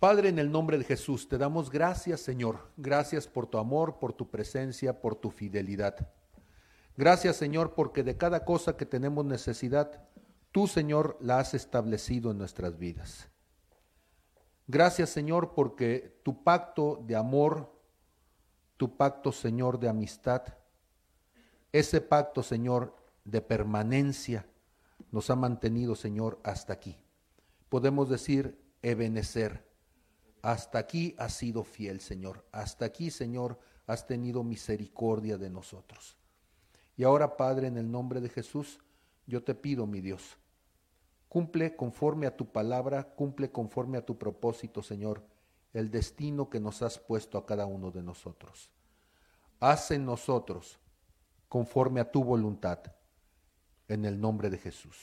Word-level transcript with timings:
Padre, 0.00 0.30
en 0.30 0.38
el 0.38 0.50
nombre 0.50 0.78
de 0.78 0.84
Jesús, 0.84 1.28
te 1.28 1.36
damos 1.36 1.68
gracias, 1.68 2.20
Señor. 2.20 2.70
Gracias 2.78 3.26
por 3.26 3.46
tu 3.46 3.58
amor, 3.58 3.98
por 3.98 4.14
tu 4.14 4.30
presencia, 4.30 4.98
por 4.98 5.14
tu 5.14 5.30
fidelidad. 5.30 6.08
Gracias, 6.96 7.36
Señor, 7.36 7.74
porque 7.74 8.02
de 8.02 8.16
cada 8.16 8.46
cosa 8.46 8.78
que 8.78 8.86
tenemos 8.86 9.26
necesidad, 9.26 10.08
tú, 10.52 10.66
Señor, 10.66 11.18
la 11.20 11.38
has 11.38 11.52
establecido 11.52 12.30
en 12.30 12.38
nuestras 12.38 12.78
vidas. 12.78 13.28
Gracias, 14.66 15.10
Señor, 15.10 15.52
porque 15.54 16.18
tu 16.22 16.42
pacto 16.42 17.04
de 17.04 17.16
amor, 17.16 17.70
tu 18.78 18.96
pacto, 18.96 19.32
Señor, 19.32 19.78
de 19.78 19.90
amistad, 19.90 20.44
ese 21.72 22.00
pacto, 22.00 22.42
Señor, 22.42 22.96
de 23.26 23.42
permanencia, 23.42 24.46
nos 25.12 25.28
ha 25.28 25.36
mantenido, 25.36 25.94
Señor, 25.94 26.40
hasta 26.42 26.72
aquí. 26.72 26.96
Podemos 27.68 28.08
decir, 28.08 28.58
ebenecer 28.80 29.69
hasta 30.42 30.78
aquí 30.78 31.14
has 31.18 31.34
sido 31.34 31.64
fiel, 31.64 32.00
Señor. 32.00 32.44
Hasta 32.52 32.86
aquí, 32.86 33.10
Señor, 33.10 33.58
has 33.86 34.06
tenido 34.06 34.42
misericordia 34.42 35.36
de 35.36 35.50
nosotros. 35.50 36.16
Y 36.96 37.04
ahora, 37.04 37.36
Padre, 37.36 37.66
en 37.66 37.76
el 37.76 37.90
nombre 37.90 38.20
de 38.20 38.28
Jesús, 38.28 38.78
yo 39.26 39.42
te 39.42 39.54
pido, 39.54 39.86
mi 39.86 40.00
Dios, 40.00 40.38
cumple 41.28 41.76
conforme 41.76 42.26
a 42.26 42.36
tu 42.36 42.50
palabra, 42.50 43.04
cumple 43.14 43.50
conforme 43.50 43.98
a 43.98 44.04
tu 44.04 44.18
propósito, 44.18 44.82
Señor, 44.82 45.22
el 45.72 45.90
destino 45.90 46.50
que 46.50 46.60
nos 46.60 46.82
has 46.82 46.98
puesto 46.98 47.38
a 47.38 47.46
cada 47.46 47.66
uno 47.66 47.90
de 47.90 48.02
nosotros. 48.02 48.70
Haz 49.60 49.90
en 49.90 50.04
nosotros 50.04 50.78
conforme 51.48 52.00
a 52.00 52.10
tu 52.10 52.24
voluntad, 52.24 52.80
en 53.88 54.04
el 54.04 54.20
nombre 54.20 54.50
de 54.50 54.58
Jesús. 54.58 54.96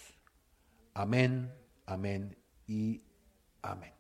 Amén, 0.94 1.54
amén 1.86 2.38
y 2.66 3.04
amén. 3.62 3.97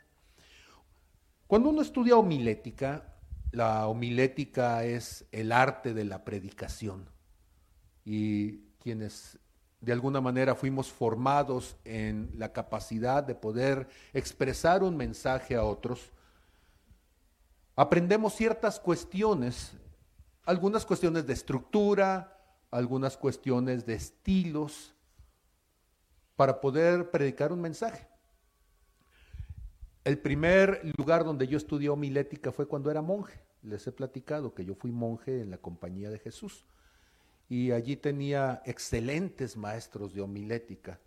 Cuando 1.48 1.70
uno 1.70 1.82
estudia 1.82 2.18
homilética, 2.18 3.16
la 3.52 3.88
homilética 3.88 4.84
es 4.84 5.26
el 5.31 5.53
arte 5.53 5.94
de 5.94 6.03
la 6.03 6.26
predicación. 6.26 7.09
Y 8.03 8.59
quienes 8.80 9.40
de 9.80 9.94
alguna 9.94 10.20
manera 10.20 10.56
fuimos 10.56 10.92
formados 10.92 11.78
en 11.86 12.31
la 12.36 12.52
capacidad 12.52 13.23
de 13.23 13.34
poder 13.34 13.88
expresar 14.14 14.84
un 14.84 14.98
mensaje 14.98 15.56
a 15.56 15.64
otros, 15.64 16.12
aprendemos 17.78 18.34
ciertas 18.34 18.78
cuestiones, 18.78 19.72
algunas 20.44 20.86
cuestiones 20.86 21.25
de 21.28 21.34
estructura, 21.34 22.42
algunas 22.72 23.16
cuestiones 23.16 23.86
de 23.86 23.94
estilos, 23.94 24.94
para 26.36 26.59
poder 26.59 27.09
predicar 27.09 27.53
un 27.53 27.62
mensaje. 27.62 28.08
El 30.08 30.19
primer 30.19 30.89
lugar 30.97 31.25
donde 31.25 31.50
yo 31.50 31.58
estudié 31.58 31.89
homilética 31.89 32.53
fue 32.53 32.66
cuando 32.66 32.89
era 32.89 33.02
monje. 33.02 33.41
Les 33.61 33.86
he 33.88 33.91
platicado 33.91 34.53
que 34.53 34.63
yo 34.63 34.73
fui 34.73 34.89
monje 34.89 35.41
en 35.41 35.50
la 35.50 35.58
compañía 35.58 36.09
de 36.09 36.17
Jesús. 36.17 36.63
Y 37.50 37.72
allí 37.72 37.97
tenía 37.97 38.61
excelentes 38.66 39.58
maestros 39.58 40.13
de 40.13 40.22
homilética. 40.22 41.02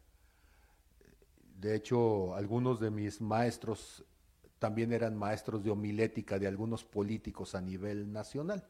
De 1.58 1.74
hecho, 1.74 2.34
algunos 2.34 2.78
de 2.78 2.90
mis 2.90 3.22
maestros 3.22 4.04
también 4.58 4.92
eran 4.92 5.16
maestros 5.16 5.64
de 5.64 5.70
homilética 5.70 6.38
de 6.38 6.46
algunos 6.46 6.84
políticos 6.84 7.54
a 7.54 7.62
nivel 7.62 8.12
nacional. 8.12 8.68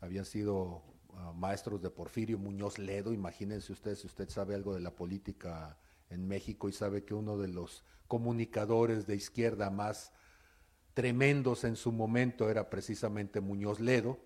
Habían 0.00 0.24
sido 0.24 0.82
ah, 1.14 1.32
maestros 1.32 1.80
de 1.80 1.90
Porfirio 1.90 2.38
Muñoz 2.38 2.76
Ledo. 2.76 3.12
Imagínense 3.12 3.72
ustedes, 3.72 4.00
si 4.00 4.08
usted 4.08 4.28
sabe 4.30 4.56
algo 4.56 4.74
de 4.74 4.80
la 4.80 4.96
política 4.96 5.78
en 6.10 6.26
México 6.26 6.68
y 6.68 6.72
sabe 6.72 7.04
que 7.04 7.14
uno 7.14 7.36
de 7.36 7.48
los 7.48 7.84
comunicadores 8.06 9.06
de 9.06 9.16
izquierda 9.16 9.70
más 9.70 10.12
tremendos 10.94 11.64
en 11.64 11.76
su 11.76 11.92
momento 11.92 12.50
era 12.50 12.70
precisamente 12.70 13.40
Muñoz 13.40 13.80
Ledo. 13.80 14.18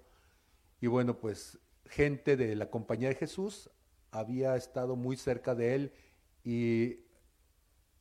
Y 0.80 0.86
bueno, 0.86 1.18
pues 1.18 1.58
gente 1.86 2.36
de 2.36 2.56
la 2.56 2.70
Compañía 2.70 3.08
de 3.08 3.14
Jesús 3.14 3.70
había 4.10 4.56
estado 4.56 4.96
muy 4.96 5.16
cerca 5.16 5.54
de 5.54 5.74
él 5.74 5.92
y 6.44 7.00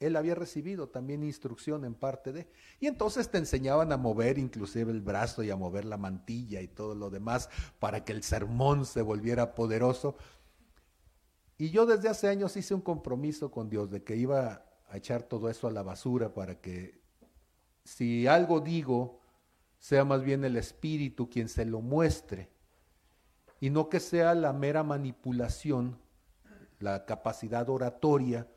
él 0.01 0.15
había 0.15 0.35
recibido 0.35 0.89
también 0.89 1.23
instrucción 1.23 1.85
en 1.85 1.93
parte 1.93 2.33
de. 2.33 2.47
Y 2.79 2.87
entonces 2.87 3.29
te 3.29 3.37
enseñaban 3.37 3.91
a 3.91 3.97
mover 3.97 4.39
inclusive 4.39 4.91
el 4.91 5.01
brazo 5.01 5.43
y 5.43 5.51
a 5.51 5.55
mover 5.55 5.85
la 5.85 5.97
mantilla 5.97 6.61
y 6.61 6.67
todo 6.67 6.95
lo 6.95 7.09
demás 7.09 7.49
para 7.79 8.03
que 8.03 8.11
el 8.11 8.23
sermón 8.23 8.85
se 8.85 9.03
volviera 9.03 9.53
poderoso. 9.53 10.17
Y 11.61 11.69
yo 11.69 11.85
desde 11.85 12.09
hace 12.09 12.27
años 12.27 12.57
hice 12.57 12.73
un 12.73 12.81
compromiso 12.81 13.51
con 13.51 13.69
Dios 13.69 13.91
de 13.91 14.03
que 14.03 14.15
iba 14.15 14.65
a 14.89 14.97
echar 14.97 15.21
todo 15.21 15.47
eso 15.47 15.67
a 15.67 15.71
la 15.71 15.83
basura 15.83 16.33
para 16.33 16.59
que 16.59 16.99
si 17.83 18.25
algo 18.25 18.61
digo, 18.61 19.19
sea 19.77 20.03
más 20.03 20.23
bien 20.23 20.43
el 20.43 20.57
Espíritu 20.57 21.29
quien 21.29 21.47
se 21.47 21.65
lo 21.65 21.79
muestre 21.79 22.49
y 23.59 23.69
no 23.69 23.89
que 23.89 23.99
sea 23.99 24.33
la 24.33 24.53
mera 24.53 24.81
manipulación, 24.81 25.99
la 26.79 27.05
capacidad 27.05 27.69
oratoria 27.69 28.47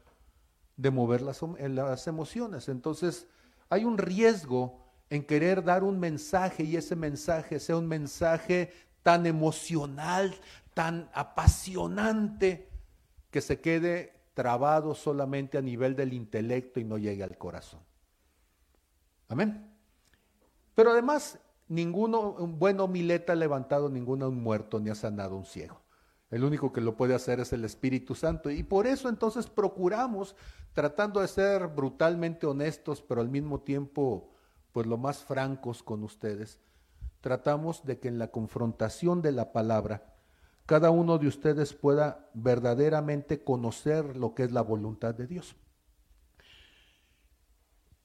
de 0.79 0.91
mover 0.91 1.21
las, 1.21 1.43
las 1.43 2.07
emociones. 2.07 2.71
Entonces, 2.71 3.27
hay 3.69 3.85
un 3.85 3.99
riesgo 3.99 4.83
en 5.11 5.27
querer 5.27 5.63
dar 5.63 5.85
un 5.85 6.01
mensaje 6.01 6.63
y 6.63 6.77
ese 6.77 6.97
mensaje 6.97 7.61
sea 7.61 7.77
un 7.77 7.87
mensaje 7.87 8.73
tan 9.03 9.27
emocional, 9.27 10.35
tan 10.73 11.11
apasionante, 11.13 12.71
que 13.35 13.41
se 13.41 13.61
quede 13.61 14.13
trabado 14.35 14.95
solamente 14.95 15.59
a 15.59 15.61
nivel 15.61 15.97
del 15.97 16.13
intelecto 16.13 16.79
y 16.79 16.85
no 16.85 16.99
llegue 16.99 17.25
al 17.25 17.37
corazón. 17.37 17.81
Amén. 19.27 19.75
Pero 20.77 20.93
además, 20.93 21.41
ninguno, 21.67 22.31
un 22.31 22.61
buen 22.61 22.79
homileta 22.79 23.33
ha 23.33 23.35
levantado 23.35 23.89
ninguno 23.89 24.29
un 24.29 24.41
muerto 24.41 24.79
ni 24.79 24.89
ha 24.91 24.95
sanado 24.95 25.35
un 25.37 25.47
ciego. 25.47 25.81
El 26.31 26.45
único 26.45 26.73
que 26.73 26.81
lo 26.81 26.97
puede 26.97 27.17
hacer 27.17 27.41
es 27.41 27.53
el 27.53 27.65
Espíritu 27.65 28.15
Santo. 28.15 28.53
Y 28.53 28.63
por 28.63 28.87
eso 28.87 29.09
entonces 29.09 29.49
procuramos, 29.49 30.37
tratando 30.73 31.21
de 31.21 31.27
ser 31.27 31.67
brutalmente 31.67 32.47
honestos, 32.47 33.03
pero 33.03 33.21
al 33.21 33.31
mismo 33.31 33.63
tiempo, 33.63 34.31
pues 34.71 34.87
lo 34.87 34.97
más 34.97 35.25
francos 35.25 35.83
con 35.83 36.05
ustedes, 36.05 36.61
tratamos 37.21 37.85
de 37.85 37.99
que 37.99 38.07
en 38.07 38.21
la 38.21 38.29
confrontación 38.29 39.23
de 39.23 39.33
la 39.33 39.53
palabra, 39.53 40.14
cada 40.67 40.91
uno 40.91 41.19
de 41.19 41.29
ustedes 41.29 41.75
pueda 41.75 42.31
verdaderamente 42.35 43.43
conocer 43.43 44.17
lo 44.17 44.35
que 44.35 44.45
es 44.45 44.53
la 44.53 44.63
voluntad 44.63 45.15
de 45.15 45.27
Dios. 45.27 45.57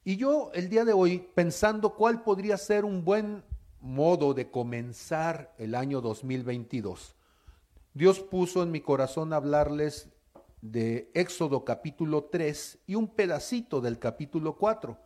Y 0.04 0.18
yo 0.18 0.52
el 0.54 0.70
día 0.70 0.86
de 0.86 0.94
hoy, 0.94 1.30
pensando 1.36 1.96
cuál 1.96 2.24
podría 2.24 2.58
ser 2.58 2.84
un 2.84 3.06
buen 3.06 3.44
modo 3.80 4.34
de 4.34 4.50
comenzar 4.50 5.54
el 5.58 5.76
año 5.76 6.02
2022, 6.02 7.16
Dios 7.94 8.20
puso 8.20 8.64
en 8.64 8.72
mi 8.72 8.82
corazón 8.82 9.34
hablarles 9.34 10.10
de 10.62 11.10
Éxodo 11.14 11.64
capítulo 11.64 12.26
3 12.26 12.80
y 12.88 12.96
un 12.96 13.08
pedacito 13.08 13.82
del 13.82 14.00
capítulo 14.00 14.58
4. 14.58 14.98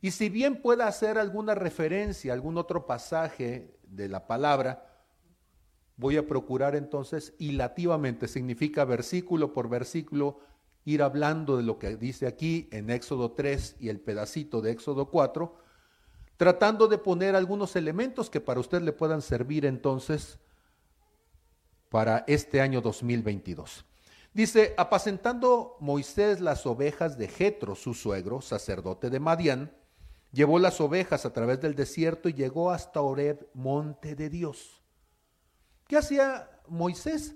Y 0.00 0.10
si 0.12 0.28
bien 0.28 0.62
pueda 0.62 0.86
hacer 0.86 1.18
alguna 1.18 1.54
referencia, 1.54 2.32
algún 2.32 2.56
otro 2.56 2.86
pasaje 2.86 3.76
de 3.86 4.08
la 4.08 4.26
palabra, 4.26 4.95
voy 5.96 6.16
a 6.16 6.26
procurar 6.26 6.76
entonces 6.76 7.34
hilativamente, 7.38 8.28
significa 8.28 8.84
versículo 8.84 9.52
por 9.52 9.68
versículo, 9.68 10.40
ir 10.84 11.02
hablando 11.02 11.56
de 11.56 11.62
lo 11.62 11.78
que 11.78 11.96
dice 11.96 12.26
aquí 12.26 12.68
en 12.70 12.90
Éxodo 12.90 13.32
3 13.32 13.76
y 13.80 13.88
el 13.88 14.00
pedacito 14.00 14.60
de 14.60 14.70
Éxodo 14.70 15.10
4, 15.10 15.56
tratando 16.36 16.86
de 16.86 16.98
poner 16.98 17.34
algunos 17.34 17.74
elementos 17.76 18.30
que 18.30 18.40
para 18.40 18.60
usted 18.60 18.82
le 18.82 18.92
puedan 18.92 19.22
servir 19.22 19.64
entonces 19.64 20.38
para 21.88 22.24
este 22.28 22.60
año 22.60 22.80
2022. 22.80 23.84
Dice, 24.34 24.74
apacentando 24.76 25.76
Moisés 25.80 26.40
las 26.40 26.66
ovejas 26.66 27.16
de 27.16 27.26
Jetro, 27.26 27.74
su 27.74 27.94
suegro, 27.94 28.42
sacerdote 28.42 29.08
de 29.08 29.18
Madián, 29.18 29.72
llevó 30.30 30.58
las 30.58 30.78
ovejas 30.80 31.24
a 31.24 31.32
través 31.32 31.62
del 31.62 31.74
desierto 31.74 32.28
y 32.28 32.34
llegó 32.34 32.70
hasta 32.70 33.00
Oreb, 33.00 33.48
monte 33.54 34.14
de 34.14 34.28
Dios. 34.28 34.82
¿Qué 35.86 35.96
hacía 35.96 36.50
Moisés? 36.68 37.34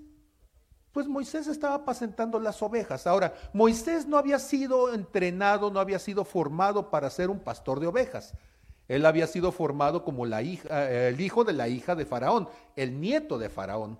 Pues 0.91 1.07
Moisés 1.07 1.47
estaba 1.47 1.75
apacentando 1.75 2.39
las 2.39 2.61
ovejas. 2.61 3.07
Ahora, 3.07 3.33
Moisés 3.53 4.05
no 4.05 4.17
había 4.17 4.39
sido 4.39 4.93
entrenado, 4.93 5.71
no 5.71 5.79
había 5.79 5.99
sido 5.99 6.25
formado 6.25 6.89
para 6.89 7.09
ser 7.09 7.29
un 7.29 7.39
pastor 7.39 7.79
de 7.79 7.87
ovejas. 7.87 8.33
Él 8.89 9.05
había 9.05 9.25
sido 9.25 9.53
formado 9.53 10.03
como 10.03 10.25
eh, 10.27 11.07
el 11.07 11.21
hijo 11.21 11.45
de 11.45 11.53
la 11.53 11.69
hija 11.69 11.95
de 11.95 12.05
Faraón, 12.05 12.49
el 12.75 12.99
nieto 12.99 13.37
de 13.37 13.49
Faraón, 13.49 13.99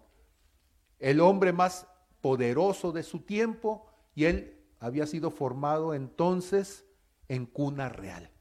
el 1.00 1.21
hombre 1.21 1.53
más 1.53 1.88
poderoso 2.19 2.92
de 2.92 3.03
su 3.03 3.21
tiempo, 3.21 3.88
y 4.15 4.25
él 4.25 4.62
había 4.81 5.07
sido 5.07 5.31
formado 5.31 5.94
entonces 5.94 6.86
en 7.30 7.45
cuna 7.45 7.88
real. 7.88 8.31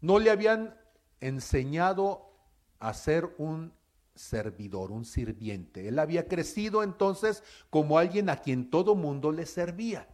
No 0.00 0.18
le 0.18 0.30
habían 0.30 0.80
enseñado 1.20 2.30
a 2.78 2.94
ser 2.94 3.34
un 3.36 3.74
servidor, 4.22 4.92
un 4.92 5.04
sirviente. 5.04 5.88
Él 5.88 5.98
había 5.98 6.28
crecido 6.28 6.82
entonces 6.82 7.42
como 7.70 7.98
alguien 7.98 8.30
a 8.30 8.36
quien 8.36 8.70
todo 8.70 8.94
mundo 8.94 9.32
le 9.32 9.46
servía. 9.46 10.08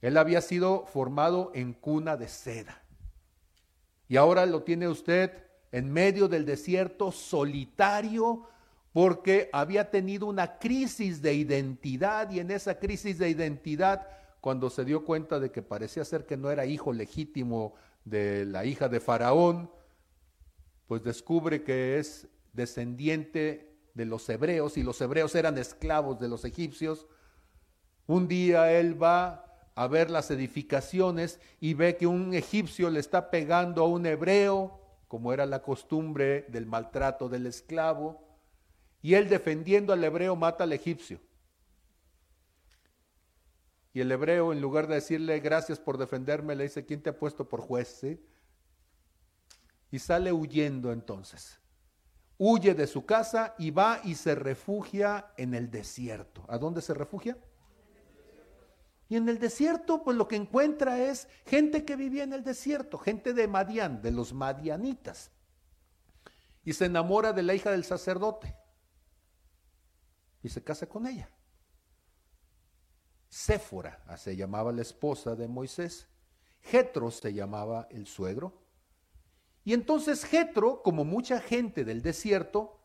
Él 0.00 0.16
había 0.16 0.40
sido 0.40 0.84
formado 0.86 1.50
en 1.54 1.72
cuna 1.72 2.16
de 2.16 2.28
seda. 2.28 2.82
Y 4.08 4.16
ahora 4.16 4.46
lo 4.46 4.62
tiene 4.62 4.88
usted 4.88 5.32
en 5.70 5.92
medio 5.92 6.28
del 6.28 6.46
desierto, 6.46 7.12
solitario, 7.12 8.48
porque 8.92 9.50
había 9.52 9.90
tenido 9.90 10.26
una 10.26 10.58
crisis 10.58 11.20
de 11.20 11.34
identidad 11.34 12.30
y 12.30 12.40
en 12.40 12.50
esa 12.50 12.78
crisis 12.78 13.18
de 13.18 13.28
identidad, 13.28 14.08
cuando 14.40 14.70
se 14.70 14.84
dio 14.84 15.04
cuenta 15.04 15.38
de 15.38 15.50
que 15.50 15.62
parecía 15.62 16.04
ser 16.04 16.26
que 16.26 16.36
no 16.36 16.50
era 16.50 16.64
hijo 16.64 16.92
legítimo 16.92 17.74
de 18.04 18.46
la 18.46 18.64
hija 18.64 18.88
de 18.88 19.00
Faraón, 19.00 19.70
pues 20.86 21.02
descubre 21.02 21.62
que 21.62 21.98
es 21.98 22.26
descendiente 22.58 23.74
de 23.94 24.04
los 24.04 24.28
hebreos 24.28 24.76
y 24.76 24.82
los 24.82 25.00
hebreos 25.00 25.34
eran 25.34 25.56
esclavos 25.56 26.20
de 26.20 26.28
los 26.28 26.44
egipcios. 26.44 27.06
Un 28.06 28.28
día 28.28 28.70
él 28.72 29.02
va 29.02 29.46
a 29.74 29.86
ver 29.86 30.10
las 30.10 30.30
edificaciones 30.30 31.40
y 31.60 31.74
ve 31.74 31.96
que 31.96 32.06
un 32.06 32.34
egipcio 32.34 32.90
le 32.90 33.00
está 33.00 33.30
pegando 33.30 33.82
a 33.82 33.88
un 33.88 34.04
hebreo, 34.04 34.80
como 35.08 35.32
era 35.32 35.46
la 35.46 35.62
costumbre 35.62 36.44
del 36.48 36.66
maltrato 36.66 37.28
del 37.28 37.46
esclavo, 37.46 38.20
y 39.00 39.14
él 39.14 39.28
defendiendo 39.28 39.92
al 39.92 40.04
hebreo 40.04 40.36
mata 40.36 40.64
al 40.64 40.72
egipcio. 40.72 41.20
Y 43.92 44.00
el 44.00 44.12
hebreo, 44.12 44.52
en 44.52 44.60
lugar 44.60 44.86
de 44.86 44.96
decirle 44.96 45.40
gracias 45.40 45.78
por 45.78 45.96
defenderme, 45.96 46.54
le 46.54 46.64
dice, 46.64 46.84
¿quién 46.84 47.02
te 47.02 47.10
ha 47.10 47.18
puesto 47.18 47.48
por 47.48 47.60
juez? 47.60 48.04
Y 49.90 49.98
sale 49.98 50.32
huyendo 50.32 50.92
entonces. 50.92 51.57
Huye 52.38 52.74
de 52.74 52.86
su 52.86 53.04
casa 53.04 53.54
y 53.58 53.72
va 53.72 54.00
y 54.04 54.14
se 54.14 54.34
refugia 54.34 55.32
en 55.36 55.54
el 55.54 55.70
desierto. 55.70 56.44
¿A 56.48 56.56
dónde 56.56 56.80
se 56.80 56.94
refugia? 56.94 57.36
Y 59.08 59.16
en 59.16 59.28
el 59.28 59.38
desierto, 59.38 60.04
pues 60.04 60.16
lo 60.16 60.28
que 60.28 60.36
encuentra 60.36 61.00
es 61.00 61.28
gente 61.46 61.84
que 61.84 61.96
vivía 61.96 62.24
en 62.24 62.32
el 62.32 62.44
desierto, 62.44 62.98
gente 62.98 63.32
de 63.32 63.48
Madián, 63.48 64.02
de 64.02 64.12
los 64.12 64.32
madianitas. 64.32 65.30
Y 66.62 66.74
se 66.74 66.84
enamora 66.84 67.32
de 67.32 67.42
la 67.42 67.54
hija 67.54 67.70
del 67.70 67.84
sacerdote. 67.84 68.54
Y 70.42 70.50
se 70.50 70.62
casa 70.62 70.86
con 70.86 71.06
ella. 71.06 71.30
Séfora, 73.28 74.04
se 74.16 74.36
llamaba 74.36 74.72
la 74.72 74.82
esposa 74.82 75.34
de 75.34 75.48
Moisés. 75.48 76.06
Jetro 76.60 77.10
se 77.10 77.32
llamaba 77.32 77.88
el 77.90 78.06
suegro. 78.06 78.67
Y 79.68 79.74
entonces 79.74 80.24
Jetro, 80.24 80.82
como 80.82 81.04
mucha 81.04 81.42
gente 81.42 81.84
del 81.84 82.00
desierto, 82.00 82.78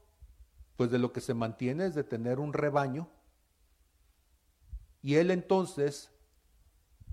pues 0.76 0.92
de 0.92 1.00
lo 1.00 1.14
que 1.14 1.22
se 1.22 1.34
mantiene 1.34 1.86
es 1.86 1.96
de 1.96 2.04
tener 2.04 2.42
un 2.42 2.52
rebaño. 2.52 3.08
Y 5.02 5.16
él 5.16 5.32
entonces 5.32 6.12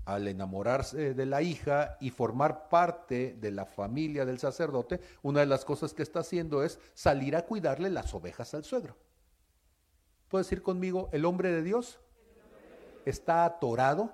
al 0.03 0.27
enamorarse 0.27 1.13
de 1.13 1.25
la 1.25 1.41
hija 1.41 1.95
y 2.01 2.09
formar 2.09 2.67
parte 2.67 3.37
de 3.39 3.49
la 3.51 3.65
familia 3.65 4.25
del 4.25 4.39
sacerdote, 4.39 4.99
una 5.21 5.39
de 5.39 5.45
las 5.45 5.63
cosas 5.63 5.93
que 5.93 6.03
está 6.03 6.19
haciendo 6.19 6.63
es 6.63 6.77
salir 6.93 7.37
a 7.37 7.45
cuidarle 7.45 7.89
las 7.89 8.13
ovejas 8.13 8.53
al 8.53 8.65
suegro. 8.65 8.97
¿Puedes 10.27 10.51
ir 10.51 10.61
conmigo? 10.61 11.07
El 11.13 11.23
hombre 11.23 11.49
de 11.49 11.63
Dios 11.63 11.97
está 13.05 13.45
atorado 13.45 14.11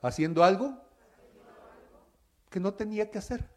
haciendo 0.00 0.44
algo 0.44 0.78
que 2.50 2.60
no 2.60 2.74
tenía 2.74 3.10
que 3.10 3.18
hacer. 3.18 3.50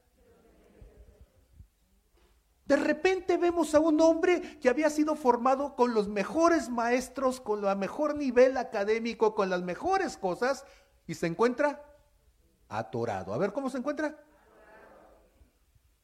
De 2.66 2.76
repente 2.76 3.38
vemos 3.38 3.76
a 3.76 3.80
un 3.80 4.02
hombre 4.02 4.60
que 4.60 4.70
había 4.70 4.90
sido 4.90 5.16
formado 5.16 5.76
con 5.76 5.94
los 5.94 6.08
mejores 6.08 6.70
maestros, 6.70 7.40
con 7.40 7.64
el 7.64 7.78
mejor 7.78 8.16
nivel 8.16 8.58
académico, 8.58 9.36
con 9.36 9.52
las 9.52 9.62
mejores 9.62 10.18
cosas, 10.18 10.66
y 11.06 11.14
se 11.14 11.28
encuentra 11.28 11.84
atorado. 12.68 13.34
A 13.34 13.38
ver, 13.38 13.54
¿cómo 13.54 13.70
se 13.70 13.78
encuentra? 13.78 14.18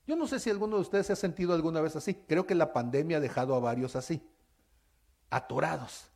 Yo 0.06 0.16
no 0.16 0.28
sé 0.28 0.40
si 0.40 0.50
alguno 0.50 0.76
de 0.76 0.82
ustedes 0.82 1.08
se 1.08 1.14
ha 1.14 1.16
sentido 1.16 1.54
alguna 1.54 1.82
vez 1.82 1.96
así. 1.96 2.14
Creo 2.14 2.46
que 2.46 2.54
la 2.54 2.74
pandemia 2.74 3.18
ha 3.18 3.22
dejado 3.22 3.56
a 3.56 3.60
varios 3.60 3.96
así, 3.96 4.22
atorados. 5.30 6.10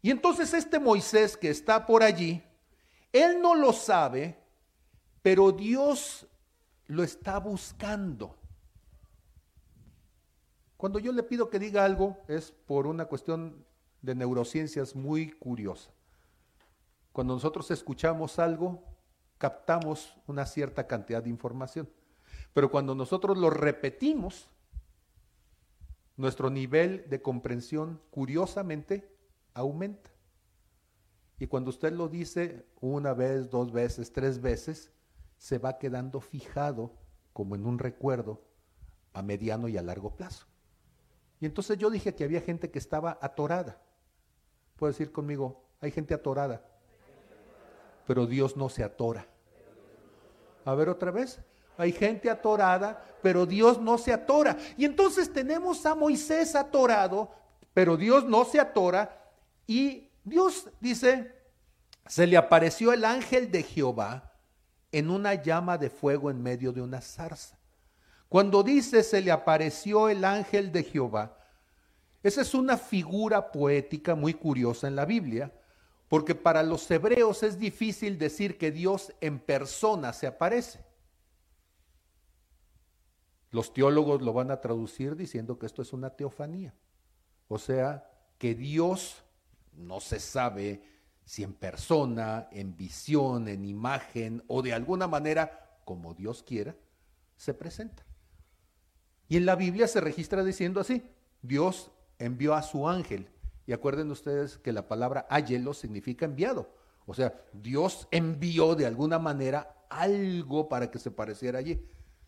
Y 0.00 0.10
entonces 0.10 0.54
este 0.54 0.78
Moisés 0.78 1.36
que 1.36 1.50
está 1.50 1.86
por 1.86 2.02
allí, 2.02 2.44
él 3.12 3.40
no 3.40 3.54
lo 3.54 3.72
sabe, 3.72 4.38
pero 5.22 5.50
Dios 5.50 6.26
lo 6.86 7.02
está 7.02 7.38
buscando. 7.38 8.36
Cuando 10.76 10.98
yo 10.98 11.12
le 11.12 11.22
pido 11.22 11.50
que 11.50 11.58
diga 11.58 11.84
algo 11.84 12.18
es 12.28 12.52
por 12.52 12.86
una 12.86 13.06
cuestión 13.06 13.64
de 14.02 14.14
neurociencias 14.14 14.94
muy 14.94 15.32
curiosa. 15.32 15.90
Cuando 17.12 17.34
nosotros 17.34 17.70
escuchamos 17.70 18.38
algo, 18.38 18.82
captamos 19.38 20.16
una 20.26 20.46
cierta 20.46 20.86
cantidad 20.86 21.22
de 21.22 21.30
información. 21.30 21.88
Pero 22.52 22.70
cuando 22.70 22.94
nosotros 22.94 23.38
lo 23.38 23.50
repetimos, 23.50 24.48
nuestro 26.16 26.50
nivel 26.50 27.08
de 27.08 27.22
comprensión 27.22 28.00
curiosamente 28.10 29.16
aumenta. 29.54 30.10
Y 31.38 31.46
cuando 31.46 31.70
usted 31.70 31.92
lo 31.92 32.08
dice 32.08 32.66
una 32.80 33.14
vez, 33.14 33.50
dos 33.50 33.72
veces, 33.72 34.12
tres 34.12 34.40
veces, 34.40 34.92
se 35.36 35.58
va 35.58 35.78
quedando 35.78 36.20
fijado 36.20 36.92
como 37.32 37.54
en 37.54 37.66
un 37.66 37.78
recuerdo 37.78 38.42
a 39.12 39.22
mediano 39.22 39.68
y 39.68 39.76
a 39.76 39.82
largo 39.82 40.14
plazo. 40.14 40.46
Y 41.44 41.46
entonces 41.46 41.76
yo 41.76 41.90
dije 41.90 42.14
que 42.14 42.24
había 42.24 42.40
gente 42.40 42.70
que 42.70 42.78
estaba 42.78 43.18
atorada. 43.20 43.78
Puede 44.76 44.94
decir 44.94 45.12
conmigo, 45.12 45.62
hay 45.80 45.90
gente 45.90 46.14
atorada 46.14 46.74
pero 48.06 48.26
Dios 48.26 48.56
no 48.56 48.68
se 48.68 48.84
atora. 48.84 49.26
A 50.64 50.74
ver 50.74 50.88
otra 50.88 51.10
vez. 51.10 51.40
Hay 51.76 51.90
gente 51.90 52.30
atorada, 52.30 53.02
pero 53.20 53.46
Dios 53.46 53.80
no 53.80 53.98
se 53.98 54.12
atora. 54.12 54.56
Y 54.76 54.84
entonces 54.84 55.32
tenemos 55.32 55.84
a 55.86 55.94
Moisés 55.94 56.54
atorado, 56.54 57.30
pero 57.72 57.96
Dios 57.96 58.24
no 58.24 58.44
se 58.44 58.60
atora. 58.60 59.32
Y 59.66 60.08
Dios 60.22 60.68
dice, 60.80 61.34
se 62.06 62.26
le 62.28 62.36
apareció 62.36 62.92
el 62.92 63.04
ángel 63.04 63.50
de 63.50 63.64
Jehová 63.64 64.32
en 64.92 65.10
una 65.10 65.34
llama 65.34 65.76
de 65.76 65.90
fuego 65.90 66.30
en 66.30 66.40
medio 66.40 66.72
de 66.72 66.80
una 66.80 67.00
zarza. 67.00 67.58
Cuando 68.28 68.62
dice 68.62 69.02
se 69.02 69.20
le 69.20 69.30
apareció 69.30 70.08
el 70.08 70.24
ángel 70.24 70.72
de 70.72 70.82
Jehová, 70.82 71.38
esa 72.22 72.40
es 72.40 72.54
una 72.54 72.78
figura 72.78 73.52
poética 73.52 74.14
muy 74.14 74.34
curiosa 74.34 74.88
en 74.88 74.96
la 74.96 75.04
Biblia 75.04 75.52
porque 76.08 76.34
para 76.34 76.62
los 76.62 76.90
hebreos 76.90 77.42
es 77.42 77.58
difícil 77.58 78.18
decir 78.18 78.56
que 78.56 78.70
Dios 78.70 79.12
en 79.20 79.38
persona 79.40 80.12
se 80.12 80.26
aparece. 80.26 80.84
Los 83.50 83.72
teólogos 83.72 84.22
lo 84.22 84.32
van 84.32 84.50
a 84.50 84.60
traducir 84.60 85.16
diciendo 85.16 85.58
que 85.58 85.66
esto 85.66 85.82
es 85.82 85.92
una 85.92 86.10
teofanía. 86.10 86.74
O 87.48 87.58
sea, 87.58 88.10
que 88.38 88.54
Dios 88.54 89.22
no 89.72 90.00
se 90.00 90.18
sabe 90.18 90.82
si 91.24 91.42
en 91.42 91.52
persona, 91.52 92.48
en 92.52 92.76
visión, 92.76 93.48
en 93.48 93.64
imagen 93.64 94.42
o 94.46 94.62
de 94.62 94.72
alguna 94.72 95.06
manera, 95.06 95.78
como 95.84 96.14
Dios 96.14 96.42
quiera, 96.42 96.74
se 97.36 97.54
presenta. 97.54 98.04
Y 99.34 99.36
en 99.36 99.46
la 99.46 99.56
Biblia 99.56 99.88
se 99.88 100.00
registra 100.00 100.44
diciendo 100.44 100.78
así, 100.78 101.02
Dios 101.42 101.90
envió 102.20 102.54
a 102.54 102.62
su 102.62 102.88
ángel 102.88 103.26
y 103.66 103.72
acuerden 103.72 104.08
ustedes 104.12 104.58
que 104.58 104.72
la 104.72 104.86
palabra 104.86 105.26
ayelo 105.28 105.74
significa 105.74 106.24
enviado. 106.24 106.72
O 107.04 107.14
sea, 107.14 107.42
Dios 107.52 108.06
envió 108.12 108.76
de 108.76 108.86
alguna 108.86 109.18
manera 109.18 109.86
algo 109.90 110.68
para 110.68 110.88
que 110.88 111.00
se 111.00 111.10
pareciera 111.10 111.58
allí. 111.58 111.84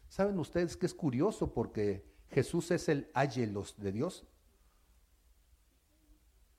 ¿Saben 0.09 0.37
ustedes 0.41 0.77
que 0.77 0.87
es 0.87 0.95
curioso 0.95 1.55
porque 1.55 2.05
Jesús 2.29 2.73
es 2.73 2.89
el 2.89 3.09
ayelos 3.15 3.77
de 3.79 3.93
Dios? 3.93 4.27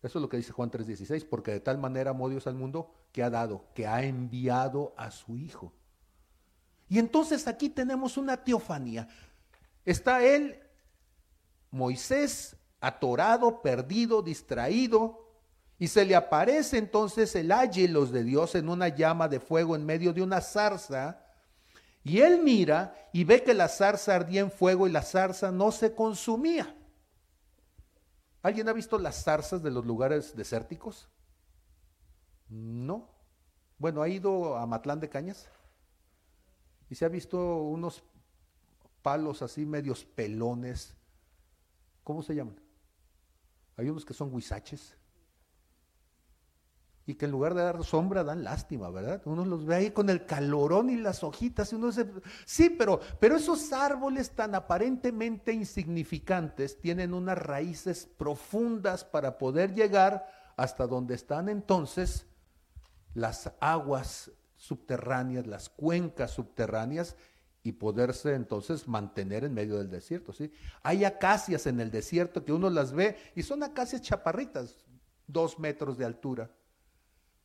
Eso 0.02 0.18
es 0.18 0.22
lo 0.22 0.30
que 0.30 0.38
dice 0.38 0.54
Juan 0.54 0.72
3:16, 0.72 1.26
porque 1.26 1.52
de 1.52 1.60
tal 1.60 1.78
manera 1.78 2.12
amó 2.12 2.30
Dios 2.30 2.48
al 2.48 2.56
mundo 2.56 2.90
que 3.12 3.22
ha 3.22 3.30
dado, 3.30 3.66
que 3.76 3.86
ha 3.86 4.02
enviado 4.02 4.94
a 4.96 5.12
su 5.12 5.36
Hijo. 5.36 5.74
Y 6.90 7.00
entonces 7.00 7.48
aquí 7.48 7.70
tenemos 7.70 8.18
una 8.18 8.38
teofanía. 8.38 9.10
Está 9.88 10.22
él, 10.22 10.60
Moisés, 11.72 12.58
atorado, 12.82 13.62
perdido, 13.62 14.22
distraído, 14.22 15.32
y 15.80 15.88
se 15.88 16.04
le 16.04 16.14
aparece 16.14 16.78
entonces 16.78 17.34
el 17.36 17.54
águilos 17.54 18.12
de 18.12 18.26
Dios 18.26 18.56
en 18.56 18.68
una 18.68 18.90
llama 18.90 19.30
de 19.30 19.40
fuego 19.40 19.78
en 19.78 19.86
medio 19.86 20.12
de 20.12 20.22
una 20.22 20.42
zarza, 20.42 21.24
y 22.04 22.20
él 22.20 22.44
mira 22.44 22.96
y 23.14 23.24
ve 23.24 23.42
que 23.44 23.54
la 23.54 23.70
zarza 23.70 24.14
ardía 24.14 24.42
en 24.42 24.52
fuego 24.52 24.88
y 24.88 24.92
la 24.92 25.04
zarza 25.04 25.54
no 25.54 25.72
se 25.72 25.96
consumía. 25.96 26.76
¿Alguien 28.42 28.68
ha 28.68 28.74
visto 28.74 29.00
las 29.00 29.24
zarzas 29.24 29.64
de 29.64 29.72
los 29.72 29.86
lugares 29.86 30.36
desérticos? 30.36 31.08
No. 32.50 33.10
Bueno, 33.78 34.02
ha 34.02 34.10
ido 34.10 34.58
a 34.58 34.66
Matlán 34.66 35.00
de 35.00 35.08
Cañas 35.08 35.48
y 36.90 36.96
se 36.96 37.06
ha 37.06 37.10
visto 37.10 37.62
unos 37.62 38.04
palos 39.02 39.42
así 39.42 39.66
medios 39.66 40.06
pelones. 40.06 40.96
¿Cómo 42.04 42.22
se 42.22 42.36
llaman? 42.36 42.60
Hay 43.76 43.90
unos 43.90 44.06
que 44.06 44.14
son 44.14 44.34
huizaches. 44.34 44.98
y 47.10 47.16
que 47.16 47.24
en 47.24 47.32
lugar 47.32 47.54
de 47.54 47.64
dar 47.64 47.82
sombra 47.86 48.26
dan 48.26 48.44
lástima, 48.44 48.90
¿verdad? 48.90 49.22
Uno 49.24 49.46
los 49.46 49.66
ve 49.66 49.76
ahí 49.76 49.92
con 49.92 50.10
el 50.10 50.26
calorón 50.26 50.90
y 50.90 50.98
las 50.98 51.24
hojitas 51.24 51.72
y 51.72 51.76
uno 51.78 51.88
dice, 51.88 52.12
sí, 52.46 52.70
pero, 52.70 53.00
pero 53.22 53.38
esos 53.38 53.72
árboles 53.72 54.32
tan 54.32 54.54
aparentemente 54.56 55.54
insignificantes 55.54 56.82
tienen 56.82 57.14
unas 57.14 57.38
raíces 57.38 58.10
profundas 58.18 59.06
para 59.06 59.38
poder 59.38 59.74
llegar 59.74 60.28
hasta 60.58 60.86
donde 60.86 61.16
están 61.16 61.48
entonces 61.48 62.28
las 63.14 63.54
aguas 63.62 64.30
subterráneas, 64.58 65.48
las 65.48 65.70
cuencas 65.70 66.32
subterráneas 66.32 67.16
y 67.68 67.72
poderse 67.74 68.34
entonces 68.34 68.88
mantener 68.88 69.44
en 69.44 69.54
medio 69.54 69.78
del 69.78 69.90
desierto, 69.90 70.34
¿sí? 70.34 70.52
Hay 70.84 71.06
acacias 71.06 71.68
en 71.68 71.80
el 71.80 71.92
desierto 71.92 72.44
que 72.46 72.54
uno 72.54 72.70
las 72.70 72.94
ve 72.94 73.18
y 73.36 73.44
son 73.44 73.64
acacias 73.64 74.02
chaparritas, 74.02 74.86
dos 75.28 75.60
metros 75.60 75.98
de 75.98 76.06
altura 76.06 76.52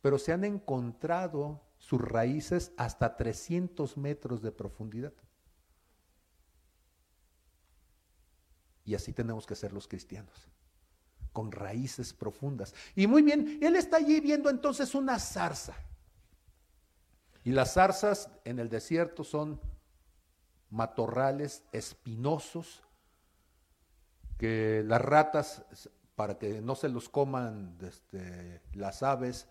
pero 0.03 0.19
se 0.19 0.33
han 0.33 0.43
encontrado 0.43 1.61
sus 1.77 2.01
raíces 2.01 2.73
hasta 2.75 3.15
300 3.15 3.95
metros 3.95 4.41
de 4.41 4.51
profundidad. 4.51 5.13
Y 8.83 8.95
así 8.95 9.13
tenemos 9.13 9.47
que 9.47 9.55
ser 9.55 9.71
los 9.71 9.87
cristianos, 9.87 10.49
con 11.31 11.53
raíces 11.53 12.11
profundas. 12.11 12.75
Y 12.97 13.07
muy 13.07 13.21
bien, 13.21 13.59
él 13.61 13.77
está 13.77 13.95
allí 13.95 14.19
viendo 14.19 14.49
entonces 14.49 14.93
una 14.93 15.17
zarza. 15.19 15.73
Y 17.45 17.53
las 17.53 17.75
zarzas 17.75 18.29
en 18.43 18.59
el 18.59 18.67
desierto 18.67 19.23
son 19.23 19.61
matorrales 20.73 21.63
espinosos 21.71 22.81
que 24.39 24.83
las 24.85 25.01
ratas, 25.01 25.63
para 26.15 26.39
que 26.39 26.61
no 26.61 26.73
se 26.73 26.89
los 26.89 27.09
coman 27.09 27.77
este, 27.81 28.59
las 28.73 29.03
aves, 29.03 29.47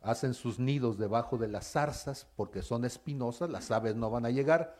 hacen 0.00 0.34
sus 0.34 0.58
nidos 0.58 0.98
debajo 0.98 1.38
de 1.38 1.46
las 1.46 1.70
zarzas 1.70 2.26
porque 2.34 2.62
son 2.62 2.84
espinosas, 2.84 3.48
las 3.48 3.70
aves 3.70 3.94
no 3.94 4.10
van 4.10 4.26
a 4.26 4.30
llegar. 4.30 4.76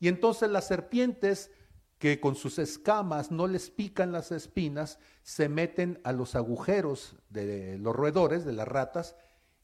Y 0.00 0.08
entonces 0.08 0.50
las 0.50 0.66
serpientes 0.66 1.50
que 1.98 2.20
con 2.20 2.34
sus 2.34 2.58
escamas 2.58 3.30
no 3.30 3.46
les 3.46 3.70
pican 3.70 4.12
las 4.12 4.30
espinas, 4.32 4.98
se 5.22 5.48
meten 5.48 5.98
a 6.04 6.12
los 6.12 6.36
agujeros 6.36 7.16
de 7.30 7.78
los 7.78 7.96
roedores, 7.96 8.44
de 8.44 8.52
las 8.52 8.68
ratas, 8.68 9.16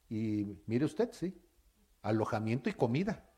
y 0.08 0.62
mire 0.66 0.86
usted, 0.86 1.10
sí, 1.12 1.38
alojamiento 2.00 2.70
y 2.70 2.72
comida. 2.72 3.33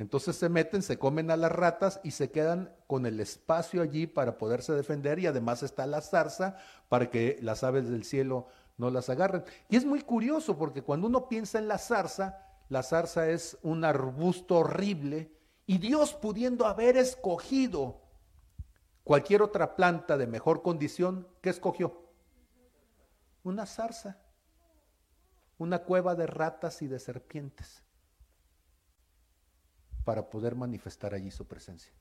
Entonces 0.00 0.36
se 0.36 0.48
meten, 0.48 0.80
se 0.80 0.98
comen 0.98 1.30
a 1.30 1.36
las 1.36 1.52
ratas 1.52 2.00
y 2.02 2.12
se 2.12 2.30
quedan 2.30 2.74
con 2.86 3.04
el 3.04 3.20
espacio 3.20 3.82
allí 3.82 4.06
para 4.06 4.38
poderse 4.38 4.72
defender 4.72 5.18
y 5.18 5.26
además 5.26 5.62
está 5.62 5.86
la 5.86 6.00
zarza 6.00 6.56
para 6.88 7.10
que 7.10 7.38
las 7.42 7.64
aves 7.64 7.86
del 7.90 8.04
cielo 8.04 8.46
no 8.78 8.88
las 8.88 9.10
agarren. 9.10 9.44
Y 9.68 9.76
es 9.76 9.84
muy 9.84 10.00
curioso 10.00 10.56
porque 10.56 10.80
cuando 10.80 11.06
uno 11.06 11.28
piensa 11.28 11.58
en 11.58 11.68
la 11.68 11.76
zarza, 11.76 12.46
la 12.70 12.82
zarza 12.82 13.28
es 13.28 13.58
un 13.62 13.84
arbusto 13.84 14.60
horrible 14.60 15.36
y 15.66 15.76
Dios 15.76 16.14
pudiendo 16.14 16.64
haber 16.64 16.96
escogido 16.96 18.00
cualquier 19.04 19.42
otra 19.42 19.76
planta 19.76 20.16
de 20.16 20.26
mejor 20.26 20.62
condición, 20.62 21.28
¿qué 21.42 21.50
escogió? 21.50 22.06
Una 23.42 23.66
zarza, 23.66 24.16
una 25.58 25.80
cueva 25.80 26.14
de 26.14 26.26
ratas 26.26 26.80
y 26.80 26.86
de 26.86 26.98
serpientes 26.98 27.84
para 30.04 30.28
poder 30.28 30.54
manifestar 30.54 31.14
allí 31.14 31.30
su 31.30 31.46
presencia. 31.46 31.92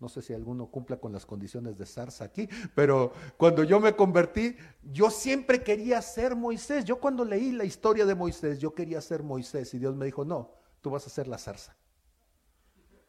No 0.00 0.08
sé 0.08 0.22
si 0.22 0.32
alguno 0.32 0.70
cumpla 0.70 0.96
con 0.96 1.12
las 1.12 1.26
condiciones 1.26 1.76
de 1.76 1.84
zarza 1.84 2.24
aquí, 2.24 2.48
pero 2.74 3.12
cuando 3.36 3.62
yo 3.64 3.80
me 3.80 3.94
convertí, 3.94 4.56
yo 4.82 5.10
siempre 5.10 5.62
quería 5.62 6.00
ser 6.00 6.34
Moisés. 6.34 6.86
Yo 6.86 6.98
cuando 6.98 7.22
leí 7.22 7.52
la 7.52 7.64
historia 7.64 8.06
de 8.06 8.14
Moisés, 8.14 8.58
yo 8.58 8.74
quería 8.74 9.02
ser 9.02 9.22
Moisés 9.22 9.74
y 9.74 9.78
Dios 9.78 9.94
me 9.94 10.06
dijo, 10.06 10.24
no, 10.24 10.54
tú 10.80 10.88
vas 10.88 11.06
a 11.06 11.10
ser 11.10 11.28
la 11.28 11.36
zarza. 11.36 11.76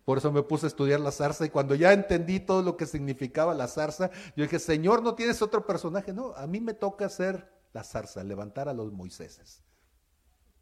Por 0.04 0.18
eso 0.18 0.34
me 0.34 0.44
puse 0.44 0.66
a 0.66 0.68
estudiar 0.68 1.00
la 1.00 1.12
zarza 1.12 1.46
y 1.46 1.50
cuando 1.50 1.76
ya 1.76 1.94
entendí 1.94 2.42
todo 2.42 2.62
lo 2.62 2.76
que 2.76 2.86
significaba 2.86 3.54
la 3.54 3.70
zarza, 3.70 4.10
yo 4.36 4.44
dije, 4.44 4.60
Señor, 4.60 5.02
¿no 5.02 5.16
tienes 5.16 5.42
otro 5.42 5.66
personaje? 5.66 6.12
No, 6.12 6.34
a 6.34 6.46
mí 6.48 6.60
me 6.60 6.74
toca 6.74 7.08
ser 7.08 7.50
la 7.72 7.86
zarza, 7.86 8.22
levantar 8.24 8.68
a 8.68 8.74
los 8.74 8.92
Moiséses. 8.92 9.64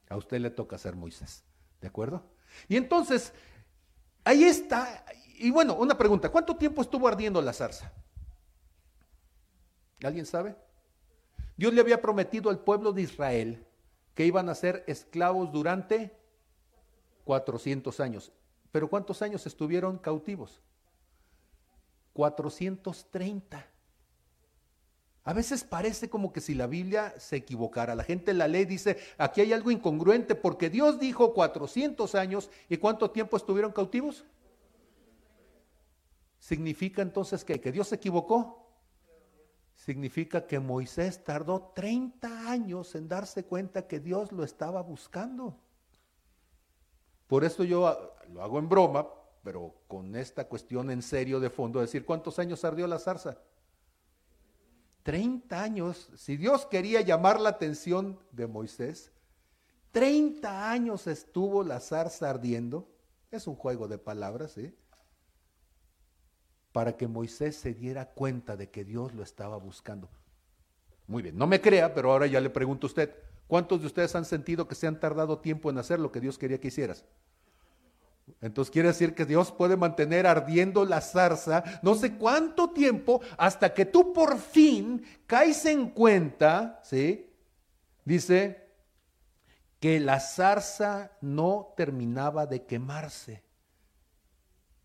A 0.10 0.18
usted 0.18 0.39
le 0.39 0.51
toca 0.51 0.78
ser 0.78 0.96
Moisés, 0.96 1.44
¿de 1.82 1.88
acuerdo? 1.88 2.30
Y 2.68 2.77
entonces, 2.77 3.34
ahí 4.24 4.44
está, 4.44 5.06
y 5.38 5.51
bueno, 5.51 5.75
una 5.75 5.98
pregunta, 5.98 6.29
¿cuánto 6.29 6.56
tiempo 6.56 6.82
estuvo 6.82 7.08
ardiendo 7.08 7.41
la 7.41 7.53
zarza? 7.53 7.91
¿Alguien 10.03 10.25
sabe? 10.25 10.56
Dios 11.56 11.74
le 11.74 11.82
había 11.82 12.01
prometido 12.01 12.50
al 12.50 12.60
pueblo 12.60 12.94
de 12.94 13.01
Israel 13.01 13.65
que 14.13 14.25
iban 14.25 14.50
a 14.50 14.56
ser 14.56 14.84
esclavos 14.88 15.51
durante 15.51 16.18
400 17.24 18.00
años. 18.00 18.32
Pero 18.72 18.89
¿cuántos 18.89 19.22
años 19.22 19.46
estuvieron 19.48 19.98
cautivos? 19.98 20.62
430. 22.13 23.65
A 25.24 25.34
veces 25.34 25.64
parece 25.64 26.10
como 26.10 26.32
que 26.32 26.42
si 26.42 26.56
la 26.56 26.66
Biblia 26.68 27.14
se 27.18 27.38
equivocara. 27.38 27.94
La 27.96 28.04
gente 28.04 28.34
la 28.34 28.48
ley 28.48 28.66
dice, 28.66 28.98
aquí 29.18 29.42
hay 29.42 29.54
algo 29.54 29.70
incongruente 29.70 30.36
porque 30.36 30.70
Dios 30.70 31.00
dijo 31.00 31.34
400 31.34 32.16
años 32.16 32.50
y 32.70 32.78
¿cuánto 32.78 33.12
tiempo 33.12 33.38
estuvieron 33.38 33.72
cautivos? 33.72 34.26
¿Significa 36.40 37.02
entonces 37.02 37.44
que, 37.44 37.60
que 37.60 37.72
Dios 37.72 37.90
se 37.90 37.96
equivocó? 37.96 38.66
Significa 39.76 40.46
que 40.46 40.60
Moisés 40.60 41.24
tardó 41.24 41.72
30 41.76 42.50
años 42.50 42.96
en 42.96 43.08
darse 43.08 43.46
cuenta 43.46 43.88
que 43.88 44.00
Dios 44.00 44.32
lo 44.32 44.44
estaba 44.44 44.82
buscando. 44.82 45.58
Por 47.28 47.44
eso 47.44 47.64
yo 47.64 47.88
ah, 47.88 47.98
lo 48.34 48.42
hago 48.42 48.60
en 48.60 48.68
broma, 48.68 49.08
pero 49.44 49.76
con 49.88 50.16
esta 50.16 50.48
cuestión 50.48 50.90
en 50.90 51.02
serio 51.02 51.40
de 51.40 51.50
fondo, 51.50 51.80
decir, 51.80 52.04
¿cuántos 52.04 52.40
años 52.40 52.66
ardió 52.66 52.88
la 52.88 53.00
zarza? 53.00 53.38
30 55.03 55.62
años. 55.62 56.10
Si 56.15 56.38
Dios 56.38 56.65
quería 56.65 57.01
llamar 57.01 57.39
la 57.39 57.50
atención 57.50 58.20
de 58.32 58.48
Moisés, 58.48 59.12
30 59.91 60.72
años 60.72 61.08
estuvo 61.08 61.63
la 61.63 61.79
zarza 61.79 62.29
ardiendo. 62.29 62.88
Es 63.32 63.48
un 63.48 63.56
juego 63.56 63.88
de 63.88 63.98
palabras, 63.98 64.53
¿sí? 64.53 64.74
para 66.72 66.96
que 66.98 67.08
Moisés 67.08 67.56
se 67.56 67.74
diera 67.74 68.06
cuenta 68.06 68.56
de 68.56 68.70
que 68.70 68.86
Dios 68.86 69.13
lo 69.13 69.24
estaba 69.24 69.58
buscando. 69.58 70.10
Muy 71.08 71.24
bien, 71.24 71.38
no 71.38 71.48
me 71.48 71.62
crea, 71.62 71.94
pero 71.94 72.12
ahora 72.12 72.27
ya 72.27 72.39
le 72.39 72.50
pregunto 72.50 72.86
a 72.86 72.89
usted, 72.89 73.15
¿cuántos 73.48 73.82
de 73.82 73.88
ustedes 73.88 74.15
han 74.15 74.25
sentido 74.25 74.68
que 74.68 74.75
se 74.75 74.86
han 74.86 75.00
tardado 75.00 75.39
tiempo 75.39 75.70
en 75.70 75.79
hacer 75.79 76.00
lo 76.00 76.12
que 76.12 76.22
Dios 76.22 76.38
quería 76.38 76.60
que 76.60 76.68
hicieras? 76.68 77.03
Entonces 78.42 78.72
quiere 78.72 78.90
decir 78.90 79.16
que 79.16 79.26
Dios 79.26 79.52
puede 79.52 79.78
mantener 79.78 80.28
ardiendo 80.28 80.86
la 80.86 81.02
zarza 81.02 81.64
no 81.82 81.96
sé 81.96 82.16
cuánto 82.16 82.72
tiempo 82.72 83.22
hasta 83.38 83.74
que 83.74 83.86
tú 83.86 84.14
por 84.14 84.38
fin 84.38 85.04
caes 85.26 85.66
en 85.66 85.90
cuenta, 85.90 86.80
¿sí? 86.84 87.34
Dice 88.06 88.70
que 89.80 90.00
la 90.00 90.20
zarza 90.20 91.12
no 91.22 91.74
terminaba 91.78 92.46
de 92.46 92.66
quemarse. 92.66 93.44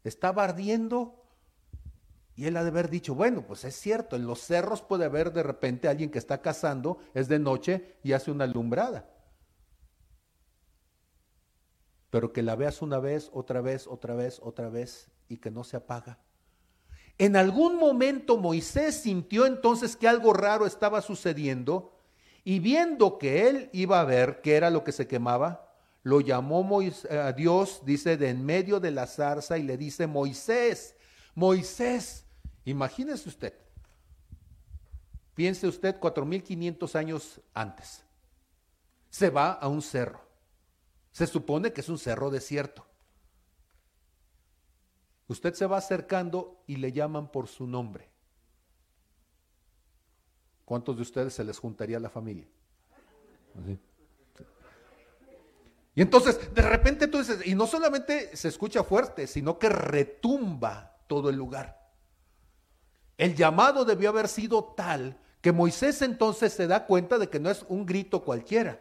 Estaba 0.05 0.45
ardiendo 0.45 1.25
y 2.37 2.47
él 2.47 2.57
ha 2.57 2.63
de 2.63 2.71
haber 2.71 2.91
dicho, 2.91 3.15
bueno, 3.15 3.43
pues 3.47 3.65
es 3.65 3.77
cierto, 3.77 4.17
en 4.17 4.27
los 4.27 4.41
cerros 4.41 4.83
puede 4.83 5.05
haber 5.05 5.33
de 5.33 5.43
repente 5.43 5.89
alguien 5.89 6.11
que 6.11 6.19
está 6.19 6.43
cazando, 6.43 6.99
es 7.15 7.29
de 7.29 7.39
noche 7.39 7.97
y 8.03 8.13
hace 8.13 8.31
una 8.31 8.45
alumbrada. 8.45 9.09
Pero 12.15 12.33
que 12.33 12.45
la 12.45 12.55
veas 12.55 12.81
una 12.81 13.01
vez, 13.01 13.29
otra 13.33 13.61
vez, 13.61 13.89
otra 13.89 14.15
vez, 14.15 14.39
otra 14.41 14.69
vez 14.69 15.09
y 15.29 15.39
que 15.39 15.51
no 15.51 15.65
se 15.65 15.77
apaga. 15.77 16.21
En 17.19 17.35
algún 17.35 17.77
momento 17.77 18.37
Moisés 18.37 18.95
sintió 18.95 19.47
entonces 19.47 19.97
que 19.97 20.07
algo 20.07 20.33
raro 20.33 20.65
estaba 20.65 21.03
sucediendo 21.03 21.99
y 22.45 22.61
viendo 22.61 23.19
que 23.19 23.49
él 23.49 23.69
iba 23.73 23.99
a 23.99 24.05
ver 24.05 24.43
qué 24.43 24.55
era 24.55 24.71
lo 24.71 24.85
que 24.85 24.93
se 24.93 25.09
quemaba, 25.09 25.75
lo 26.05 26.21
llamó 26.21 26.81
a 27.11 27.33
Dios, 27.33 27.83
dice, 27.85 28.17
de 28.17 28.29
en 28.29 28.47
medio 28.47 28.79
de 28.79 28.93
la 28.93 29.09
zarza 29.09 29.59
y 29.59 29.65
le 29.65 29.77
dice, 29.77 30.07
Moisés, 30.07 30.95
Moisés, 31.35 32.27
Imagínese 32.65 33.29
usted, 33.29 33.55
piense 35.35 35.67
usted 35.67 35.99
4.500 35.99 36.95
años 36.95 37.41
antes, 37.53 38.05
se 39.11 39.31
va 39.31 39.51
a 39.51 39.67
un 39.67 39.83
cerro, 39.83 40.24
se 41.15 41.29
supone 41.29 41.73
que 41.73 41.81
es 41.81 41.89
un 41.89 41.97
cerro 41.97 42.29
desierto. 42.29 42.85
Usted 45.29 45.55
se 45.55 45.65
va 45.65 45.77
acercando 45.77 46.65
y 46.67 46.75
le 46.75 46.91
llaman 46.91 47.31
por 47.31 47.47
su 47.47 47.69
nombre. 47.69 48.11
¿Cuántos 50.65 50.97
de 50.97 51.03
ustedes 51.03 51.33
se 51.33 51.45
les 51.45 51.57
juntaría 51.57 52.01
la 52.01 52.11
familia? 52.11 52.49
Y 55.95 56.03
entonces, 56.03 56.53
de 56.53 56.63
repente 56.63 57.07
tú 57.07 57.19
dices, 57.19 57.47
y 57.47 57.55
no 57.55 57.69
solamente 57.69 58.37
se 58.37 58.49
escucha 58.49 58.83
fuerte, 58.83 59.29
sino 59.29 59.57
que 59.57 59.69
retumba 59.69 60.97
todo 61.07 61.31
el 61.31 61.37
lugar. 61.37 61.93
El 63.17 63.37
llamado 63.37 63.85
debió 63.85 64.09
haber 64.09 64.27
sido 64.27 64.65
tal 64.77 65.21
que 65.41 65.53
Moisés 65.53 66.03
entonces 66.03 66.53
se 66.53 66.67
da 66.67 66.87
cuenta 66.87 67.19
de 67.19 67.31
que 67.31 67.39
no 67.39 67.51
es 67.51 67.65
un 67.69 67.87
grito 67.87 68.25
cualquiera. 68.25 68.81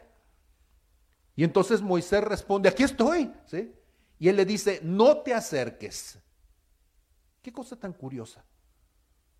Y 1.36 1.44
entonces 1.44 1.82
Moisés 1.82 2.22
responde, 2.22 2.68
aquí 2.68 2.84
estoy, 2.84 3.32
¿sí? 3.46 3.74
Y 4.18 4.28
él 4.28 4.36
le 4.36 4.44
dice, 4.44 4.80
no 4.82 5.18
te 5.18 5.34
acerques. 5.34 6.18
Qué 7.42 7.52
cosa 7.52 7.76
tan 7.76 7.92
curiosa. 7.92 8.44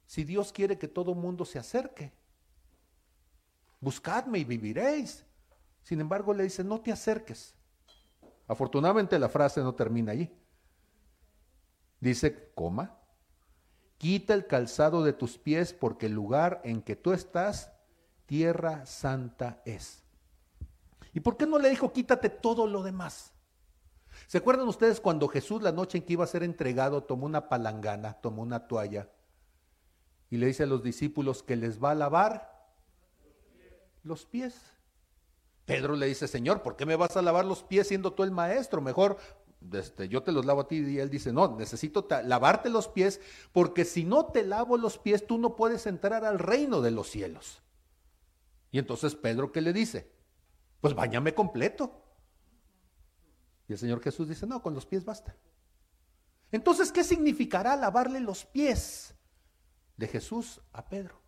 Si 0.07 0.25
Dios 0.25 0.53
quiere 0.53 0.77
que 0.79 0.89
todo 0.89 1.15
mundo 1.15 1.45
se 1.45 1.59
acerque, 1.59 2.13
buscadme 3.81 4.39
y 4.41 4.45
viviréis. 4.45 5.25
Sin 5.83 6.01
embargo, 6.01 6.35
le 6.35 6.45
dice, 6.45 6.65
no 6.65 6.81
te 6.81 6.93
acerques. 6.93 7.55
Afortunadamente 8.47 9.19
la 9.19 9.29
frase 9.29 9.61
no 9.61 9.75
termina 9.75 10.13
allí. 10.13 10.31
Dice, 12.01 12.53
coma, 12.55 12.99
quita 13.97 14.35
el 14.35 14.47
calzado 14.47 15.03
de 15.03 15.15
tus 15.15 15.39
pies 15.39 15.73
porque 15.73 16.07
el 16.07 16.13
lugar 16.13 16.61
en 16.65 16.83
que 16.83 16.97
tú 16.97 17.13
estás, 17.13 17.73
tierra 18.27 18.85
santa 18.85 19.63
es. 19.65 20.04
¿Y 21.15 21.21
por 21.21 21.37
qué 21.37 21.47
no 21.47 21.59
le 21.59 21.71
dijo, 21.71 21.93
quítate 21.93 22.29
todo 22.29 22.67
lo 22.67 22.83
demás? 22.83 23.33
¿Se 24.27 24.39
acuerdan 24.39 24.69
ustedes 24.69 25.01
cuando 25.01 25.29
Jesús 25.29 25.63
la 25.63 25.73
noche 25.73 25.99
en 25.99 26.05
que 26.05 26.15
iba 26.15 26.25
a 26.25 26.29
ser 26.29 26.43
entregado 26.43 27.05
tomó 27.05 27.27
una 27.27 27.49
palangana, 27.49 28.15
tomó 28.15 28.43
una 28.43 28.67
toalla 28.67 29.09
y 30.31 30.37
le 30.37 30.47
dice 30.47 30.65
a 30.65 30.67
los 30.67 30.83
discípulos 30.83 31.43
que 31.43 31.57
les 31.57 31.83
va 31.83 31.93
a 31.93 31.95
lavar 31.95 32.69
los 34.03 34.27
pies? 34.27 34.61
Pedro 35.65 35.95
le 35.97 36.07
dice, 36.07 36.29
Señor, 36.29 36.63
¿por 36.63 36.77
qué 36.77 36.85
me 36.85 36.97
vas 36.97 37.17
a 37.17 37.23
lavar 37.23 37.45
los 37.45 37.63
pies 37.63 37.89
siendo 37.89 38.13
tú 38.13 38.23
el 38.23 38.31
maestro? 38.31 38.83
Mejor 38.83 39.17
este, 39.73 40.09
yo 40.09 40.23
te 40.23 40.33
los 40.33 40.45
lavo 40.45 40.63
a 40.63 40.69
ti 40.69 40.77
y 40.77 40.99
él 40.99 41.09
dice, 41.09 41.33
no, 41.33 41.57
necesito 41.57 42.07
lavarte 42.25 42.69
los 42.69 42.89
pies 42.89 43.21
porque 43.53 43.85
si 43.85 44.05
no 44.05 44.27
te 44.27 44.45
lavo 44.45 44.77
los 44.77 44.99
pies 44.99 45.27
tú 45.27 45.39
no 45.39 45.57
puedes 45.57 45.87
entrar 45.87 46.25
al 46.25 46.39
reino 46.39 46.81
de 46.81 46.91
los 46.91 47.09
cielos. 47.09 47.63
Y 48.71 48.79
entonces 48.79 49.15
Pedro, 49.15 49.53
¿qué 49.53 49.61
le 49.61 49.73
dice? 49.73 50.14
Pues 50.85 50.95
bañame 50.95 51.35
completo. 51.35 51.99
Y 53.67 53.73
el 53.73 53.79
Señor 53.79 54.03
Jesús 54.03 54.29
dice, 54.29 54.47
no, 54.47 54.61
con 54.61 54.75
los 54.75 54.85
pies 54.85 55.03
basta. 55.03 55.35
Entonces, 56.53 56.93
¿qué 56.93 57.03
significará 57.03 57.75
lavarle 57.75 58.21
los 58.21 58.45
pies 58.45 59.15
de 59.97 60.07
Jesús 60.07 60.61
a 60.75 60.87
Pedro? 60.87 61.19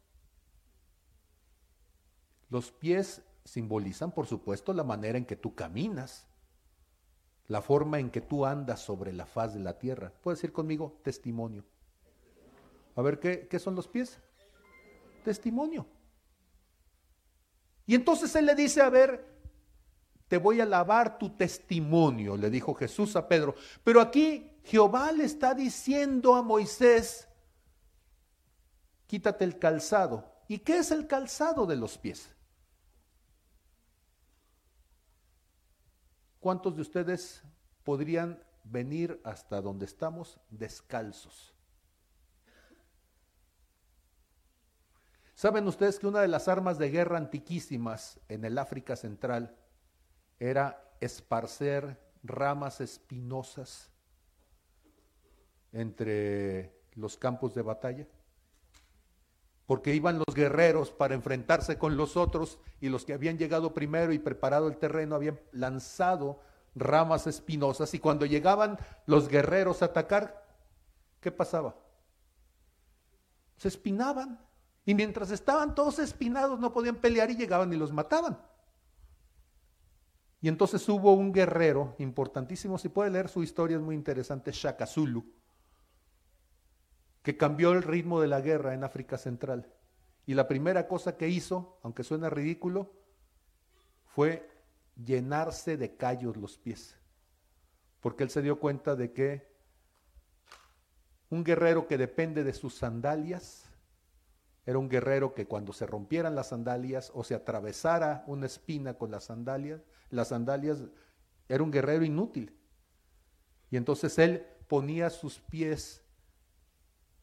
Los 2.50 2.70
pies 2.70 3.22
simbolizan, 3.46 4.12
por 4.12 4.26
supuesto, 4.26 4.75
la 4.75 4.84
manera 4.84 5.16
en 5.16 5.25
que 5.25 5.36
tú 5.36 5.54
caminas, 5.54 6.26
la 7.48 7.62
forma 7.62 7.98
en 7.98 8.10
que 8.10 8.20
tú 8.20 8.44
andas 8.44 8.80
sobre 8.80 9.14
la 9.14 9.25
faz 9.25 9.54
de 9.54 9.60
la 9.60 9.78
tierra. 9.78 10.12
Puedes 10.20 10.40
decir 10.40 10.52
conmigo, 10.52 11.00
testimonio. 11.02 11.64
A 12.94 13.00
ver, 13.00 13.18
¿qué, 13.20 13.48
qué 13.48 13.58
son 13.58 13.75
los 13.75 13.88
pies? 13.88 14.20
Testimonio. 15.25 15.86
Y 17.86 17.94
entonces 17.94 18.36
él 18.36 18.44
le 18.44 18.54
dice, 18.54 18.82
a 18.82 18.90
ver, 18.90 19.36
te 20.28 20.38
voy 20.38 20.61
a 20.61 20.66
lavar 20.66 21.18
tu 21.18 21.30
testimonio, 21.30 22.37
le 22.37 22.50
dijo 22.50 22.75
Jesús 22.75 23.14
a 23.16 23.28
Pedro. 23.28 23.54
Pero 23.85 24.00
aquí 24.00 24.50
Jehová 24.64 25.12
le 25.12 25.25
está 25.25 25.54
diciendo 25.54 26.35
a 26.35 26.42
Moisés, 26.42 27.28
quítate 29.06 29.45
el 29.45 29.59
calzado. 29.59 30.25
¿Y 30.49 30.59
qué 30.59 30.78
es 30.78 30.90
el 30.90 31.06
calzado 31.06 31.66
de 31.66 31.76
los 31.76 31.99
pies? 31.99 32.28
¿Cuántos 36.40 36.76
de 36.76 36.83
ustedes 36.83 37.42
podrían 37.83 38.42
venir 38.64 39.21
hasta 39.25 39.61
donde 39.61 39.87
estamos 39.87 40.38
descalzos? 40.50 41.54
¿Saben 45.35 45.66
ustedes 45.68 45.99
que 45.99 46.06
una 46.06 46.21
de 46.21 46.28
las 46.28 46.49
armas 46.49 46.78
de 46.78 46.90
guerra 46.90 47.18
antiquísimas 47.18 48.18
en 48.28 48.45
el 48.45 48.59
África 48.59 48.97
Central 48.97 49.54
era 50.38 50.93
esparcer 51.00 52.00
ramas 52.23 52.81
espinosas 52.81 53.90
entre 55.73 56.75
los 56.95 57.17
campos 57.17 57.54
de 57.54 57.63
batalla. 57.63 58.06
Porque 59.67 59.95
iban 59.95 60.19
los 60.19 60.34
guerreros 60.34 60.91
para 60.91 61.15
enfrentarse 61.15 61.78
con 61.78 61.97
los 61.97 62.17
otros 62.17 62.58
y 62.80 62.89
los 62.89 63.04
que 63.04 63.15
habían 63.15 63.37
llegado 63.37 63.75
primero 63.75 64.13
y 64.13 64.19
preparado 64.19 64.69
el 64.69 64.76
terreno 64.76 65.17
habían 65.17 65.41
lanzado 65.52 66.41
ramas 66.76 67.26
espinosas 67.26 67.93
y 67.95 67.99
cuando 67.99 68.26
llegaban 68.26 68.78
los 69.06 69.28
guerreros 69.28 69.82
a 69.82 69.87
atacar, 69.87 70.47
¿qué 71.21 71.32
pasaba? 71.32 71.75
Se 73.56 73.69
espinaban 73.69 74.39
y 74.84 74.95
mientras 74.95 75.30
estaban 75.30 75.75
todos 75.75 75.99
espinados 75.99 76.60
no 76.60 76.73
podían 76.73 76.97
pelear 76.97 77.30
y 77.30 77.37
llegaban 77.37 77.73
y 77.73 77.76
los 77.76 77.93
mataban. 77.93 78.39
Y 80.47 80.49
entonces 80.49 80.89
hubo 80.89 81.13
un 81.13 81.32
guerrero 81.32 81.97
importantísimo, 81.99 82.78
si 82.78 82.89
puede 82.89 83.11
leer 83.11 83.28
su 83.28 83.43
historia, 83.43 83.78
es 83.78 83.82
muy 83.82 83.97
interesante, 83.97 84.52
Shaka 84.52 84.87
Zulu, 84.87 85.26
que 87.25 87.37
cambió 87.37 87.73
el 87.73 87.82
ritmo 87.82 88.21
de 88.21 88.28
la 88.28 88.41
guerra 88.41 88.73
en 88.73 88.85
África 88.85 89.19
Central. 89.19 89.69
Y 90.25 90.35
la 90.35 90.47
primera 90.47 90.87
cosa 90.87 91.17
que 91.17 91.28
hizo, 91.28 91.80
aunque 91.82 92.04
suena 92.04 92.30
ridículo, 92.30 92.93
fue 94.04 94.49
llenarse 94.95 95.76
de 95.76 95.97
callos 95.97 96.37
los 96.37 96.59
pies. 96.59 96.97
Porque 98.00 98.23
él 98.23 98.30
se 98.30 98.41
dio 98.41 98.61
cuenta 98.61 98.95
de 98.95 99.13
que 99.13 99.52
un 101.28 101.43
guerrero 101.43 101.89
que 101.89 101.99
depende 101.99 102.45
de 102.45 102.52
sus 102.52 102.76
sandalias 102.76 103.66
era 104.67 104.79
un 104.79 104.89
guerrero 104.89 105.33
que 105.33 105.47
cuando 105.47 105.73
se 105.73 105.87
rompieran 105.87 106.35
las 106.35 106.49
sandalias 106.49 107.13
o 107.15 107.23
se 107.23 107.37
atravesara 107.37 108.25
una 108.26 108.47
espina 108.47 108.95
con 108.95 109.13
las 109.13 109.25
sandalias, 109.25 109.81
las 110.11 110.29
sandalias, 110.29 110.79
era 111.49 111.63
un 111.63 111.71
guerrero 111.71 112.05
inútil. 112.05 112.52
Y 113.71 113.76
entonces 113.76 114.19
él 114.19 114.45
ponía 114.67 115.09
sus 115.11 115.39
pies 115.39 116.02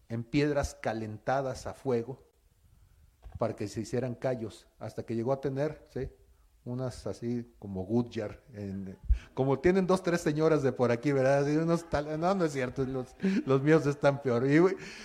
en 0.08 0.24
piedras 0.24 0.76
calentadas 0.82 1.68
a 1.68 1.74
fuego 1.74 2.24
para 3.38 3.56
que 3.56 3.68
se 3.68 3.82
hicieran 3.82 4.16
callos, 4.16 4.66
hasta 4.80 5.04
que 5.06 5.16
llegó 5.16 5.34
a 5.34 5.42
tener, 5.42 5.86
¿sí? 5.94 6.10
unas 6.66 7.06
así 7.08 7.54
como 7.60 7.84
Goodyear, 7.84 8.42
como 9.34 9.60
tienen 9.60 9.86
dos, 9.86 10.02
tres 10.02 10.22
señoras 10.22 10.64
de 10.64 10.72
por 10.72 10.92
aquí, 10.92 11.12
¿verdad? 11.12 11.46
no, 11.46 12.36
no 12.36 12.46
es 12.46 12.54
cierto, 12.54 12.86
los, 12.86 13.08
los 13.46 13.62
míos 13.62 13.86
están 13.86 14.22
peor. 14.22 14.46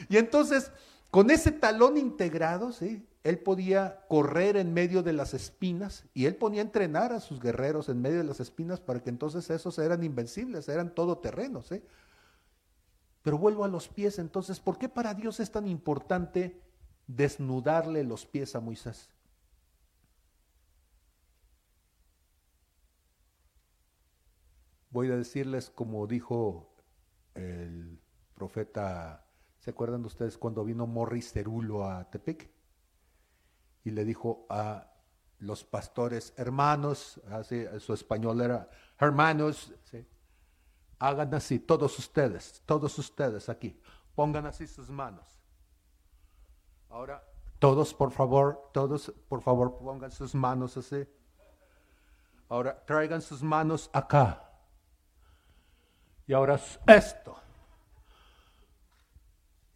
Y 0.08 0.16
entonces 0.16 0.70
con 1.10 1.30
ese 1.30 1.52
talón 1.52 1.96
integrado, 1.96 2.72
¿sí? 2.72 3.06
él 3.24 3.38
podía 3.38 4.06
correr 4.08 4.56
en 4.56 4.72
medio 4.72 5.02
de 5.02 5.12
las 5.12 5.34
espinas 5.34 6.06
y 6.14 6.26
él 6.26 6.36
ponía 6.36 6.62
a 6.62 6.64
entrenar 6.64 7.12
a 7.12 7.20
sus 7.20 7.40
guerreros 7.40 7.88
en 7.88 8.00
medio 8.00 8.18
de 8.18 8.24
las 8.24 8.40
espinas 8.40 8.80
para 8.80 9.02
que 9.02 9.10
entonces 9.10 9.50
esos 9.50 9.78
eran 9.78 10.02
invencibles, 10.02 10.68
eran 10.68 10.94
todoterrenos. 10.94 11.66
¿sí? 11.66 11.82
Pero 13.22 13.36
vuelvo 13.36 13.64
a 13.64 13.68
los 13.68 13.88
pies, 13.88 14.18
entonces, 14.18 14.60
¿por 14.60 14.78
qué 14.78 14.88
para 14.88 15.14
Dios 15.14 15.40
es 15.40 15.50
tan 15.50 15.66
importante 15.66 16.62
desnudarle 17.06 18.04
los 18.04 18.24
pies 18.24 18.54
a 18.54 18.60
Moisés? 18.60 19.10
Voy 24.90 25.10
a 25.10 25.16
decirles 25.16 25.68
como 25.68 26.06
dijo 26.06 26.74
el 27.34 28.00
profeta 28.34 29.27
¿Se 29.68 29.72
acuerdan 29.72 30.00
de 30.00 30.06
ustedes 30.06 30.38
cuando 30.38 30.64
vino 30.64 30.86
Morris 30.86 31.30
Cerulo 31.30 31.84
a 31.84 32.02
Tepic? 32.08 32.50
Y 33.84 33.90
le 33.90 34.02
dijo 34.06 34.46
a 34.48 34.90
los 35.40 35.62
pastores, 35.62 36.32
hermanos, 36.38 37.20
así 37.30 37.66
su 37.78 37.92
español 37.92 38.40
era, 38.40 38.70
hermanos, 38.98 39.74
hagan 40.98 41.34
así, 41.34 41.58
todos 41.58 41.98
ustedes, 41.98 42.62
todos 42.64 42.98
ustedes 42.98 43.50
aquí, 43.50 43.78
pongan 44.14 44.46
así 44.46 44.66
sus 44.66 44.88
manos. 44.88 45.38
Ahora, 46.88 47.22
todos 47.58 47.92
por 47.92 48.10
favor, 48.10 48.70
todos 48.72 49.12
por 49.28 49.42
favor 49.42 49.76
pongan 49.76 50.10
sus 50.10 50.34
manos 50.34 50.78
así. 50.78 51.06
Ahora, 52.48 52.82
traigan 52.86 53.20
sus 53.20 53.42
manos 53.42 53.90
acá. 53.92 54.50
Y 56.26 56.32
ahora 56.32 56.58
esto. 56.86 57.47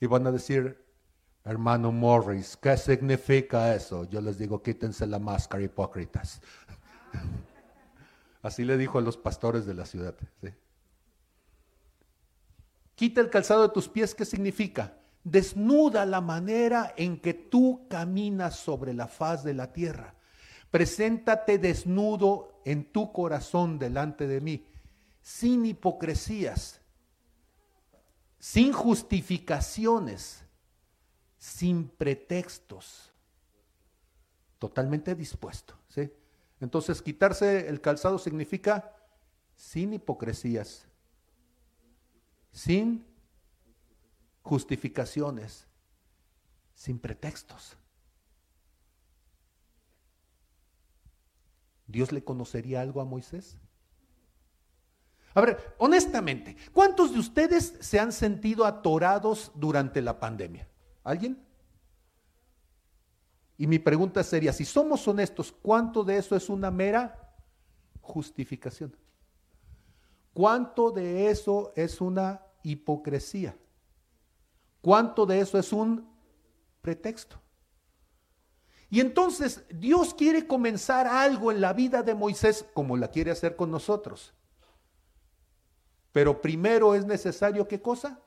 Y 0.03 0.07
van 0.07 0.27
a 0.27 0.33
decir, 0.33 0.85
hermano 1.45 1.93
Morris, 1.93 2.57
¿qué 2.57 2.77
significa 2.77 3.73
eso? 3.73 4.03
Yo 4.11 4.21
les 4.21 4.37
digo, 4.37 4.61
quítense 4.61 5.07
la 5.07 5.21
máscara, 5.21 5.63
hipócritas. 5.63 6.41
Así 8.43 8.65
le 8.65 8.77
dijo 8.77 8.99
a 8.99 9.01
los 9.01 9.17
pastores 9.17 9.65
de 9.65 9.75
la 9.75 9.87
ciudad. 9.87 10.17
Quita 12.97 13.21
el 13.21 13.31
calzado 13.31 13.63
de 13.63 13.69
tus 13.69 13.89
pies, 13.89 14.13
¿qué 14.13 14.25
significa? 14.25 14.99
Desnuda 15.23 16.05
la 16.05 16.21
manera 16.21 16.95
en 16.97 17.21
que 17.21 17.35
tú 17.35 17.87
caminas 17.89 18.57
sobre 18.57 18.95
la 18.95 19.07
faz 19.07 19.45
de 19.45 19.55
la 19.55 19.73
tierra. 19.73 20.17
Preséntate 20.73 21.59
desnudo 21.59 22.61
en 22.65 22.91
tu 22.91 23.13
corazón 23.13 23.79
delante 23.79 24.27
de 24.27 24.41
mí, 24.41 24.67
sin 25.21 25.65
hipocresías, 25.65 26.82
sin 28.43 28.73
justificaciones, 28.73 30.45
sin 31.39 31.89
pretextos. 31.89 33.13
totalmente 34.59 35.15
dispuesto. 35.17 35.75
¿sí? 35.89 36.13
Entonces, 36.61 37.03
quitarse 37.03 37.69
el 37.69 37.81
calzado 37.81 38.19
significa 38.19 38.95
sin 39.57 39.93
hipocresías, 39.93 40.87
sin 42.53 43.05
justificaciones, 44.43 45.67
sin 46.75 46.99
pretextos. 46.99 47.77
¿Dios 51.87 52.11
le 52.13 52.23
conocería 52.23 52.81
algo 52.81 53.01
a 53.01 53.05
Moisés? 53.05 53.57
A 55.35 55.41
ver, 55.41 55.75
honestamente, 55.79 56.57
¿cuántos 56.73 57.13
de 57.13 57.19
ustedes 57.19 57.75
se 57.81 57.99
han 57.99 58.13
sentido 58.13 58.65
atorados 58.65 59.51
durante 59.55 60.03
la 60.03 60.19
pandemia? 60.21 60.69
¿Alguien? 61.05 61.43
Y 63.57 63.67
mi 63.67 63.79
pregunta 63.79 64.23
sería, 64.23 64.53
si 64.53 64.65
somos 64.65 65.07
honestos, 65.09 65.53
¿cuánto 65.63 66.05
de 66.05 66.19
eso 66.19 66.37
es 66.37 66.49
una 66.49 66.71
mera 66.71 67.35
justificación? 68.01 68.95
¿Cuánto 70.35 70.91
de 70.91 71.29
eso 71.29 71.73
es 71.77 72.01
una 72.01 72.43
hipocresía? 72.63 73.57
¿Cuánto 74.81 75.27
de 75.27 75.41
eso 75.41 75.59
es 75.59 75.73
un 75.73 76.09
pretexto? 76.81 77.41
Y 78.91 79.01
entonces 79.01 79.65
Dios 79.71 80.13
quiere 80.13 80.47
comenzar 80.47 81.07
algo 81.07 81.51
en 81.51 81.61
la 81.61 81.73
vida 81.73 82.03
de 82.03 82.15
Moisés 82.15 82.67
como 82.75 82.97
la 82.97 83.09
quiere 83.09 83.31
hacer 83.31 83.57
con 83.57 83.71
nosotros. 83.71 84.35
Pero 86.13 86.41
primero 86.41 86.95
es 86.95 87.07
necesario 87.07 87.67
qué 87.67 87.81
cosa? 87.81 88.21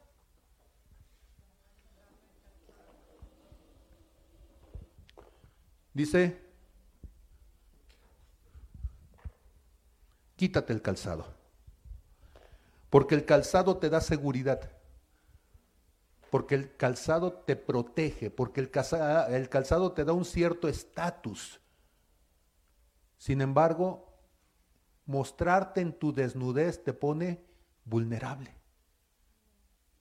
Dice, 5.94 6.42
quítate 10.36 10.74
el 10.74 10.82
calzado, 10.82 11.26
porque 12.90 13.16
el 13.16 13.24
calzado 13.24 13.78
te 13.78 13.90
da 13.90 14.02
seguridad, 14.02 14.72
porque 16.32 16.56
el 16.56 16.76
calzado 16.76 17.32
te 17.32 17.56
protege, 17.56 18.30
porque 18.30 18.60
el 18.60 18.72
calzado, 18.72 19.34
el 19.34 19.48
calzado 19.48 19.94
te 19.94 20.04
da 20.04 20.12
un 20.12 20.26
cierto 20.26 20.68
estatus. 20.68 21.62
Sin 23.18 23.40
embargo, 23.40 24.20
mostrarte 25.06 25.80
en 25.80 25.94
tu 25.94 26.14
desnudez 26.14 26.84
te 26.84 26.92
pone 26.92 27.46
vulnerable, 27.86 28.52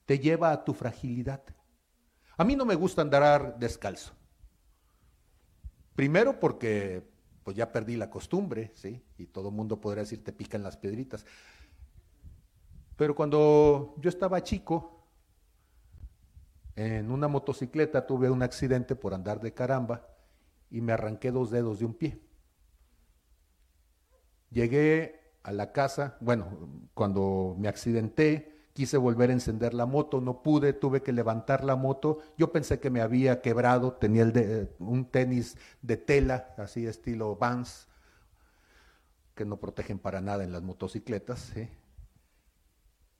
te 0.07 0.19
lleva 0.19 0.51
a 0.51 0.65
tu 0.65 0.75
fragilidad. 0.75 1.43
A 2.37 2.45
mí 2.45 2.57
no 2.57 2.65
me 2.65 2.75
gusta 2.75 3.03
andar 3.03 3.59
descalzo. 3.59 4.13
Primero 5.95 6.41
porque 6.41 7.09
pues 7.45 7.57
ya 7.57 7.71
perdí 7.71 7.97
la 7.97 8.11
costumbre, 8.11 8.73
¿sí? 8.75 9.05
Y 9.19 9.27
todo 9.27 9.51
el 9.51 9.55
mundo 9.55 9.81
podría 9.81 10.03
decir 10.03 10.25
te 10.25 10.33
pican 10.33 10.63
las 10.63 10.77
piedritas. 10.77 11.25
Pero 12.97 13.15
cuando 13.15 13.95
yo 13.99 14.09
estaba 14.09 14.43
chico, 14.43 15.07
en 16.75 17.11
una 17.11 17.29
motocicleta 17.29 18.07
tuve 18.07 18.31
un 18.31 18.43
accidente 18.43 18.97
por 18.97 19.15
andar 19.15 19.41
de 19.41 19.53
caramba 19.53 20.09
y 20.71 20.81
me 20.81 20.93
arranqué 20.93 21.31
dos 21.31 21.51
dedos 21.51 21.79
de 21.79 21.85
un 21.85 21.95
pie. 21.95 22.21
Llegué 24.51 25.24
a 25.45 25.53
la 25.53 25.73
casa, 25.73 26.17
bueno, 26.21 26.49
cuando 26.95 27.55
me 27.59 27.69
accidenté, 27.69 28.55
quise 28.73 28.97
volver 28.97 29.31
a 29.31 29.35
encender 29.35 29.75
la 29.75 29.87
moto, 29.87 30.21
no 30.21 30.43
pude, 30.43 30.73
tuve 30.73 31.03
que 31.03 31.13
levantar 31.13 31.63
la 31.63 31.77
moto. 31.77 32.19
Yo 32.37 32.51
pensé 32.51 32.81
que 32.81 32.91
me 32.91 33.03
había 33.03 33.41
quebrado, 33.41 33.93
tenía 33.93 34.23
el 34.23 34.71
un 34.81 35.05
tenis 35.05 35.57
de 35.83 35.97
tela, 35.97 36.55
así 36.59 36.87
estilo 36.87 37.37
Vans, 37.37 37.87
que 39.35 39.45
no 39.45 39.59
protegen 39.59 39.99
para 39.99 40.21
nada 40.21 40.45
en 40.45 40.53
las 40.53 40.63
motocicletas. 40.63 41.53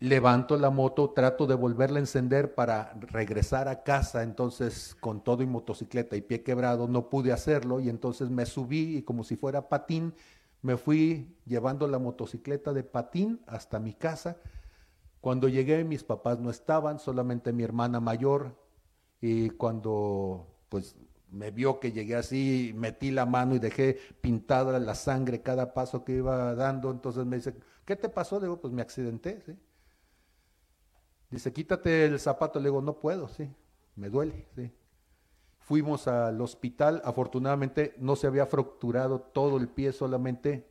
Levanto 0.01 0.57
la 0.57 0.71
moto, 0.71 1.11
trato 1.11 1.47
de 1.47 1.55
volverla 1.55 1.99
a 1.99 2.01
encender 2.01 2.55
para 2.55 2.93
regresar 2.95 3.69
a 3.69 3.85
casa, 3.85 4.23
entonces 4.23 4.97
con 4.99 5.23
todo 5.23 5.43
y 5.43 5.47
motocicleta 5.47 6.17
y 6.17 6.21
pie 6.21 6.43
quebrado 6.43 6.89
no 6.89 7.09
pude 7.09 7.33
hacerlo 7.33 7.81
y 7.81 7.89
entonces 7.89 8.29
me 8.29 8.45
subí 8.45 8.97
y 8.97 9.03
como 9.03 9.25
si 9.25 9.37
fuera 9.37 9.69
patín, 9.69 10.15
me 10.65 10.79
fui 10.79 11.37
llevando 11.45 11.87
la 11.87 11.99
motocicleta 11.99 12.73
de 12.73 12.85
patín 12.85 13.43
hasta 13.47 13.79
mi 13.79 13.93
casa 13.93 14.39
cuando 15.21 15.47
llegué 15.49 15.85
mis 15.85 16.05
papás 16.05 16.41
no 16.41 16.49
estaban, 16.49 16.99
solamente 16.99 17.53
mi 17.53 17.65
hermana 17.65 18.01
mayor 18.01 18.57
y 19.21 19.51
cuando 19.51 20.47
pues 20.71 20.97
me 21.31 21.51
vio 21.51 21.81
que 21.81 21.93
llegué 21.93 22.17
así, 22.17 22.73
metí 22.75 23.11
la 23.11 23.27
mano 23.27 23.55
y 23.55 23.59
dejé 23.59 23.99
pintada 24.23 24.79
la 24.79 24.95
sangre 24.95 25.43
cada 25.43 25.75
paso 25.75 26.03
que 26.03 26.17
iba 26.17 26.55
dando, 26.55 26.91
entonces 26.91 27.27
me 27.27 27.37
dice, 27.37 27.55
¿qué 27.85 27.97
te 27.97 28.09
pasó? 28.09 28.41
Digo, 28.41 28.59
pues 28.59 28.73
me 28.73 28.81
accidenté, 28.81 29.43
¿sí? 29.45 29.55
Dice, 31.31 31.53
quítate 31.53 32.07
el 32.07 32.19
zapato, 32.21 32.59
le 32.59 32.71
digo, 32.71 32.81
no 32.81 32.99
puedo, 33.01 33.29
sí, 33.29 33.51
me 33.97 34.09
duele, 34.09 34.47
sí. 34.57 34.73
Fuimos 35.65 36.09
al 36.09 36.43
hospital, 36.43 37.01
afortunadamente 37.07 37.95
no 37.97 38.17
se 38.17 38.27
había 38.27 38.45
fracturado 38.45 39.21
todo 39.21 39.57
el 39.57 39.67
pie, 39.69 39.93
solamente 39.93 40.69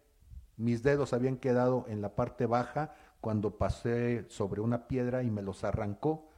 mis 0.56 0.84
dedos 0.84 1.14
habían 1.14 1.38
quedado 1.38 1.86
en 1.88 2.00
la 2.00 2.14
parte 2.14 2.46
baja 2.46 2.94
cuando 3.20 3.58
pasé 3.58 4.30
sobre 4.30 4.62
una 4.62 4.88
piedra 4.88 5.24
y 5.24 5.32
me 5.32 5.42
los 5.42 5.64
arrancó 5.64 6.30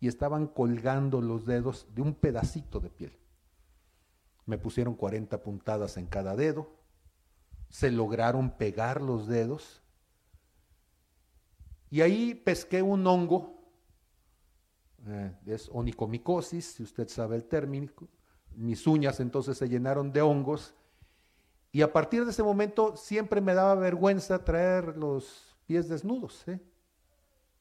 y 0.00 0.08
estaban 0.08 0.46
colgando 0.46 1.20
los 1.20 1.44
dedos 1.44 1.86
de 1.94 2.00
un 2.00 2.14
pedacito 2.14 2.80
de 2.80 2.88
piel. 2.88 3.12
Me 4.46 4.56
pusieron 4.56 4.94
40 4.94 5.42
puntadas 5.42 5.98
en 5.98 6.06
cada 6.06 6.34
dedo, 6.34 6.70
se 7.68 7.90
lograron 7.90 8.52
pegar 8.52 9.02
los 9.02 9.26
dedos 9.26 9.82
y 11.90 12.00
ahí 12.00 12.34
pesqué 12.34 12.80
un 12.80 13.06
hongo, 13.06 13.57
eh, 15.08 15.36
es 15.46 15.68
onicomicosis, 15.72 16.74
si 16.74 16.82
usted 16.82 17.08
sabe 17.08 17.36
el 17.36 17.44
término, 17.44 17.90
mis 18.54 18.86
uñas 18.86 19.20
entonces 19.20 19.56
se 19.56 19.68
llenaron 19.68 20.12
de 20.12 20.22
hongos. 20.22 20.74
Y 21.70 21.82
a 21.82 21.92
partir 21.92 22.24
de 22.24 22.30
ese 22.30 22.42
momento 22.42 22.96
siempre 22.96 23.40
me 23.40 23.54
daba 23.54 23.74
vergüenza 23.74 24.44
traer 24.44 24.96
los 24.96 25.56
pies 25.66 25.88
desnudos, 25.88 26.46
¿eh? 26.48 26.60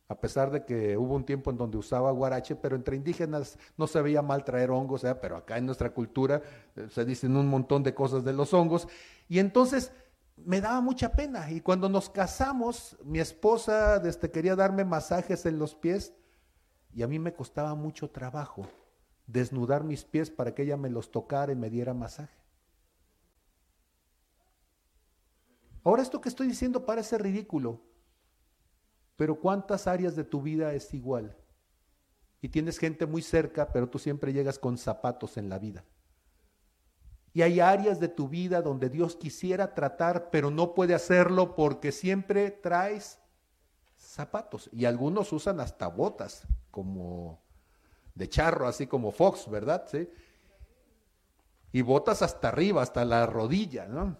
a 0.09 0.15
pesar 0.15 0.51
de 0.51 0.63
que 0.63 0.97
hubo 0.97 1.15
un 1.15 1.25
tiempo 1.25 1.51
en 1.51 1.57
donde 1.57 1.77
usaba 1.77 2.11
guarache, 2.11 2.55
pero 2.55 2.75
entre 2.75 2.95
indígenas 2.95 3.59
no 3.75 3.87
se 3.87 4.01
veía 4.01 4.21
mal 4.21 4.43
traer 4.45 4.71
hongos, 4.71 5.03
¿eh? 5.03 5.15
pero 5.15 5.35
acá 5.35 5.57
en 5.57 5.65
nuestra 5.65 5.93
cultura 5.93 6.41
eh, 6.75 6.87
se 6.89 7.03
dicen 7.03 7.35
un 7.35 7.47
montón 7.47 7.83
de 7.83 7.93
cosas 7.93 8.23
de 8.23 8.33
los 8.33 8.53
hongos, 8.53 8.87
y 9.27 9.39
entonces 9.39 9.91
me 10.37 10.61
daba 10.61 10.79
mucha 10.79 11.11
pena, 11.11 11.51
y 11.51 11.59
cuando 11.59 11.89
nos 11.89 12.09
casamos, 12.09 12.97
mi 13.03 13.19
esposa 13.19 13.99
desde 13.99 14.31
quería 14.31 14.55
darme 14.55 14.85
masajes 14.85 15.45
en 15.45 15.59
los 15.59 15.75
pies, 15.75 16.13
y 16.97 17.03
a 17.03 17.07
mí 17.07 17.19
me 17.19 17.31
costaba 17.31 17.75
mucho 17.75 18.09
trabajo 18.09 18.67
desnudar 19.27 19.83
mis 19.83 20.03
pies 20.03 20.31
para 20.31 20.55
que 20.55 20.63
ella 20.63 20.77
me 20.77 20.89
los 20.89 21.11
tocara 21.11 21.51
y 21.51 21.55
me 21.55 21.69
diera 21.69 21.93
masaje. 21.93 22.35
Ahora 25.83 26.01
esto 26.01 26.19
que 26.19 26.29
estoy 26.29 26.47
diciendo 26.47 26.87
parece 26.87 27.19
ridículo, 27.19 27.79
pero 29.15 29.39
¿cuántas 29.39 29.85
áreas 29.85 30.15
de 30.15 30.23
tu 30.23 30.41
vida 30.41 30.73
es 30.73 30.91
igual? 30.91 31.37
Y 32.41 32.49
tienes 32.49 32.79
gente 32.79 33.05
muy 33.05 33.21
cerca, 33.21 33.71
pero 33.71 33.87
tú 33.87 33.99
siempre 33.99 34.33
llegas 34.33 34.57
con 34.57 34.75
zapatos 34.79 35.37
en 35.37 35.49
la 35.49 35.59
vida. 35.59 35.85
Y 37.31 37.43
hay 37.43 37.59
áreas 37.59 37.99
de 37.99 38.07
tu 38.07 38.27
vida 38.27 38.63
donde 38.63 38.89
Dios 38.89 39.15
quisiera 39.15 39.75
tratar, 39.75 40.31
pero 40.31 40.49
no 40.49 40.73
puede 40.73 40.95
hacerlo 40.95 41.53
porque 41.53 41.91
siempre 41.91 42.49
traes 42.49 43.19
zapatos. 43.97 44.67
Y 44.73 44.85
algunos 44.85 45.31
usan 45.31 45.59
hasta 45.59 45.87
botas, 45.89 46.47
como 46.77 47.41
de 48.13 48.29
charro, 48.29 48.67
así 48.67 48.85
como 48.85 49.09
Fox, 49.09 49.49
¿verdad? 49.49 49.85
¿Sí? 49.91 50.07
Y 51.71 51.81
botas 51.81 52.21
hasta 52.21 52.49
arriba, 52.49 52.83
hasta 52.83 53.03
la 53.03 53.25
rodilla, 53.25 53.87
¿no? 53.87 54.15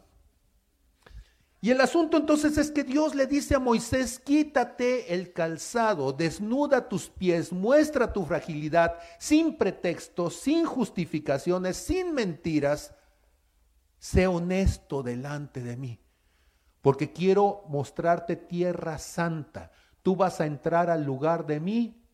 Y 1.62 1.70
el 1.70 1.80
asunto 1.80 2.17
entonces 2.17 2.58
es 2.58 2.72
que 2.72 2.84
Dios 2.84 3.13
le 3.13 3.28
dice 3.28 3.54
a 3.54 3.60
Moisés, 3.60 4.17
quítate 4.17 5.13
el 5.13 5.34
calzado, 5.34 6.13
desnuda 6.13 6.89
tus 6.89 7.10
pies, 7.10 7.54
muestra 7.54 8.12
tu 8.12 8.26
fragilidad, 8.26 8.98
sin 9.20 9.56
pretextos, 9.56 10.38
sin 10.38 10.65
justificaciones, 10.65 11.78
sin 11.78 12.12
mentiras. 12.12 12.96
Sé 14.00 14.26
honesto 14.26 15.04
delante 15.04 15.62
de 15.62 15.78
mí, 15.78 16.00
porque 16.82 17.13
quiero 17.13 17.65
mostrarte 17.67 18.36
tierra 18.36 18.98
santa. 18.98 19.70
Tú 20.02 20.15
vas 20.15 20.41
a 20.41 20.48
entrar 20.48 20.89
al 20.89 21.04
lugar 21.04 21.46
de 21.46 21.60
mi 21.60 22.07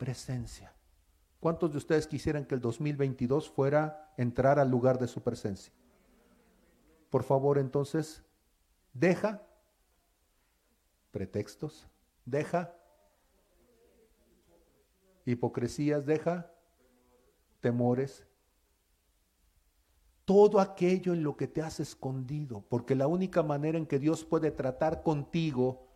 presencia. 0.00 0.72
¿Cuántos 1.40 1.72
de 1.72 1.78
ustedes 1.78 2.06
quisieran 2.06 2.46
que 2.46 2.54
el 2.54 2.62
2022 2.62 3.50
fuera 3.50 4.12
entrar 4.16 4.58
al 4.58 4.70
lugar 4.70 4.98
de 4.98 5.06
su 5.06 5.22
presencia? 5.22 5.74
Por 7.10 7.22
favor, 7.22 7.58
entonces, 7.58 8.24
Deja 8.92 9.42
pretextos, 11.12 11.86
deja 12.24 12.74
hipocresías, 15.24 16.06
deja 16.06 16.52
temores. 17.60 18.26
todo 20.24 20.60
aquello 20.60 21.12
en 21.12 21.24
lo 21.24 21.36
que 21.36 21.48
te 21.48 21.60
has 21.60 21.80
escondido, 21.80 22.64
porque 22.68 22.94
la 22.94 23.08
única 23.08 23.42
manera 23.42 23.76
en 23.78 23.86
que 23.86 23.98
Dios 23.98 24.24
puede 24.24 24.52
tratar 24.52 25.02
contigo 25.02 25.88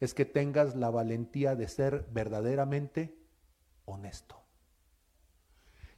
es 0.00 0.14
que 0.14 0.24
tengas 0.24 0.74
la 0.76 0.88
valentía 0.88 1.54
de 1.56 1.68
ser 1.68 2.08
verdaderamente 2.10 3.21
honesto. 3.84 4.40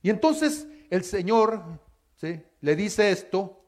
Y 0.03 0.11
entonces 0.11 0.67
el 0.91 1.05
Señor 1.05 1.81
¿sí? 2.17 2.43
le 2.61 2.77
dice 2.77 3.11
esto, 3.11 3.61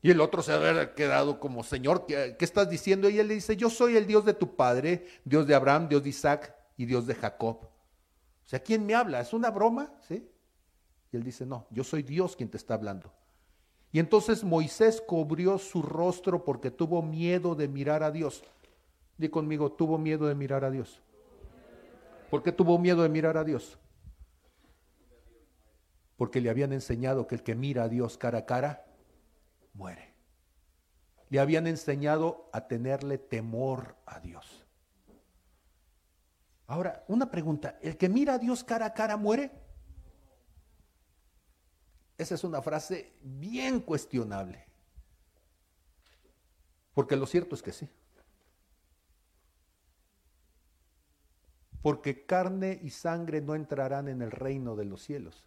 y 0.00 0.10
el 0.10 0.20
otro 0.20 0.42
se 0.42 0.52
ha 0.52 0.94
quedado 0.94 1.40
como, 1.40 1.64
Señor, 1.64 2.06
¿qué, 2.06 2.36
¿qué, 2.38 2.44
estás 2.44 2.70
diciendo? 2.70 3.10
Y 3.10 3.18
él 3.18 3.26
le 3.26 3.34
dice, 3.34 3.56
yo 3.56 3.68
soy 3.68 3.96
el 3.96 4.06
Dios 4.06 4.24
de 4.24 4.34
tu 4.34 4.54
padre, 4.54 5.06
Dios 5.24 5.46
de 5.46 5.54
Abraham, 5.54 5.88
Dios 5.88 6.04
de 6.04 6.10
Isaac 6.10 6.54
y 6.76 6.86
Dios 6.86 7.06
de 7.06 7.14
Jacob. 7.14 7.64
O 7.64 8.48
sea, 8.48 8.60
¿quién 8.60 8.86
me 8.86 8.94
habla? 8.94 9.20
¿Es 9.20 9.32
una 9.32 9.50
broma? 9.50 9.92
¿Sí? 10.06 10.30
Y 11.12 11.16
él 11.16 11.24
dice, 11.24 11.46
no, 11.46 11.66
yo 11.70 11.82
soy 11.84 12.02
Dios 12.02 12.36
quien 12.36 12.48
te 12.48 12.56
está 12.56 12.74
hablando. 12.74 13.12
Y 13.90 13.98
entonces 13.98 14.44
Moisés 14.44 15.00
cubrió 15.00 15.58
su 15.58 15.82
rostro 15.82 16.44
porque 16.44 16.70
tuvo 16.70 17.02
miedo 17.02 17.54
de 17.54 17.68
mirar 17.68 18.02
a 18.02 18.10
Dios. 18.10 18.44
Di 19.16 19.28
conmigo, 19.28 19.72
tuvo 19.72 19.98
miedo 19.98 20.26
de 20.26 20.34
mirar 20.34 20.64
a 20.64 20.70
Dios. 20.70 21.00
¿Por 22.30 22.42
qué 22.42 22.52
tuvo 22.52 22.78
miedo 22.78 23.02
de 23.02 23.08
mirar 23.08 23.36
a 23.36 23.44
Dios? 23.44 23.78
Porque 26.16 26.40
le 26.40 26.50
habían 26.50 26.72
enseñado 26.72 27.26
que 27.26 27.36
el 27.36 27.42
que 27.42 27.54
mira 27.54 27.84
a 27.84 27.88
Dios 27.88 28.18
cara 28.18 28.38
a 28.38 28.46
cara, 28.46 28.86
muere. 29.72 30.14
Le 31.30 31.40
habían 31.40 31.66
enseñado 31.66 32.50
a 32.52 32.66
tenerle 32.66 33.18
temor 33.18 33.96
a 34.04 34.20
Dios. 34.20 34.66
Ahora, 36.66 37.04
una 37.08 37.30
pregunta, 37.30 37.78
¿el 37.80 37.96
que 37.96 38.08
mira 38.08 38.34
a 38.34 38.38
Dios 38.38 38.62
cara 38.62 38.86
a 38.86 38.94
cara 38.94 39.16
muere? 39.16 39.50
Esa 42.18 42.34
es 42.34 42.44
una 42.44 42.60
frase 42.60 43.12
bien 43.22 43.80
cuestionable. 43.80 44.66
Porque 46.92 47.16
lo 47.16 47.26
cierto 47.26 47.54
es 47.54 47.62
que 47.62 47.72
sí. 47.72 47.88
Porque 51.82 52.24
carne 52.26 52.78
y 52.82 52.90
sangre 52.90 53.40
no 53.40 53.54
entrarán 53.54 54.08
en 54.08 54.22
el 54.22 54.30
reino 54.30 54.76
de 54.76 54.84
los 54.84 55.02
cielos. 55.02 55.44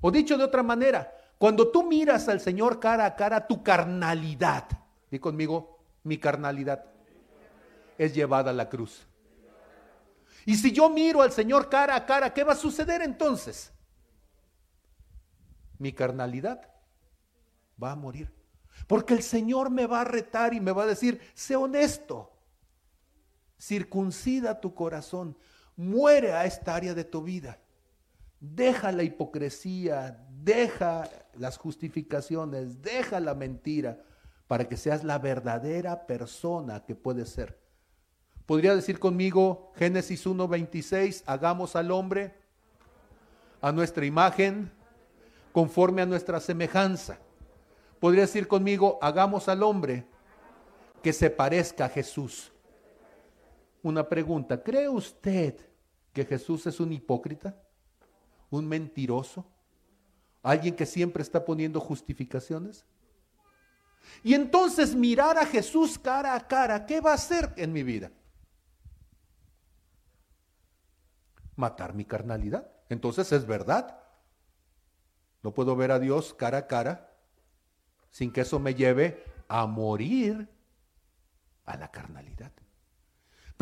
O 0.00 0.10
dicho 0.10 0.36
de 0.36 0.44
otra 0.44 0.62
manera, 0.62 1.12
cuando 1.38 1.70
tú 1.70 1.82
miras 1.84 2.28
al 2.28 2.40
Señor 2.40 2.80
cara 2.80 3.04
a 3.04 3.16
cara, 3.16 3.46
tu 3.46 3.62
carnalidad, 3.62 4.68
di 5.10 5.18
conmigo, 5.18 5.78
mi 6.04 6.18
carnalidad, 6.18 6.84
es 7.98 8.14
llevada 8.14 8.50
a 8.50 8.54
la 8.54 8.68
cruz. 8.68 9.06
Y 10.44 10.56
si 10.56 10.72
yo 10.72 10.88
miro 10.90 11.22
al 11.22 11.32
Señor 11.32 11.68
cara 11.68 11.94
a 11.94 12.06
cara, 12.06 12.32
¿qué 12.32 12.42
va 12.44 12.52
a 12.52 12.56
suceder 12.56 13.02
entonces? 13.02 13.72
mi 15.82 15.92
carnalidad 15.92 16.70
va 17.82 17.90
a 17.90 17.96
morir. 17.96 18.32
Porque 18.86 19.14
el 19.14 19.22
Señor 19.22 19.68
me 19.68 19.86
va 19.86 20.02
a 20.02 20.04
retar 20.04 20.54
y 20.54 20.60
me 20.60 20.70
va 20.70 20.84
a 20.84 20.86
decir, 20.86 21.20
sé 21.34 21.56
honesto, 21.56 22.32
circuncida 23.62 24.60
tu 24.60 24.74
corazón, 24.74 25.36
muere 25.76 26.32
a 26.32 26.46
esta 26.46 26.74
área 26.74 26.94
de 26.94 27.04
tu 27.04 27.22
vida, 27.22 27.60
deja 28.40 28.90
la 28.90 29.04
hipocresía, 29.04 30.26
deja 30.42 31.08
las 31.34 31.58
justificaciones, 31.58 32.82
deja 32.82 33.20
la 33.20 33.36
mentira, 33.36 34.02
para 34.48 34.68
que 34.68 34.76
seas 34.76 35.04
la 35.04 35.18
verdadera 35.18 36.08
persona 36.08 36.84
que 36.84 36.96
puedes 36.96 37.28
ser. 37.28 37.56
Podría 38.46 38.74
decir 38.74 38.98
conmigo 38.98 39.72
Génesis 39.76 40.26
1.26, 40.26 41.22
hagamos 41.26 41.76
al 41.76 41.92
hombre 41.92 42.34
a 43.60 43.70
nuestra 43.70 44.04
imagen, 44.04 44.72
conforme 45.52 46.02
a 46.02 46.06
nuestra 46.06 46.40
semejanza. 46.40 47.18
Podría 48.00 48.22
decir 48.22 48.48
conmigo, 48.48 48.98
hagamos 49.00 49.48
al 49.48 49.62
hombre 49.62 50.04
que 51.00 51.12
se 51.12 51.30
parezca 51.30 51.84
a 51.84 51.88
Jesús. 51.88 52.52
Una 53.82 54.08
pregunta, 54.08 54.62
¿cree 54.62 54.88
usted 54.88 55.58
que 56.12 56.24
Jesús 56.24 56.66
es 56.66 56.78
un 56.78 56.92
hipócrita? 56.92 57.56
¿Un 58.50 58.68
mentiroso? 58.68 59.46
¿Alguien 60.42 60.76
que 60.76 60.86
siempre 60.86 61.22
está 61.22 61.44
poniendo 61.44 61.80
justificaciones? 61.80 62.84
Y 64.22 64.34
entonces 64.34 64.94
mirar 64.94 65.38
a 65.38 65.46
Jesús 65.46 65.98
cara 65.98 66.34
a 66.34 66.46
cara, 66.46 66.86
¿qué 66.86 67.00
va 67.00 67.12
a 67.12 67.14
hacer 67.14 67.52
en 67.56 67.72
mi 67.72 67.82
vida? 67.82 68.10
Matar 71.56 71.94
mi 71.94 72.04
carnalidad. 72.04 72.70
Entonces 72.88 73.32
es 73.32 73.46
verdad. 73.46 73.98
No 75.42 75.52
puedo 75.52 75.74
ver 75.74 75.90
a 75.90 75.98
Dios 75.98 76.34
cara 76.34 76.58
a 76.58 76.66
cara 76.66 77.12
sin 78.10 78.32
que 78.32 78.42
eso 78.42 78.58
me 78.58 78.74
lleve 78.74 79.24
a 79.48 79.66
morir 79.66 80.48
a 81.64 81.76
la 81.76 81.90
carnalidad. 81.90 82.52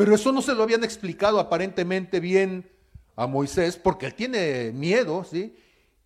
Pero 0.01 0.15
eso 0.15 0.31
no 0.31 0.41
se 0.41 0.55
lo 0.55 0.63
habían 0.63 0.83
explicado 0.83 1.39
aparentemente 1.39 2.19
bien 2.19 2.67
a 3.15 3.27
Moisés 3.27 3.77
porque 3.77 4.07
él 4.07 4.15
tiene 4.15 4.71
miedo, 4.71 5.23
¿sí? 5.23 5.55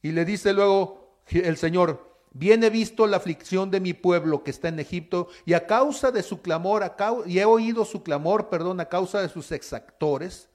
Y 0.02 0.12
le 0.12 0.26
dice 0.26 0.52
luego 0.52 1.22
el 1.30 1.56
Señor, 1.56 2.20
bien 2.34 2.66
he 2.66 2.70
visto 2.70 3.08
la 3.08 3.16
aflicción 3.16 3.72
de 3.72 3.80
mi 3.80 3.94
pueblo 3.94 4.44
que 4.44 4.52
está 4.52 4.68
en 4.68 4.82
Egipto 4.82 5.30
y 5.46 5.54
a 5.54 5.66
causa 5.66 6.12
de 6.12 6.24
su 6.24 6.42
clamor, 6.42 6.84
y 7.26 7.40
he 7.40 7.46
oído 7.46 7.86
su 7.86 8.04
clamor, 8.04 8.50
perdón, 8.50 8.82
a 8.82 8.90
causa 8.90 9.22
de 9.22 9.30
sus 9.30 9.54
exactores 9.54 10.50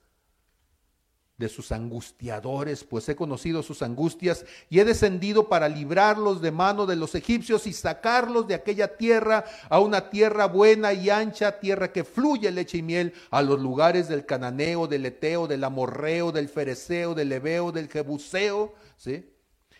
de 1.41 1.49
sus 1.49 1.73
angustiadores, 1.73 2.85
pues 2.85 3.09
he 3.09 3.17
conocido 3.17 3.63
sus 3.63 3.81
angustias 3.81 4.45
y 4.69 4.79
he 4.79 4.85
descendido 4.85 5.49
para 5.49 5.71
librarlos 5.71 6.43
de 6.43 6.51
mano 6.51 6.85
de 6.85 6.97
los 6.97 7.15
egipcios 7.15 7.67
y 7.67 7.73
sacarlos 7.73 8.47
de 8.47 8.55
aquella 8.55 8.99
tierra 8.99 9.47
a 9.71 9.81
una 9.81 10.11
tierra 10.11 10.47
buena 10.47 10.93
y 10.93 11.09
ancha, 11.09 11.59
tierra 11.59 11.93
que 11.93 12.05
fluye 12.05 12.51
leche 12.51 12.79
y 12.79 12.83
miel, 12.83 13.15
a 13.31 13.41
los 13.41 13.59
lugares 13.59 14.07
del 14.07 14.27
cananeo, 14.27 14.87
del 14.87 15.07
eteo, 15.07 15.49
del 15.49 15.65
amorreo, 15.65 16.31
del 16.31 16.51
fereceo, 16.51 17.15
del 17.15 17.33
ebeo, 17.33 17.73
del 17.73 17.89
jebuseo, 17.89 18.75
¿sí? 18.99 19.25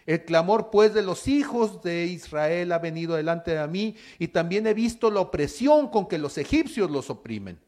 El 0.07 0.25
clamor 0.25 0.71
pues 0.71 0.95
de 0.95 1.03
los 1.03 1.29
hijos 1.29 1.83
de 1.83 2.07
Israel 2.07 2.73
ha 2.73 2.79
venido 2.79 3.17
delante 3.17 3.55
de 3.55 3.69
mí 3.69 3.97
y 4.19 4.29
también 4.29 4.67
he 4.67 4.73
visto 4.73 5.11
la 5.11 5.21
opresión 5.21 5.89
con 5.89 6.09
que 6.09 6.17
los 6.17 6.39
egipcios 6.39 6.91
los 6.91 7.11
oprimen. 7.11 7.61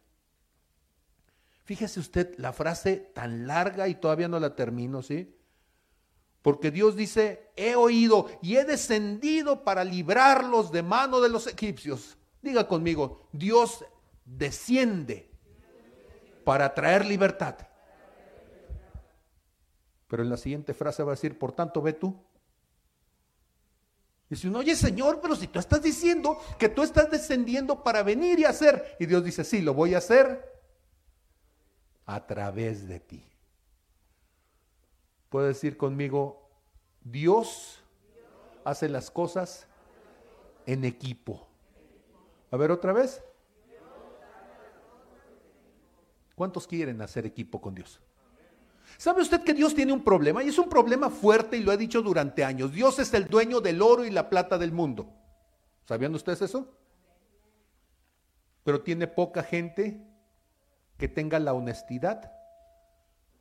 Fíjese 1.64 2.00
usted 2.00 2.34
la 2.38 2.52
frase 2.52 2.96
tan 2.96 3.46
larga 3.46 3.86
y 3.88 3.94
todavía 3.94 4.28
no 4.28 4.40
la 4.40 4.56
termino, 4.56 5.02
¿sí? 5.02 5.36
Porque 6.42 6.72
Dios 6.72 6.96
dice, 6.96 7.52
he 7.54 7.76
oído 7.76 8.26
y 8.42 8.56
he 8.56 8.64
descendido 8.64 9.62
para 9.62 9.84
librarlos 9.84 10.72
de 10.72 10.82
mano 10.82 11.20
de 11.20 11.28
los 11.28 11.46
egipcios. 11.46 12.18
Diga 12.42 12.66
conmigo, 12.66 13.28
Dios 13.32 13.84
desciende 14.24 15.30
para 16.44 16.74
traer 16.74 17.06
libertad. 17.06 17.56
Pero 20.08 20.24
en 20.24 20.30
la 20.30 20.36
siguiente 20.36 20.74
frase 20.74 21.04
va 21.04 21.12
a 21.12 21.14
decir, 21.14 21.38
por 21.38 21.52
tanto, 21.52 21.80
ve 21.80 21.92
tú. 21.92 22.20
Dice 24.28 24.48
uno, 24.48 24.58
oye 24.58 24.74
Señor, 24.74 25.20
pero 25.20 25.36
si 25.36 25.46
tú 25.46 25.60
estás 25.60 25.80
diciendo 25.82 26.38
que 26.58 26.68
tú 26.68 26.82
estás 26.82 27.08
descendiendo 27.08 27.84
para 27.84 28.02
venir 28.02 28.40
y 28.40 28.44
hacer. 28.44 28.96
Y 28.98 29.06
Dios 29.06 29.22
dice, 29.22 29.44
sí, 29.44 29.62
lo 29.62 29.74
voy 29.74 29.94
a 29.94 29.98
hacer 29.98 30.51
a 32.06 32.26
través 32.26 32.88
de 32.88 33.00
ti. 33.00 33.24
Puede 35.28 35.48
decir 35.48 35.76
conmigo, 35.76 36.48
Dios 37.02 37.82
hace 38.64 38.88
las 38.88 39.10
cosas 39.10 39.66
en 40.66 40.84
equipo. 40.84 41.46
A 42.50 42.56
ver 42.56 42.70
otra 42.70 42.92
vez. 42.92 43.22
¿Cuántos 46.34 46.66
quieren 46.66 47.00
hacer 47.02 47.24
equipo 47.26 47.60
con 47.60 47.74
Dios? 47.74 48.00
¿Sabe 48.98 49.22
usted 49.22 49.42
que 49.42 49.54
Dios 49.54 49.74
tiene 49.74 49.92
un 49.92 50.04
problema? 50.04 50.42
Y 50.42 50.48
es 50.48 50.58
un 50.58 50.68
problema 50.68 51.08
fuerte 51.08 51.56
y 51.56 51.62
lo 51.62 51.72
he 51.72 51.76
dicho 51.76 52.02
durante 52.02 52.44
años. 52.44 52.72
Dios 52.72 52.98
es 52.98 53.12
el 53.14 53.26
dueño 53.28 53.60
del 53.60 53.80
oro 53.80 54.04
y 54.04 54.10
la 54.10 54.28
plata 54.28 54.58
del 54.58 54.72
mundo. 54.72 55.08
¿Sabían 55.86 56.14
ustedes 56.14 56.42
eso? 56.42 56.68
Pero 58.64 58.82
tiene 58.82 59.06
poca 59.06 59.42
gente 59.42 60.00
que 61.02 61.08
tenga 61.08 61.40
la 61.40 61.52
honestidad 61.52 62.30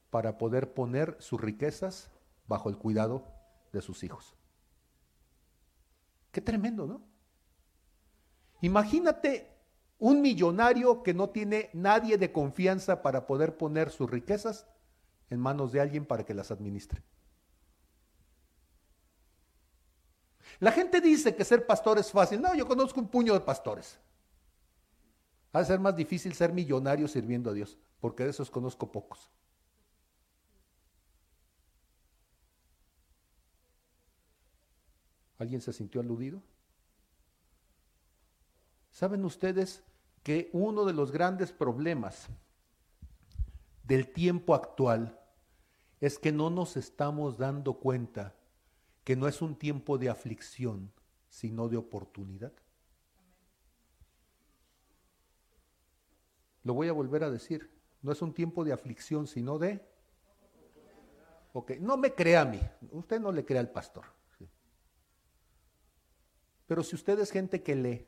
para 0.10 0.40
poder 0.40 0.74
poner 0.74 1.16
sus 1.20 1.40
riquezas 1.40 2.10
bajo 2.48 2.70
el 2.70 2.78
cuidado 2.80 3.24
de 3.72 3.84
sus 3.84 4.04
hijos. 4.04 4.36
Qué 6.32 6.42
tremendo, 6.42 6.88
¿no? 6.88 7.04
Imagínate 8.62 9.48
un 10.00 10.24
millonario 10.24 11.04
que 11.04 11.14
no 11.14 11.30
tiene 11.30 11.70
nadie 11.74 12.18
de 12.18 12.32
confianza 12.32 13.04
para 13.04 13.28
poder 13.28 13.56
poner 13.58 13.92
sus 13.92 14.10
riquezas 14.10 14.66
en 15.30 15.40
manos 15.40 15.72
de 15.72 15.82
alguien 15.82 16.08
para 16.08 16.26
que 16.26 16.34
las 16.34 16.50
administre. 16.50 17.04
La 20.60 20.72
gente 20.72 21.00
dice 21.00 21.36
que 21.36 21.46
ser 21.46 21.68
pastor 21.68 22.00
es 22.00 22.12
fácil. 22.12 22.42
No, 22.42 22.56
yo 22.56 22.68
conozco 22.68 23.00
un 23.00 23.08
puño 23.08 23.36
de 23.36 23.42
pastores. 23.42 24.00
Ha 25.54 25.60
de 25.60 25.66
ser 25.66 25.80
más 25.80 25.96
difícil 25.96 26.34
ser 26.34 26.54
millonario 26.54 27.08
sirviendo 27.08 27.50
a 27.50 27.54
Dios, 27.54 27.78
porque 28.00 28.24
de 28.24 28.30
esos 28.30 28.50
conozco 28.50 28.92
pocos. 28.92 29.30
¿Alguien 35.38 35.60
se 35.60 35.74
sintió 35.74 36.02
aludido? 36.02 36.42
¿Saben 38.92 39.26
ustedes 39.26 39.84
que 40.24 40.50
uno 40.54 40.86
de 40.86 40.94
los 40.94 41.12
grandes 41.12 41.52
problemas 41.52 42.28
del 43.84 44.14
tiempo 44.14 44.54
actual 44.54 45.20
es 46.00 46.20
que 46.20 46.32
no 46.32 46.50
nos 46.50 46.78
estamos 46.78 47.38
dando 47.38 47.74
cuenta 47.80 48.36
que 49.04 49.16
no 49.16 49.28
es 49.28 49.42
un 49.42 49.56
tiempo 49.56 49.98
de 49.98 50.10
aflicción, 50.10 50.92
sino 51.28 51.70
de 51.70 51.78
oportunidad? 51.78 52.54
Lo 56.64 56.74
voy 56.74 56.88
a 56.88 56.94
volver 56.94 57.24
a 57.24 57.30
decir. 57.30 57.70
No 58.02 58.12
es 58.12 58.22
un 58.22 58.34
tiempo 58.34 58.64
de 58.64 58.74
aflicción, 58.74 59.28
sino 59.28 59.58
de... 59.60 59.86
Ok, 61.54 61.72
no 61.80 61.98
me 61.98 62.14
crea 62.14 62.42
a 62.42 62.46
mí. 62.46 62.62
Usted 62.92 63.20
no 63.20 63.32
le 63.32 63.46
crea 63.46 63.60
al 63.60 63.72
pastor. 63.72 64.06
Pero 66.66 66.84
si 66.84 66.96
usted 66.96 67.20
es 67.20 67.32
gente 67.32 67.62
que 67.62 67.76
lee, 67.76 68.08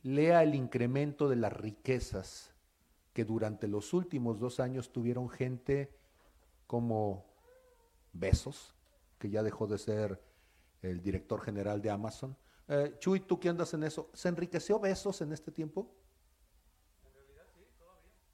lea 0.00 0.42
el 0.42 0.54
incremento 0.54 1.28
de 1.28 1.36
las 1.36 1.52
riquezas 1.52 2.52
que 3.12 3.24
durante 3.24 3.68
los 3.68 3.92
últimos 3.94 4.40
dos 4.40 4.58
años 4.58 4.90
tuvieron 4.90 5.28
gente 5.28 5.94
como 6.66 7.24
Besos, 8.12 8.74
que 9.18 9.30
ya 9.30 9.42
dejó 9.42 9.66
de 9.66 9.78
ser 9.78 10.20
el 10.82 11.00
director 11.00 11.40
general 11.40 11.80
de 11.80 11.90
Amazon. 11.90 12.36
Eh, 12.66 12.96
Chuy, 12.98 13.20
¿tú 13.20 13.38
qué 13.38 13.48
andas 13.48 13.72
en 13.74 13.84
eso? 13.84 14.10
¿Se 14.12 14.28
enriqueció 14.28 14.80
Besos 14.80 15.20
en 15.20 15.32
este 15.32 15.52
tiempo? 15.52 15.94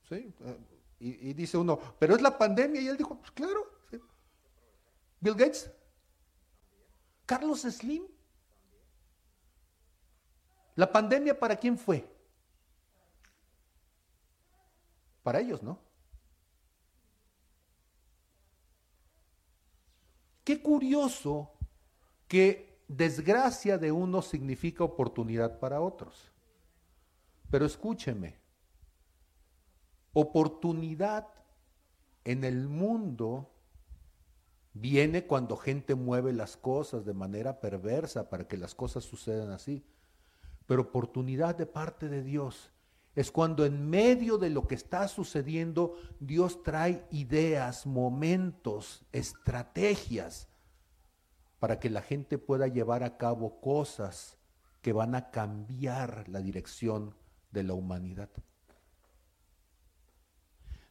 ¿Sí? 0.09 0.33
Eh, 0.41 0.59
y, 1.01 1.33
dice 1.33 1.57
uno, 1.57 1.79
pero 1.99 2.17
es 2.17 2.23
la 2.23 2.37
pandemia. 2.37 2.81
Y 2.81 2.89
él 2.89 2.97
dijo, 2.97 3.17
pues 3.19 3.31
claro. 3.31 3.71
Bill 5.21 5.35
Gates. 5.35 5.71
Carlos 7.27 7.63
Slim. 7.63 8.05
¿La 10.75 10.91
pandemia 10.91 11.39
para 11.39 11.57
quién 11.57 11.77
fue? 11.77 12.09
Para 15.23 15.41
ellos, 15.41 15.63
¿no? 15.63 15.79
Qué 20.45 20.63
curioso 20.63 21.53
que 22.27 22.81
desgracia 22.89 23.77
de 23.77 23.93
uno 23.93 24.23
significa 24.23 24.85
oportunidad 24.85 25.59
para 25.59 25.81
otros. 25.81 26.33
Pero 27.51 27.67
escúcheme, 27.67 28.39
Oportunidad 30.21 31.29
en 32.25 32.43
el 32.43 32.67
mundo 32.69 33.55
viene 34.73 35.29
cuando 35.29 35.57
gente 35.57 35.95
mueve 35.95 36.33
las 36.33 36.57
cosas 36.57 37.05
de 37.05 37.15
manera 37.15 37.61
perversa 37.61 38.29
para 38.29 38.49
que 38.49 38.57
las 38.57 38.75
cosas 38.75 39.05
sucedan 39.05 39.53
así. 39.53 39.87
Pero 40.67 40.83
oportunidad 40.83 41.55
de 41.55 41.67
parte 41.67 42.09
de 42.09 42.25
Dios 42.25 42.73
es 43.15 43.31
cuando 43.31 43.65
en 43.65 43.89
medio 43.89 44.39
de 44.39 44.51
lo 44.51 44.67
que 44.67 44.75
está 44.75 45.07
sucediendo 45.07 45.95
Dios 46.19 46.65
trae 46.65 47.07
ideas, 47.13 47.87
momentos, 47.87 49.07
estrategias 49.13 50.49
para 51.61 51.79
que 51.79 51.91
la 51.91 52.03
gente 52.03 52.39
pueda 52.39 52.67
llevar 52.67 53.05
a 53.05 53.19
cabo 53.19 53.61
cosas 53.61 54.37
que 54.83 54.93
van 54.93 55.15
a 55.15 55.31
cambiar 55.31 56.29
la 56.29 56.41
dirección 56.41 57.15
de 57.53 57.63
la 57.63 57.75
humanidad. 57.75 58.31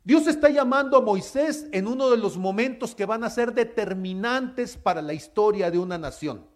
Dios 0.08 0.26
está 0.26 0.50
llamando 0.50 0.96
a 0.96 1.02
Moisés 1.02 1.68
en 1.74 1.86
uno 1.86 2.10
de 2.10 2.16
los 2.16 2.38
momentos 2.38 2.96
que 2.96 3.06
van 3.06 3.26
a 3.26 3.30
ser 3.30 3.54
determinantes 3.54 4.78
para 4.78 5.02
la 5.02 5.12
historia 5.12 5.70
de 5.70 5.80
una 5.80 5.98
nación. 5.98 6.50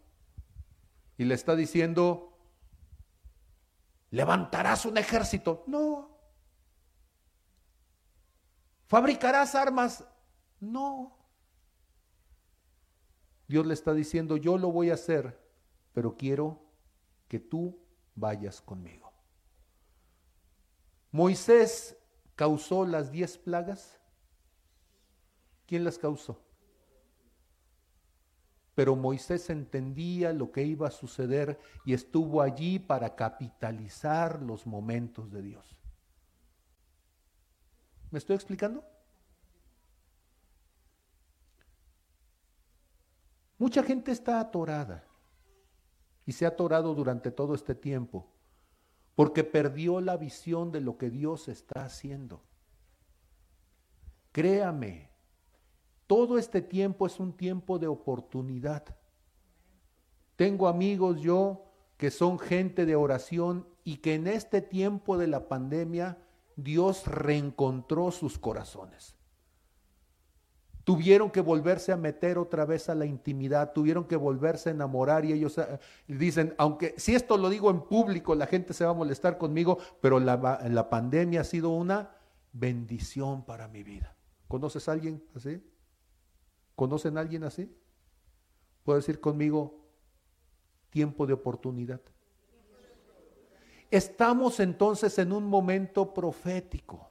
Y 1.17 1.25
le 1.25 1.35
está 1.35 1.53
diciendo, 1.53 2.31
levantarás 4.09 4.85
un 4.85 4.97
ejército. 4.97 5.65
No. 5.67 6.17
¿Fabricarás 8.87 9.53
armas? 9.53 10.05
No. 10.61 11.17
Dios 13.49 13.65
le 13.65 13.73
está 13.73 13.93
diciendo, 13.93 14.37
yo 14.37 14.57
lo 14.57 14.71
voy 14.71 14.91
a 14.91 14.93
hacer, 14.93 15.45
pero 15.91 16.15
quiero 16.15 16.63
que 17.27 17.41
tú 17.41 17.77
vayas 18.15 18.61
conmigo. 18.61 19.11
Moisés 21.11 21.97
causó 22.41 22.87
las 22.87 23.11
diez 23.11 23.37
plagas? 23.37 23.99
¿Quién 25.67 25.83
las 25.83 25.99
causó? 25.99 26.41
Pero 28.73 28.95
Moisés 28.95 29.51
entendía 29.51 30.33
lo 30.33 30.51
que 30.51 30.63
iba 30.63 30.87
a 30.87 30.91
suceder 30.91 31.59
y 31.85 31.93
estuvo 31.93 32.41
allí 32.41 32.79
para 32.79 33.15
capitalizar 33.15 34.41
los 34.41 34.65
momentos 34.65 35.31
de 35.31 35.43
Dios. 35.43 35.79
¿Me 38.09 38.17
estoy 38.17 38.37
explicando? 38.37 38.83
Mucha 43.59 43.83
gente 43.83 44.11
está 44.11 44.39
atorada 44.39 45.03
y 46.25 46.31
se 46.31 46.45
ha 46.45 46.47
atorado 46.47 46.95
durante 46.95 47.29
todo 47.29 47.53
este 47.53 47.75
tiempo 47.75 48.33
porque 49.21 49.43
perdió 49.43 50.01
la 50.01 50.17
visión 50.17 50.71
de 50.71 50.81
lo 50.81 50.97
que 50.97 51.11
Dios 51.11 51.47
está 51.47 51.85
haciendo. 51.85 52.41
Créame, 54.31 55.11
todo 56.07 56.39
este 56.39 56.59
tiempo 56.59 57.05
es 57.05 57.19
un 57.19 57.31
tiempo 57.31 57.77
de 57.77 57.85
oportunidad. 57.85 58.83
Tengo 60.35 60.67
amigos 60.67 61.21
yo 61.21 61.65
que 61.97 62.09
son 62.09 62.39
gente 62.39 62.87
de 62.87 62.95
oración 62.95 63.67
y 63.83 63.97
que 63.97 64.15
en 64.15 64.25
este 64.25 64.59
tiempo 64.59 65.19
de 65.19 65.27
la 65.27 65.47
pandemia 65.47 66.17
Dios 66.55 67.05
reencontró 67.05 68.09
sus 68.09 68.39
corazones. 68.39 69.15
Tuvieron 70.91 71.31
que 71.31 71.39
volverse 71.39 71.93
a 71.93 71.95
meter 71.95 72.37
otra 72.37 72.65
vez 72.65 72.89
a 72.89 72.95
la 72.95 73.05
intimidad, 73.05 73.71
tuvieron 73.71 74.03
que 74.03 74.17
volverse 74.17 74.67
a 74.67 74.73
enamorar 74.73 75.23
y 75.23 75.31
ellos 75.31 75.57
eh, 75.57 75.79
dicen, 76.05 76.53
aunque 76.57 76.95
si 76.97 77.15
esto 77.15 77.37
lo 77.37 77.49
digo 77.49 77.69
en 77.69 77.79
público, 77.79 78.35
la 78.35 78.45
gente 78.45 78.73
se 78.73 78.83
va 78.83 78.91
a 78.91 78.93
molestar 78.93 79.37
conmigo, 79.37 79.77
pero 80.01 80.19
la, 80.19 80.59
la 80.69 80.89
pandemia 80.89 81.41
ha 81.41 81.43
sido 81.45 81.69
una 81.69 82.11
bendición 82.51 83.45
para 83.45 83.69
mi 83.69 83.83
vida. 83.83 84.17
¿Conoces 84.49 84.89
a 84.89 84.91
alguien 84.91 85.23
así? 85.33 85.63
¿Conocen 86.75 87.17
a 87.17 87.21
alguien 87.21 87.45
así? 87.45 87.73
Puedo 88.83 88.99
decir 88.99 89.21
conmigo, 89.21 89.79
tiempo 90.89 91.25
de 91.25 91.31
oportunidad. 91.31 92.01
Estamos 93.89 94.59
entonces 94.59 95.17
en 95.19 95.31
un 95.31 95.45
momento 95.45 96.13
profético. 96.13 97.10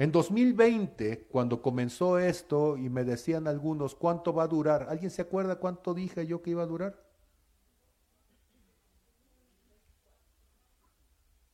En 0.00 0.12
2020, 0.12 1.26
cuando 1.26 1.60
comenzó 1.60 2.18
esto 2.18 2.78
y 2.78 2.88
me 2.88 3.04
decían 3.04 3.46
algunos, 3.46 3.94
¿cuánto 3.94 4.32
va 4.32 4.44
a 4.44 4.48
durar? 4.48 4.86
¿Alguien 4.88 5.10
se 5.10 5.20
acuerda 5.20 5.56
cuánto 5.56 5.92
dije 5.92 6.26
yo 6.26 6.40
que 6.40 6.52
iba 6.52 6.62
a 6.62 6.66
durar? 6.66 7.06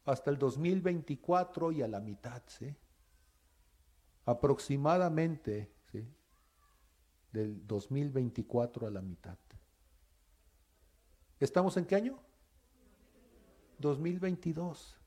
Hasta 0.05 0.31
el 0.31 0.39
2024 0.39 1.73
y 1.73 1.83
a 1.83 1.89
la 1.89 1.99
mitad, 1.99 2.41
¿sí? 2.47 2.73
Aproximadamente, 4.27 5.73
¿sí? 5.91 6.07
Del 7.33 7.67
2024 7.67 8.87
a 8.87 8.91
la 8.91 9.03
mitad. 9.03 9.39
¿Estamos 11.41 11.77
en 11.79 11.85
qué 11.85 11.97
año? 11.97 12.21
2022. 13.81 15.01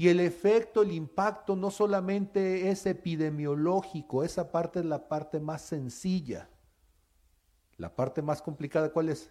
Y 0.00 0.08
el 0.08 0.20
efecto, 0.20 0.80
el 0.80 0.92
impacto 0.92 1.54
no 1.54 1.70
solamente 1.70 2.70
es 2.70 2.86
epidemiológico, 2.86 4.24
esa 4.24 4.50
parte 4.50 4.78
es 4.78 4.86
la 4.86 5.08
parte 5.08 5.40
más 5.40 5.60
sencilla. 5.60 6.48
La 7.76 7.94
parte 7.94 8.22
más 8.22 8.40
complicada, 8.40 8.94
¿cuál 8.94 9.10
es? 9.10 9.30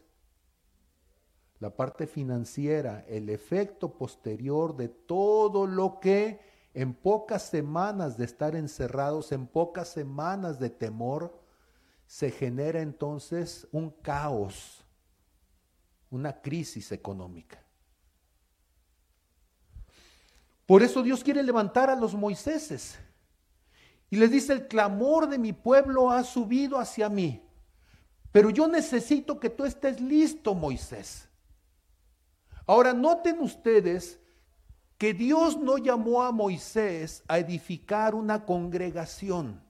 La 1.57 1.75
parte 1.75 2.05
financiera, 2.05 3.03
el 3.07 3.31
efecto 3.31 3.97
posterior 3.97 4.77
de 4.77 4.89
todo 4.89 5.65
lo 5.65 5.99
que 5.99 6.39
en 6.75 6.93
pocas 6.93 7.49
semanas 7.49 8.15
de 8.15 8.25
estar 8.25 8.55
encerrados, 8.55 9.31
en 9.31 9.47
pocas 9.47 9.87
semanas 9.87 10.59
de 10.59 10.69
temor, 10.69 11.41
se 12.05 12.29
genera 12.29 12.79
entonces 12.79 13.67
un 13.71 13.89
caos, 13.89 14.85
una 16.11 16.43
crisis 16.43 16.91
económica. 16.91 17.68
Por 20.69 20.83
eso 20.83 21.01
Dios 21.01 21.23
quiere 21.23 21.41
levantar 21.41 21.89
a 21.89 21.95
los 21.95 22.13
Moiséses. 22.13 22.99
Y 24.11 24.17
les 24.17 24.29
dice, 24.29 24.53
el 24.53 24.67
clamor 24.67 25.27
de 25.27 25.39
mi 25.39 25.51
pueblo 25.51 26.11
ha 26.11 26.23
subido 26.23 26.77
hacia 26.77 27.09
mí. 27.09 27.43
Pero 28.31 28.51
yo 28.51 28.67
necesito 28.67 29.39
que 29.39 29.49
tú 29.49 29.65
estés 29.65 29.99
listo, 29.99 30.53
Moisés. 30.53 31.27
Ahora 32.67 32.93
noten 32.93 33.39
ustedes 33.39 34.19
que 34.99 35.15
Dios 35.15 35.57
no 35.57 35.79
llamó 35.79 36.21
a 36.21 36.31
Moisés 36.31 37.23
a 37.27 37.39
edificar 37.39 38.13
una 38.13 38.45
congregación. 38.45 39.63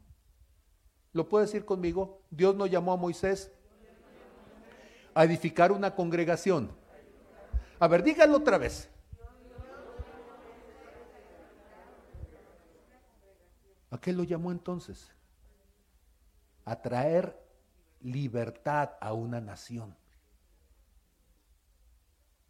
¿Lo 1.13 1.29
puede 1.29 1.45
decir 1.45 1.63
conmigo? 1.63 2.23
Dios 2.29 2.57
no 2.57 2.65
llamó 2.65 2.91
a 2.91 2.97
Moisés. 2.97 3.53
A 5.13 5.23
edificar 5.23 5.71
una 5.71 5.95
congregación. 5.95 6.69
A 7.79 7.87
ver, 7.87 8.03
dígalo 8.03 8.35
otra 8.35 8.57
vez. 8.57 8.89
¿A 13.91 13.99
qué 13.99 14.13
lo 14.13 14.23
llamó 14.23 14.51
entonces? 14.51 15.11
A 16.65 16.81
traer 16.81 17.37
libertad 18.01 18.91
a 19.01 19.13
una 19.13 19.41
nación. 19.41 19.95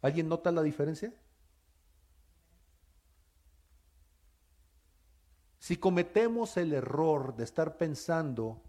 ¿Alguien 0.02 0.28
nota 0.28 0.50
la 0.52 0.62
diferencia? 0.62 1.12
Si 5.58 5.76
cometemos 5.76 6.56
el 6.56 6.72
error 6.72 7.36
de 7.36 7.44
estar 7.44 7.76
pensando 7.76 8.62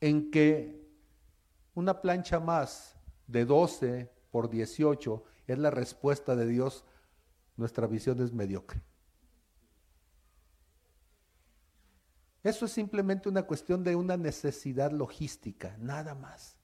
en 0.00 0.30
que 0.30 0.84
una 1.74 2.00
plancha 2.00 2.40
más 2.40 2.96
de 3.26 3.44
12 3.44 4.10
por 4.30 4.50
18 4.50 5.24
es 5.46 5.58
la 5.58 5.70
respuesta 5.70 6.34
de 6.34 6.46
Dios, 6.46 6.84
nuestra 7.56 7.86
visión 7.86 8.20
es 8.20 8.32
mediocre. 8.32 8.82
Eso 12.44 12.66
es 12.66 12.72
simplemente 12.72 13.30
una 13.30 13.44
cuestión 13.44 13.82
de 13.82 13.96
una 13.96 14.18
necesidad 14.18 14.92
logística, 14.92 15.76
nada 15.78 16.14
más. 16.14 16.58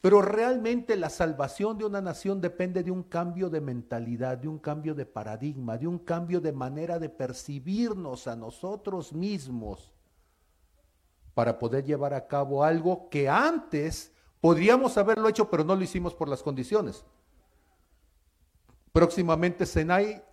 Pero 0.00 0.22
realmente 0.22 0.96
la 0.96 1.10
salvación 1.10 1.76
de 1.76 1.84
una 1.84 2.00
nación 2.00 2.40
depende 2.40 2.84
de 2.84 2.92
un 2.92 3.02
cambio 3.02 3.50
de 3.50 3.60
mentalidad, 3.60 4.38
de 4.38 4.46
un 4.46 4.60
cambio 4.60 4.94
de 4.94 5.06
paradigma, 5.06 5.76
de 5.76 5.88
un 5.88 5.98
cambio 5.98 6.40
de 6.40 6.52
manera 6.52 7.00
de 7.00 7.08
percibirnos 7.08 8.28
a 8.28 8.36
nosotros 8.36 9.12
mismos 9.12 9.92
para 11.34 11.58
poder 11.58 11.84
llevar 11.84 12.14
a 12.14 12.26
cabo 12.28 12.62
algo 12.62 13.08
que 13.08 13.28
antes 13.28 14.12
podríamos 14.40 14.98
haberlo 14.98 15.28
hecho, 15.28 15.50
pero 15.50 15.64
no 15.64 15.74
lo 15.74 15.82
hicimos 15.82 16.14
por 16.14 16.28
las 16.28 16.42
condiciones. 16.42 17.04
Próximamente 18.92 19.66
Senai 19.66 20.24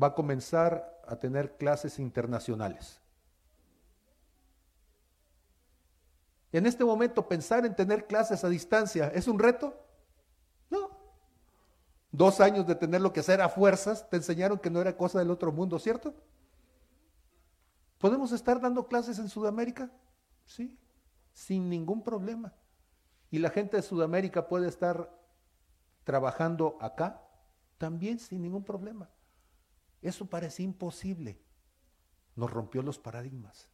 va 0.00 0.08
a 0.08 0.14
comenzar 0.14 1.00
a 1.06 1.16
tener 1.16 1.56
clases 1.56 1.98
internacionales. 1.98 3.01
En 6.52 6.66
este 6.66 6.84
momento 6.84 7.26
pensar 7.26 7.64
en 7.64 7.74
tener 7.74 8.06
clases 8.06 8.44
a 8.44 8.48
distancia 8.48 9.08
es 9.08 9.26
un 9.26 9.38
reto. 9.38 9.74
No. 10.68 10.90
Dos 12.10 12.40
años 12.40 12.66
de 12.66 12.74
tenerlo 12.74 13.12
que 13.12 13.20
hacer 13.20 13.40
a 13.40 13.48
fuerzas 13.48 14.08
te 14.10 14.16
enseñaron 14.16 14.58
que 14.58 14.70
no 14.70 14.80
era 14.80 14.96
cosa 14.96 15.18
del 15.18 15.30
otro 15.30 15.50
mundo, 15.50 15.78
¿cierto? 15.78 16.14
¿Podemos 17.98 18.32
estar 18.32 18.60
dando 18.60 18.86
clases 18.86 19.18
en 19.18 19.28
Sudamérica? 19.28 19.90
Sí, 20.44 20.78
sin 21.32 21.70
ningún 21.70 22.02
problema. 22.02 22.52
Y 23.30 23.38
la 23.38 23.48
gente 23.48 23.78
de 23.78 23.82
Sudamérica 23.82 24.46
puede 24.46 24.68
estar 24.68 25.10
trabajando 26.04 26.76
acá 26.80 27.22
también 27.78 28.18
sin 28.18 28.42
ningún 28.42 28.64
problema. 28.64 29.08
Eso 30.02 30.26
parece 30.26 30.62
imposible. 30.62 31.40
Nos 32.36 32.50
rompió 32.50 32.82
los 32.82 32.98
paradigmas. 32.98 33.71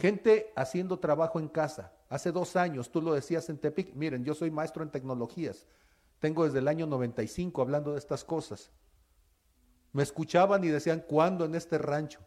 Gente 0.00 0.50
haciendo 0.56 0.98
trabajo 0.98 1.38
en 1.38 1.48
casa. 1.48 1.92
Hace 2.08 2.32
dos 2.32 2.56
años, 2.56 2.90
tú 2.90 3.02
lo 3.02 3.12
decías 3.12 3.50
en 3.50 3.58
Tepic, 3.58 3.94
miren, 3.94 4.24
yo 4.24 4.32
soy 4.32 4.50
maestro 4.50 4.82
en 4.82 4.90
tecnologías. 4.90 5.66
Tengo 6.20 6.46
desde 6.46 6.60
el 6.60 6.68
año 6.68 6.86
95 6.86 7.60
hablando 7.60 7.92
de 7.92 7.98
estas 7.98 8.24
cosas. 8.24 8.70
Me 9.92 10.02
escuchaban 10.02 10.64
y 10.64 10.68
decían, 10.68 11.04
¿cuándo 11.06 11.44
en 11.44 11.54
este 11.54 11.76
rancho? 11.76 12.20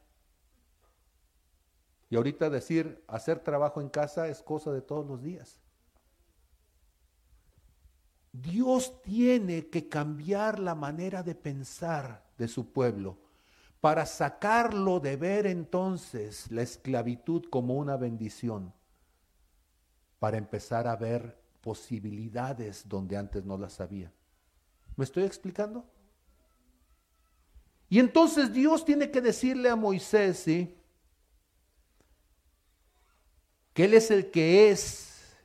Y 2.11 2.15
ahorita 2.15 2.51
decir, 2.51 3.03
hacer 3.07 3.39
trabajo 3.39 3.81
en 3.81 3.89
casa 3.89 4.27
es 4.27 4.43
cosa 4.43 4.71
de 4.71 4.83
todos 4.83 5.07
los 5.07 5.23
días. 5.23 5.59
Dios 8.33 9.01
tiene 9.01 9.65
que 9.69 9.89
cambiar 9.89 10.59
la 10.59 10.75
manera 10.75 11.23
de 11.23 11.33
pensar 11.33 12.23
de 12.37 12.47
su 12.47 12.71
pueblo 12.71 13.22
para 13.83 14.05
sacarlo 14.05 15.01
de 15.01 15.17
ver 15.17 15.45
entonces 15.45 16.49
la 16.49 16.61
esclavitud 16.61 17.43
como 17.49 17.73
una 17.73 17.97
bendición, 17.97 18.73
para 20.19 20.37
empezar 20.37 20.87
a 20.87 20.95
ver 20.95 21.37
posibilidades 21.59 22.87
donde 22.87 23.17
antes 23.17 23.43
no 23.43 23.57
las 23.57 23.81
había. 23.81 24.09
¿Me 24.95 25.03
estoy 25.03 25.23
explicando? 25.23 25.85
Y 27.89 27.99
entonces 27.99 28.53
Dios 28.53 28.85
tiene 28.85 29.11
que 29.11 29.19
decirle 29.19 29.69
a 29.69 29.75
Moisés, 29.75 30.37
¿sí? 30.37 30.77
que 33.73 33.83
Él 33.83 33.95
es 33.95 34.11
el 34.11 34.31
que 34.31 34.71
es, 34.71 35.35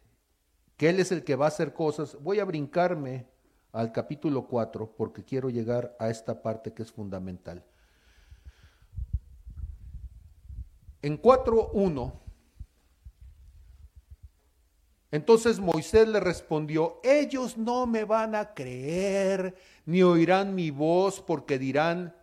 que 0.76 0.90
Él 0.90 1.00
es 1.00 1.10
el 1.10 1.24
que 1.24 1.34
va 1.34 1.46
a 1.46 1.48
hacer 1.48 1.74
cosas. 1.74 2.16
Voy 2.22 2.38
a 2.38 2.44
brincarme 2.44 3.26
al 3.72 3.90
capítulo 3.90 4.46
4 4.46 4.94
porque 4.96 5.24
quiero 5.24 5.50
llegar 5.50 5.96
a 5.98 6.08
esta 6.08 6.40
parte 6.40 6.72
que 6.72 6.84
es 6.84 6.92
fundamental. 6.92 7.64
En 11.02 11.20
4.1, 11.20 12.12
entonces 15.10 15.58
Moisés 15.58 16.06
le 16.06 16.20
respondió, 16.20 17.00
ellos 17.02 17.56
no 17.56 17.86
me 17.86 18.04
van 18.04 18.34
a 18.34 18.52
creer 18.52 19.54
ni 19.86 20.02
oirán 20.02 20.54
mi 20.54 20.70
voz 20.70 21.22
porque 21.22 21.58
dirán, 21.58 22.14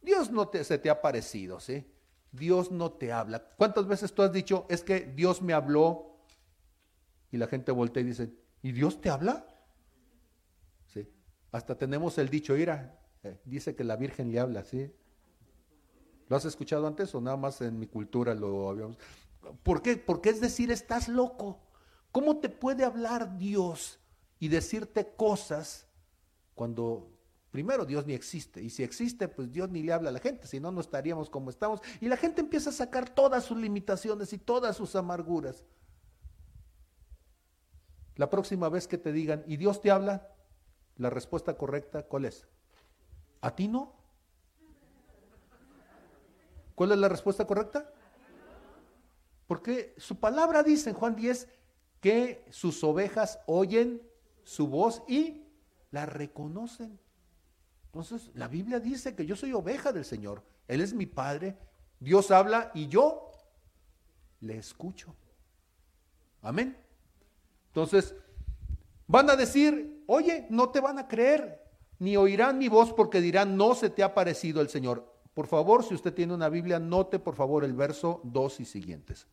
Dios 0.00 0.30
no 0.30 0.48
te, 0.48 0.62
se 0.62 0.78
te 0.78 0.88
ha 0.88 1.00
parecido, 1.00 1.58
¿sí? 1.58 1.84
Dios 2.30 2.70
no 2.70 2.92
te 2.92 3.12
habla. 3.12 3.42
¿Cuántas 3.56 3.86
veces 3.86 4.12
tú 4.12 4.22
has 4.22 4.32
dicho, 4.32 4.66
es 4.68 4.84
que 4.84 5.00
Dios 5.00 5.42
me 5.42 5.52
habló? 5.52 6.16
Y 7.32 7.38
la 7.38 7.48
gente 7.48 7.72
voltea 7.72 8.02
y 8.02 8.06
dice, 8.06 8.30
¿y 8.62 8.72
Dios 8.72 9.00
te 9.00 9.10
habla? 9.10 9.44
Sí. 10.86 11.08
Hasta 11.50 11.76
tenemos 11.76 12.18
el 12.18 12.28
dicho, 12.28 12.56
ira, 12.56 13.00
eh, 13.24 13.40
dice 13.44 13.74
que 13.74 13.84
la 13.84 13.96
Virgen 13.96 14.30
le 14.30 14.38
habla, 14.38 14.62
¿sí? 14.64 14.92
¿Lo 16.28 16.36
has 16.36 16.44
escuchado 16.44 16.86
antes 16.86 17.14
o 17.14 17.20
nada 17.20 17.36
más 17.36 17.60
en 17.60 17.78
mi 17.78 17.86
cultura 17.86 18.34
lo 18.34 18.70
habíamos? 18.70 18.98
¿Por 19.62 19.82
qué? 19.82 19.96
Porque 19.96 20.30
es 20.30 20.40
decir, 20.40 20.70
estás 20.70 21.08
loco. 21.08 21.60
¿Cómo 22.10 22.38
te 22.38 22.48
puede 22.48 22.84
hablar 22.84 23.38
Dios 23.38 23.98
y 24.38 24.48
decirte 24.48 25.14
cosas 25.16 25.86
cuando 26.54 27.10
primero 27.50 27.84
Dios 27.84 28.06
ni 28.06 28.12
existe? 28.12 28.62
Y 28.62 28.70
si 28.70 28.82
existe, 28.82 29.28
pues 29.28 29.50
Dios 29.50 29.70
ni 29.70 29.82
le 29.82 29.92
habla 29.92 30.10
a 30.10 30.12
la 30.12 30.20
gente, 30.20 30.46
si 30.46 30.60
no, 30.60 30.70
no 30.70 30.80
estaríamos 30.80 31.30
como 31.30 31.50
estamos. 31.50 31.80
Y 32.00 32.08
la 32.08 32.16
gente 32.16 32.40
empieza 32.40 32.70
a 32.70 32.74
sacar 32.74 33.08
todas 33.08 33.44
sus 33.44 33.58
limitaciones 33.58 34.32
y 34.32 34.38
todas 34.38 34.76
sus 34.76 34.94
amarguras. 34.94 35.64
La 38.16 38.28
próxima 38.28 38.68
vez 38.68 38.86
que 38.86 38.98
te 38.98 39.10
digan, 39.10 39.42
¿y 39.46 39.56
Dios 39.56 39.80
te 39.80 39.90
habla? 39.90 40.28
La 40.96 41.08
respuesta 41.08 41.56
correcta, 41.56 42.02
¿cuál 42.02 42.26
es? 42.26 42.46
¿A 43.40 43.56
ti 43.56 43.68
no? 43.68 44.01
¿Cuál 46.74 46.92
es 46.92 46.98
la 46.98 47.08
respuesta 47.08 47.46
correcta? 47.46 47.90
Porque 49.46 49.94
su 49.98 50.18
palabra 50.18 50.62
dice 50.62 50.90
en 50.90 50.96
Juan 50.96 51.14
10 51.14 51.48
que 52.00 52.44
sus 52.50 52.82
ovejas 52.82 53.38
oyen 53.46 54.02
su 54.44 54.66
voz 54.66 55.02
y 55.06 55.46
la 55.90 56.06
reconocen. 56.06 56.98
Entonces, 57.86 58.30
la 58.34 58.48
Biblia 58.48 58.80
dice 58.80 59.14
que 59.14 59.26
yo 59.26 59.36
soy 59.36 59.52
oveja 59.52 59.92
del 59.92 60.04
Señor. 60.04 60.42
Él 60.66 60.80
es 60.80 60.94
mi 60.94 61.06
Padre. 61.06 61.58
Dios 62.00 62.30
habla 62.30 62.70
y 62.74 62.88
yo 62.88 63.30
le 64.40 64.56
escucho. 64.56 65.14
Amén. 66.40 66.76
Entonces, 67.68 68.14
van 69.06 69.28
a 69.28 69.36
decir, 69.36 70.02
oye, 70.06 70.46
no 70.50 70.70
te 70.70 70.80
van 70.80 70.98
a 70.98 71.06
creer, 71.06 71.62
ni 71.98 72.16
oirán 72.16 72.58
mi 72.58 72.68
voz 72.68 72.92
porque 72.92 73.20
dirán, 73.20 73.56
no 73.56 73.74
se 73.74 73.90
te 73.90 74.02
ha 74.02 74.14
parecido 74.14 74.60
el 74.60 74.68
Señor. 74.68 75.11
Por 75.34 75.46
favor, 75.46 75.82
si 75.84 75.94
usted 75.94 76.12
tiene 76.12 76.34
una 76.34 76.48
Biblia, 76.48 76.78
note 76.78 77.18
por 77.18 77.34
favor 77.34 77.64
el 77.64 77.72
verso 77.72 78.20
2 78.24 78.60
y 78.60 78.64
siguientes. 78.64 79.26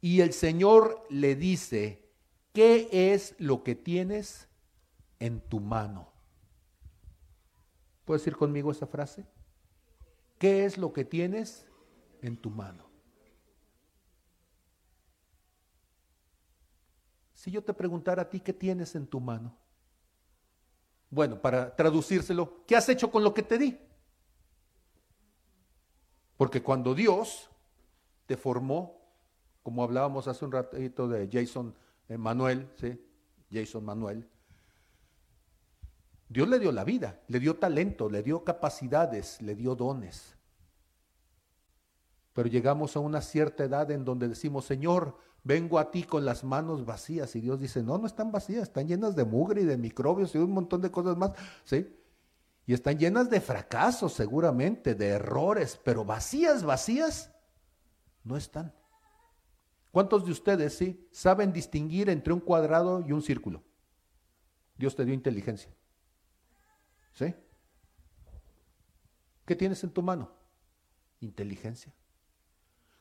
Y 0.00 0.20
el 0.20 0.32
Señor 0.32 1.06
le 1.10 1.34
dice, 1.34 2.08
¿qué 2.52 2.88
es 3.12 3.34
lo 3.38 3.62
que 3.62 3.74
tienes 3.74 4.48
en 5.18 5.40
tu 5.40 5.60
mano? 5.60 6.08
¿Puedes 8.04 8.22
decir 8.22 8.36
conmigo 8.36 8.70
esa 8.70 8.86
frase? 8.86 9.26
¿Qué 10.38 10.64
es 10.64 10.78
lo 10.78 10.92
que 10.92 11.04
tienes 11.04 11.66
en 12.22 12.36
tu 12.36 12.48
mano? 12.48 12.88
Si 17.34 17.50
yo 17.50 17.62
te 17.62 17.74
preguntara 17.74 18.22
a 18.22 18.30
ti, 18.30 18.40
¿qué 18.40 18.52
tienes 18.52 18.94
en 18.94 19.06
tu 19.06 19.20
mano? 19.20 19.54
Bueno, 21.10 21.40
para 21.40 21.74
traducírselo, 21.74 22.64
¿qué 22.66 22.76
has 22.76 22.88
hecho 22.88 23.10
con 23.10 23.22
lo 23.22 23.34
que 23.34 23.42
te 23.42 23.58
di? 23.58 23.78
Porque 26.38 26.62
cuando 26.62 26.94
Dios 26.94 27.50
te 28.26 28.36
formó, 28.36 29.02
como 29.62 29.82
hablábamos 29.82 30.28
hace 30.28 30.44
un 30.44 30.52
ratito 30.52 31.08
de 31.08 31.28
Jason 31.30 31.74
Manuel, 32.16 32.70
¿sí? 32.76 32.98
Jason 33.52 33.84
Manuel, 33.84 34.26
Dios 36.28 36.48
le 36.48 36.60
dio 36.60 36.70
la 36.70 36.84
vida, 36.84 37.20
le 37.26 37.40
dio 37.40 37.56
talento, 37.56 38.08
le 38.08 38.22
dio 38.22 38.44
capacidades, 38.44 39.42
le 39.42 39.56
dio 39.56 39.74
dones. 39.74 40.36
Pero 42.34 42.48
llegamos 42.48 42.96
a 42.96 43.00
una 43.00 43.20
cierta 43.20 43.64
edad 43.64 43.90
en 43.90 44.04
donde 44.04 44.28
decimos, 44.28 44.64
Señor, 44.64 45.16
vengo 45.42 45.80
a 45.80 45.90
ti 45.90 46.04
con 46.04 46.24
las 46.24 46.44
manos 46.44 46.84
vacías 46.84 47.34
y 47.34 47.40
Dios 47.40 47.58
dice, 47.58 47.82
no, 47.82 47.98
no 47.98 48.06
están 48.06 48.30
vacías, 48.30 48.62
están 48.62 48.86
llenas 48.86 49.16
de 49.16 49.24
mugre 49.24 49.62
y 49.62 49.64
de 49.64 49.76
microbios 49.76 50.36
y 50.36 50.38
un 50.38 50.52
montón 50.52 50.82
de 50.82 50.92
cosas 50.92 51.16
más, 51.16 51.32
¿sí? 51.64 51.97
Y 52.68 52.74
están 52.74 52.98
llenas 52.98 53.30
de 53.30 53.40
fracasos 53.40 54.12
seguramente, 54.12 54.94
de 54.94 55.06
errores, 55.06 55.80
pero 55.82 56.04
vacías, 56.04 56.62
vacías, 56.62 57.32
no 58.22 58.36
están. 58.36 58.74
¿Cuántos 59.90 60.26
de 60.26 60.32
ustedes, 60.32 60.76
sí, 60.76 61.08
saben 61.10 61.50
distinguir 61.50 62.10
entre 62.10 62.34
un 62.34 62.40
cuadrado 62.40 63.00
y 63.00 63.12
un 63.12 63.22
círculo? 63.22 63.64
Dios 64.76 64.94
te 64.94 65.06
dio 65.06 65.14
inteligencia. 65.14 65.74
¿Sí? 67.14 67.34
¿Qué 69.46 69.56
tienes 69.56 69.82
en 69.82 69.90
tu 69.90 70.02
mano? 70.02 70.30
Inteligencia. 71.20 71.94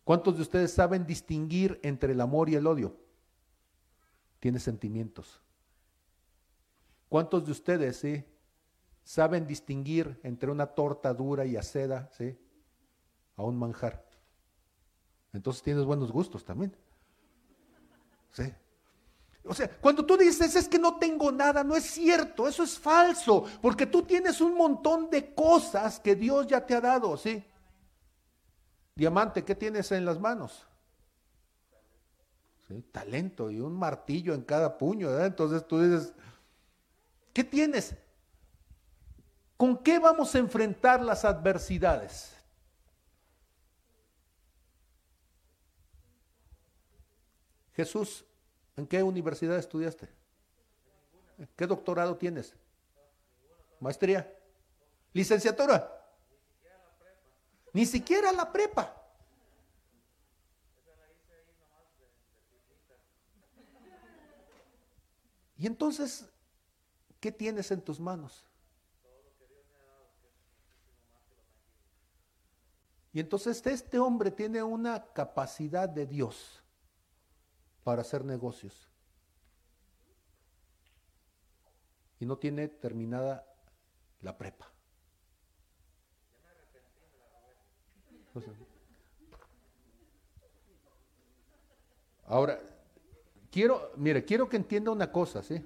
¿Cuántos 0.05 0.38
de 0.38 0.43
ustedes 0.43 0.72
saben 0.72 1.05
distinguir 1.05 1.78
entre 1.84 2.13
el 2.13 2.22
amor 2.22 2.47
y 2.47 2.55
el 2.55 2.68
odio? 2.68 2.97
Tienes 4.39 4.63
sentimientos. 4.63 5.41
¿Cuántos 7.09 7.45
de 7.45 7.51
ustedes 7.51 7.97
sí, 7.97 8.24
saben 9.08 9.47
distinguir 9.47 10.20
entre 10.22 10.51
una 10.51 10.68
torta 10.68 11.14
dura 11.14 11.45
y 11.45 11.55
aceda 11.55 12.10
¿sí? 12.18 12.38
a 13.38 13.43
un 13.43 13.58
manjar? 13.58 14.05
Entonces 15.32 15.64
tienes 15.64 15.86
buenos 15.86 16.12
gustos 16.12 16.43
también. 16.43 16.76
¿Sí? 18.32 18.53
O 19.45 19.53
sea, 19.53 19.70
cuando 19.80 20.05
tú 20.05 20.18
dices 20.18 20.53
es 20.58 20.68
que 20.68 20.78
no 20.78 20.97
tengo 20.97 21.32
nada, 21.32 21.64
no 21.64 21.74
es 21.78 21.86
cierto, 21.86 22.49
eso 22.49 22.64
es 22.64 22.78
falso, 22.78 23.45
porque 23.62 23.86
tú 23.86 24.03
tienes 24.03 24.41
un 24.41 24.55
montón 24.55 25.10
de 25.10 25.34
cosas 25.34 26.01
que 26.01 26.14
Dios 26.14 26.45
ya 26.45 26.66
te 26.66 26.76
ha 26.76 26.82
dado, 26.82 27.16
¿sí? 27.16 27.41
Diamante, 28.93 29.45
¿qué 29.45 29.55
tienes 29.55 29.89
en 29.93 30.03
las 30.03 30.20
manos? 30.20 30.68
Talento 32.91 33.49
y 33.49 33.62
un 33.62 33.74
martillo 33.74 34.34
en 34.34 34.41
cada 34.41 34.78
puño, 34.78 35.08
¿verdad? 35.08 35.28
Entonces 35.28 35.66
tú 35.66 35.80
dices, 35.80 36.14
¿qué 37.32 37.45
tienes? 37.45 37.95
¿Con 39.58 39.78
qué 39.84 39.99
vamos 39.99 40.34
a 40.36 40.38
enfrentar 40.38 41.01
las 41.01 41.26
adversidades? 41.26 42.34
Jesús 47.74 48.24
¿En 48.78 48.86
qué 48.86 49.01
universidad 49.01 49.58
estudiaste? 49.58 50.08
¿Qué 51.55 51.66
doctorado 51.66 52.16
tienes? 52.16 52.53
Maestría. 53.80 54.32
¿Licenciatura? 55.14 55.91
Ni 57.74 57.86
siquiera 57.88 58.32
la 58.32 58.51
prepa. 58.51 58.93
Y 65.58 65.66
entonces, 65.66 66.30
¿qué 67.20 67.32
tienes 67.32 67.72
en 67.72 67.82
tus 67.82 67.99
manos? 67.99 68.45
Y 73.14 73.20
entonces 73.20 73.66
este 73.66 73.99
hombre 73.99 74.32
tiene 74.32 74.62
una 74.62 75.05
capacidad 75.14 75.89
de 75.89 76.05
Dios 76.05 76.64
para 77.84 78.01
hacer 78.01 78.26
negocios. 78.26 78.89
Y 82.20 82.26
no 82.26 82.38
tiene 82.38 82.68
terminada 82.68 83.45
la 84.22 84.38
prepa. 84.38 84.72
Ahora, 92.26 92.60
quiero, 93.49 93.91
mire, 93.95 94.26
quiero 94.26 94.49
que 94.49 94.58
entienda 94.58 94.91
una 94.91 95.12
cosa, 95.12 95.41
¿sí? 95.41 95.64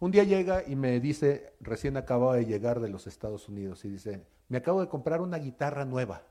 Un 0.00 0.10
día 0.10 0.24
llega 0.24 0.66
y 0.66 0.76
me 0.76 1.00
dice, 1.00 1.54
recién 1.60 1.96
acababa 1.96 2.36
de 2.36 2.44
llegar 2.44 2.80
de 2.80 2.88
los 2.88 3.06
Estados 3.06 3.48
Unidos, 3.48 3.84
y 3.84 3.90
dice, 3.90 4.26
me 4.48 4.58
acabo 4.58 4.80
de 4.80 4.88
comprar 4.88 5.20
una 5.20 5.38
guitarra 5.38 5.84
nueva 5.84 6.22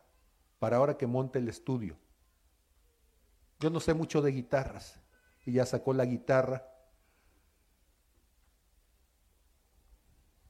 para 0.59 0.77
ahora 0.77 0.97
que 0.97 1.07
monte 1.07 1.39
el 1.39 1.49
estudio. 1.49 1.97
Yo 3.59 3.69
no 3.69 3.79
sé 3.79 3.93
mucho 3.93 4.21
de 4.21 4.31
guitarras. 4.31 4.99
Y 5.45 5.53
ya 5.53 5.65
sacó 5.65 5.93
la 5.93 6.05
guitarra. 6.05 6.67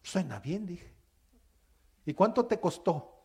Suena 0.02 0.40
bien, 0.40 0.66
dije. 0.66 0.96
¿Y 2.06 2.14
cuánto 2.14 2.46
te 2.46 2.60
costó? 2.60 3.16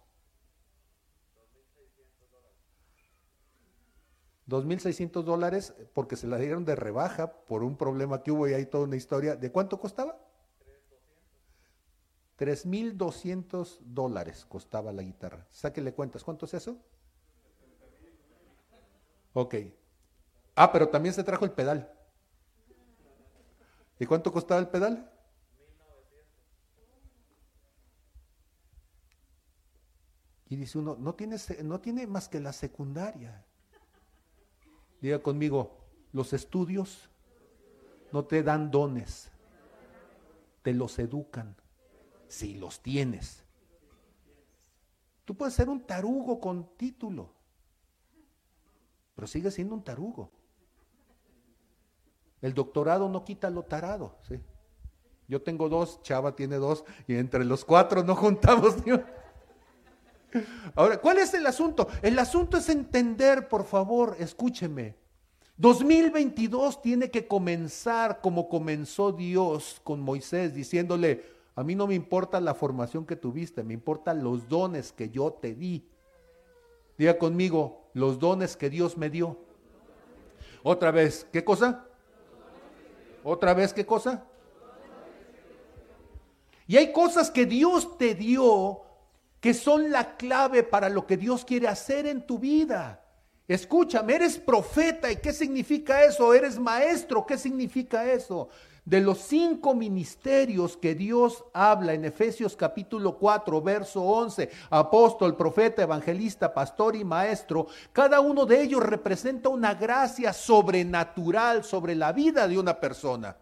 2.600 4.49 5.23
dólares 5.23 5.75
porque 5.95 6.17
se 6.17 6.27
la 6.27 6.37
dieron 6.37 6.65
de 6.65 6.75
rebaja 6.75 7.33
por 7.45 7.63
un 7.63 7.77
problema 7.77 8.23
que 8.23 8.33
hubo 8.33 8.49
y 8.49 8.55
hay 8.55 8.67
toda 8.67 8.85
una 8.85 8.97
historia. 8.97 9.37
¿De 9.37 9.53
cuánto 9.53 9.79
costaba? 9.79 10.19
3.200 12.41 13.81
dólares 13.81 14.47
costaba 14.49 14.93
la 14.93 15.03
guitarra. 15.03 15.47
Sáquele 15.51 15.93
cuentas, 15.93 16.25
¿cuánto 16.25 16.47
es 16.47 16.55
eso? 16.55 16.79
Ok. 19.35 19.57
Ah, 20.55 20.73
pero 20.73 20.89
también 20.89 21.15
se 21.15 21.23
trajo 21.23 21.45
el 21.45 21.53
pedal. 21.53 21.93
¿Y 23.99 24.07
cuánto 24.07 24.33
costaba 24.33 24.59
el 24.59 24.69
pedal? 24.69 25.13
Y 30.49 30.57
dice 30.57 30.79
uno, 30.79 30.97
no 30.99 31.15
tiene, 31.15 31.37
no 31.63 31.79
tiene 31.79 32.07
más 32.07 32.27
que 32.27 32.41
la 32.41 32.55
secundaria. 32.55 33.45
Diga 35.03 35.23
conmigo, 35.23 35.85
los 36.13 36.33
estudios 36.33 37.11
no 38.13 38.25
te 38.25 38.43
dan 38.43 38.71
dones, 38.71 39.31
te 40.63 40.73
los 40.73 40.99
educan, 40.99 41.60
si 42.31 42.55
los 42.55 42.81
tienes. 42.81 43.43
Tú 45.25 45.37
puedes 45.37 45.53
ser 45.55 45.69
un 45.69 45.81
tarugo 45.81 46.41
con 46.41 46.77
título, 46.77 47.31
pero 49.15 49.27
sigue 49.27 49.51
siendo 49.51 49.75
un 49.75 49.83
tarugo. 49.83 50.31
El 52.41 52.55
doctorado 52.55 53.09
no 53.09 53.25
quita 53.25 53.51
lo 53.51 53.65
tarado. 53.65 54.17
Yo 55.29 55.43
tengo 55.43 55.69
dos, 55.69 56.03
Chava 56.03 56.35
tiene 56.35 56.57
dos, 56.57 56.85
y 57.07 57.17
entre 57.17 57.45
los 57.45 57.65
cuatro 57.65 58.03
no 58.03 58.17
juntamos 58.17 58.85
ni 58.87 58.93
Ahora, 60.77 61.01
¿cuál 61.01 61.19
es 61.19 61.35
el 61.35 61.45
asunto? 61.47 61.89
El 62.03 62.19
asunto 62.19 62.57
es 62.57 62.69
entender, 62.69 63.49
por 63.49 63.65
favor, 63.65 64.17
escúcheme. 64.21 64.95
2022 65.57 66.81
tiene 66.81 67.11
que 67.11 67.27
comenzar 67.27 68.21
como 68.21 68.49
comenzó 68.49 69.11
Dios 69.13 69.81
con 69.83 70.01
Moisés, 70.01 70.55
diciéndole, 70.55 71.40
a 71.61 71.63
mí 71.63 71.75
no 71.75 71.87
me 71.87 71.95
importa 71.95 72.41
la 72.41 72.55
formación 72.55 73.05
que 73.05 73.17
tuviste, 73.17 73.63
me 73.63 73.75
importan 73.75 74.25
los 74.25 74.49
dones 74.49 74.93
que 74.93 75.11
yo 75.11 75.35
te 75.35 75.55
di. 75.55 75.87
Diga 76.97 77.19
conmigo, 77.19 77.91
los 77.93 78.19
dones 78.19 78.57
que 78.57 78.71
Dios 78.71 78.97
me 78.97 79.11
dio. 79.11 79.37
Otra 80.63 80.91
vez, 80.91 81.27
¿qué 81.31 81.45
cosa? 81.45 81.85
Otra 83.23 83.53
vez, 83.53 83.75
¿qué 83.75 83.85
cosa? 83.85 84.25
Y 86.67 86.79
hay 86.79 86.93
cosas 86.93 87.31
que 87.31 87.45
Dios 87.45 87.99
te 87.99 88.15
dio 88.15 88.81
que 89.41 89.53
son 89.53 89.91
la 89.91 90.17
clave 90.17 90.63
para 90.63 90.89
lo 90.89 91.07
que 91.07 91.19
Dios 91.19 91.45
quiere 91.45 91.69
hacer 91.69 92.07
en 92.07 92.27
tu 92.27 92.39
vida. 92.39 93.05
Escúchame, 93.47 94.15
eres 94.15 94.39
profeta 94.39 95.13
y 95.13 95.17
¿qué 95.17 95.35
significa 95.35 96.05
eso? 96.05 96.33
Eres 96.33 96.59
maestro, 96.59 97.27
¿qué 97.27 97.37
significa 97.37 98.11
eso? 98.11 98.49
De 98.91 99.01
los 99.01 99.19
cinco 99.19 99.73
ministerios 99.73 100.77
que 100.77 100.97
Dios 100.97 101.45
habla 101.55 101.93
en 101.93 102.05
Efesios 102.05 102.57
capítulo 102.57 103.17
4, 103.17 103.63
verso 103.63 104.03
11, 104.03 104.51
apóstol, 104.69 105.37
profeta, 105.37 105.83
evangelista, 105.83 106.53
pastor 106.53 106.97
y 106.97 107.05
maestro, 107.05 107.69
cada 107.93 108.19
uno 108.19 108.47
de 108.47 108.61
ellos 108.61 108.83
representa 108.83 109.49
una 109.49 109.75
gracia 109.75 110.33
sobrenatural 110.33 111.63
sobre 111.63 111.95
la 111.95 112.13
vida 112.13 112.49
de 112.49 112.59
una 112.59 112.81
persona. 112.81 113.37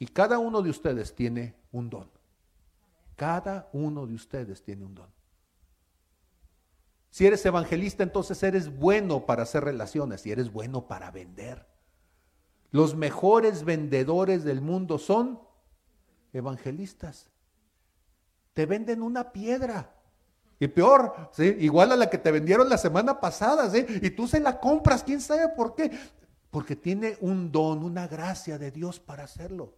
Y 0.00 0.06
cada 0.08 0.40
uno 0.40 0.62
de 0.62 0.70
ustedes 0.70 1.14
tiene 1.14 1.54
un 1.70 1.88
don. 1.88 2.10
Cada 3.14 3.68
uno 3.72 4.04
de 4.04 4.14
ustedes 4.14 4.64
tiene 4.64 4.84
un 4.84 4.96
don. 4.96 5.14
Si 7.10 7.24
eres 7.24 7.46
evangelista, 7.46 8.02
entonces 8.02 8.42
eres 8.42 8.76
bueno 8.76 9.26
para 9.26 9.44
hacer 9.44 9.62
relaciones 9.62 10.26
y 10.26 10.32
eres 10.32 10.50
bueno 10.50 10.88
para 10.88 11.12
vender. 11.12 11.75
Los 12.76 12.94
mejores 12.94 13.64
vendedores 13.64 14.44
del 14.44 14.60
mundo 14.60 14.98
son 14.98 15.40
evangelistas. 16.34 17.30
Te 18.52 18.66
venden 18.66 19.00
una 19.00 19.32
piedra. 19.32 19.94
Y 20.60 20.68
peor, 20.68 21.30
¿sí? 21.32 21.56
igual 21.60 21.92
a 21.92 21.96
la 21.96 22.10
que 22.10 22.18
te 22.18 22.30
vendieron 22.30 22.68
la 22.68 22.76
semana 22.76 23.18
pasada, 23.18 23.70
¿sí? 23.70 23.86
y 24.02 24.10
tú 24.10 24.28
se 24.28 24.40
la 24.40 24.60
compras, 24.60 25.02
quién 25.02 25.22
sabe 25.22 25.48
por 25.56 25.74
qué. 25.74 25.90
Porque 26.50 26.76
tiene 26.76 27.16
un 27.22 27.50
don, 27.50 27.82
una 27.82 28.08
gracia 28.08 28.58
de 28.58 28.70
Dios 28.70 29.00
para 29.00 29.24
hacerlo. 29.24 29.72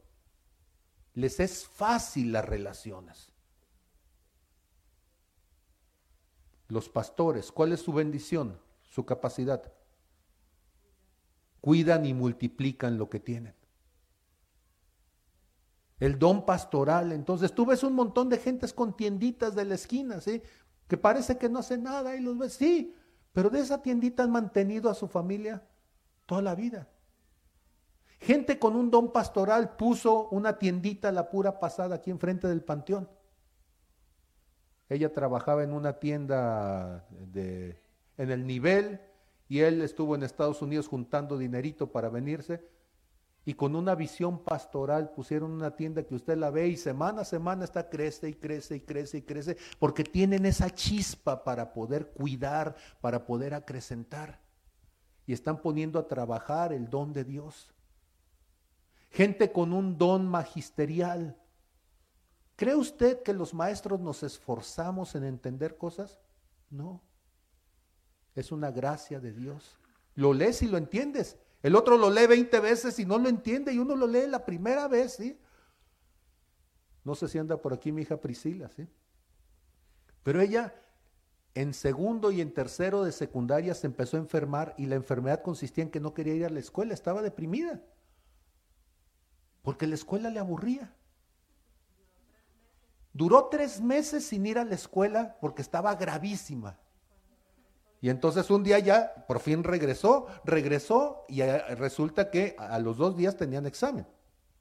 Les 1.15 1.39
es 1.39 1.69
fácil 1.69 2.33
las 2.33 2.47
relaciones. 2.47 3.31
Los 6.67 6.89
pastores, 6.89 7.53
¿cuál 7.53 7.73
es 7.73 7.79
su 7.79 7.93
bendición? 7.93 8.61
Su 8.83 9.07
capacidad. 9.07 9.73
Cuidan 11.61 12.07
y 12.07 12.15
multiplican 12.15 12.99
lo 12.99 13.09
que 13.09 13.21
tienen. 13.21 13.55
El 16.01 16.19
don 16.19 16.47
pastoral. 16.47 17.13
Entonces 17.13 17.53
tú 17.53 17.67
ves 17.67 17.83
un 17.83 17.95
montón 17.95 18.29
de 18.29 18.39
gentes 18.39 18.73
con 18.73 18.97
tienditas 18.97 19.55
de 19.55 19.65
la 19.65 19.75
esquina, 19.75 20.21
¿sí? 20.21 20.43
Que 20.87 20.97
parece 20.97 21.39
que 21.39 21.49
no 21.49 21.59
hace 21.59 21.77
nada 21.77 22.17
y 22.17 22.21
los 22.21 22.39
ves, 22.39 22.55
sí, 22.55 22.95
pero 23.33 23.51
de 23.51 23.61
esa 23.61 23.83
tiendita 23.83 24.23
han 24.23 24.31
mantenido 24.31 24.91
a 24.91 24.95
su 24.95 25.09
familia 25.09 25.63
toda 26.27 26.43
la 26.43 26.55
vida. 26.55 26.89
Gente 28.21 28.59
con 28.59 28.75
un 28.75 28.91
don 28.91 29.13
pastoral 29.13 29.77
puso 29.77 30.29
una 30.31 30.59
tiendita 30.59 31.13
la 31.13 31.31
pura 31.31 31.61
pasada 31.61 31.97
aquí 31.97 32.11
enfrente 32.11 32.49
del 32.49 32.63
panteón. 32.63 33.09
Ella 34.89 35.13
trabajaba 35.13 35.63
en 35.63 35.73
una 35.73 35.99
tienda 36.01 37.07
de, 37.11 37.81
en 38.17 38.31
el 38.31 38.47
nivel 38.47 39.01
y 39.49 39.61
él 39.61 39.81
estuvo 39.83 40.15
en 40.15 40.23
Estados 40.23 40.61
Unidos 40.63 40.89
juntando 40.89 41.39
dinerito 41.39 41.91
para 41.91 42.09
venirse 42.09 42.69
y 43.45 43.55
con 43.55 43.75
una 43.75 43.95
visión 43.95 44.45
pastoral 44.45 45.11
pusieron 45.11 45.53
una 45.53 45.75
tienda 45.75 46.03
que 46.03 46.15
usted 46.15 46.37
la 46.37 46.51
ve 46.51 46.69
y 46.69 46.77
semana 46.77 47.23
a 47.23 47.25
semana 47.25 47.65
está 47.65 47.89
crece 47.89 48.29
y 48.29 48.35
crece 48.35 48.77
y 48.77 48.81
crece 48.81 49.19
y 49.19 49.23
crece 49.23 49.57
porque 49.79 50.05
tienen 50.05 50.45
esa 50.45 50.69
chispa 50.69 51.43
para 51.45 51.73
poder 51.73 52.11
cuidar, 52.11 52.77
para 53.01 53.25
poder 53.25 53.55
acrecentar 53.55 54.39
y 55.27 55.33
están 55.33 55.63
poniendo 55.63 55.99
a 55.99 56.09
trabajar 56.09 56.73
el 56.73 56.91
don 56.91 57.13
de 57.13 57.25
Dios. 57.25 57.73
Gente 59.11 59.53
con 59.53 59.73
un 59.73 59.97
don 59.97 60.27
magisterial. 60.27 61.37
¿Cree 62.57 62.75
usted 62.75 63.23
que 63.23 63.33
los 63.33 63.55
maestros 63.55 64.01
nos 64.01 64.23
esforzamos 64.23 65.15
en 65.15 65.25
entender 65.25 65.77
cosas? 65.77 66.19
No. 66.71 67.03
Es 68.39 68.53
una 68.53 68.71
gracia 68.71 69.19
de 69.19 69.33
Dios. 69.33 69.77
Lo 70.15 70.33
lees 70.33 70.63
y 70.63 70.69
lo 70.69 70.79
entiendes. 70.79 71.37
El 71.61 71.75
otro 71.75 71.99
lo 71.99 72.09
lee 72.09 72.29
20 72.29 72.61
veces 72.61 72.97
y 73.01 73.05
no 73.05 73.19
lo 73.19 73.29
entiende 73.29 73.73
y 73.73 73.79
uno 73.79 73.97
lo 73.97 74.07
lee 74.07 74.29
la 74.29 74.47
primera 74.47 74.87
vez, 74.87 75.15
¿sí? 75.15 75.37
No 77.03 77.17
sé 77.17 77.27
si 77.27 77.37
anda 77.37 77.61
por 77.61 77.73
aquí 77.73 77.91
mi 77.91 78.03
hija 78.03 78.21
Priscila, 78.21 78.69
¿sí? 78.69 78.87
Pero 80.23 80.41
ella 80.41 80.73
en 81.57 81.75
segundo 81.75 82.31
y 82.31 82.41
en 82.41 82.55
tercero 82.55 83.03
de 83.03 83.11
secundaria 83.11 83.75
se 83.75 83.89
empezó 83.89 84.17
a 84.17 84.21
enfermar 84.21 84.73
y 84.79 84.87
la 84.87 84.95
enfermedad 84.95 85.43
consistía 85.43 85.83
en 85.83 85.91
que 85.91 85.99
no 85.99 86.15
quería 86.15 86.35
ir 86.35 86.45
a 86.45 86.51
la 86.51 86.61
escuela, 86.61 86.95
estaba 86.95 87.23
deprimida. 87.23 87.83
Porque 89.63 89.89
la 89.89 89.97
escuela 89.97 90.31
le 90.31 90.39
aburría. 90.39 90.95
Duró 93.13 93.47
tres 93.47 93.81
meses 93.81 94.27
sin 94.27 94.47
ir 94.47 94.61
a 94.61 94.65
la 94.65 94.77
escuela 94.77 95.39
porque 95.41 95.63
estaba 95.63 95.97
gravísima. 95.97 96.79
Y 98.01 98.11
entonces 98.11 98.51
un 98.51 98.63
día 98.63 98.79
ya 98.79 99.25
por 99.27 99.41
fin 99.41 99.65
regresó, 99.65 100.27
regresó 100.45 101.25
y 101.29 101.43
resulta 101.43 102.31
que 102.31 102.55
a 102.59 102.79
los 102.79 102.97
dos 102.97 103.17
días 103.17 103.37
tenían 103.37 103.67
examen. 103.67 104.07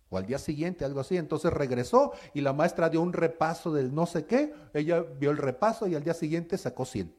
O 0.10 0.18
al 0.18 0.26
día 0.26 0.40
siguiente, 0.40 0.86
algo 0.86 1.02
así. 1.02 1.18
Entonces 1.18 1.52
regresó 1.52 2.14
y 2.34 2.42
la 2.42 2.54
maestra 2.54 2.90
dio 2.90 3.02
un 3.02 3.14
repaso 3.14 3.72
del 3.74 3.94
no 3.94 4.06
sé 4.06 4.26
qué. 4.26 4.54
Ella 4.74 5.02
vio 5.02 5.32
el 5.32 5.38
repaso 5.38 5.88
y 5.88 5.96
al 5.96 6.04
día 6.04 6.14
siguiente 6.14 6.58
sacó 6.58 6.86
100. 6.86 7.14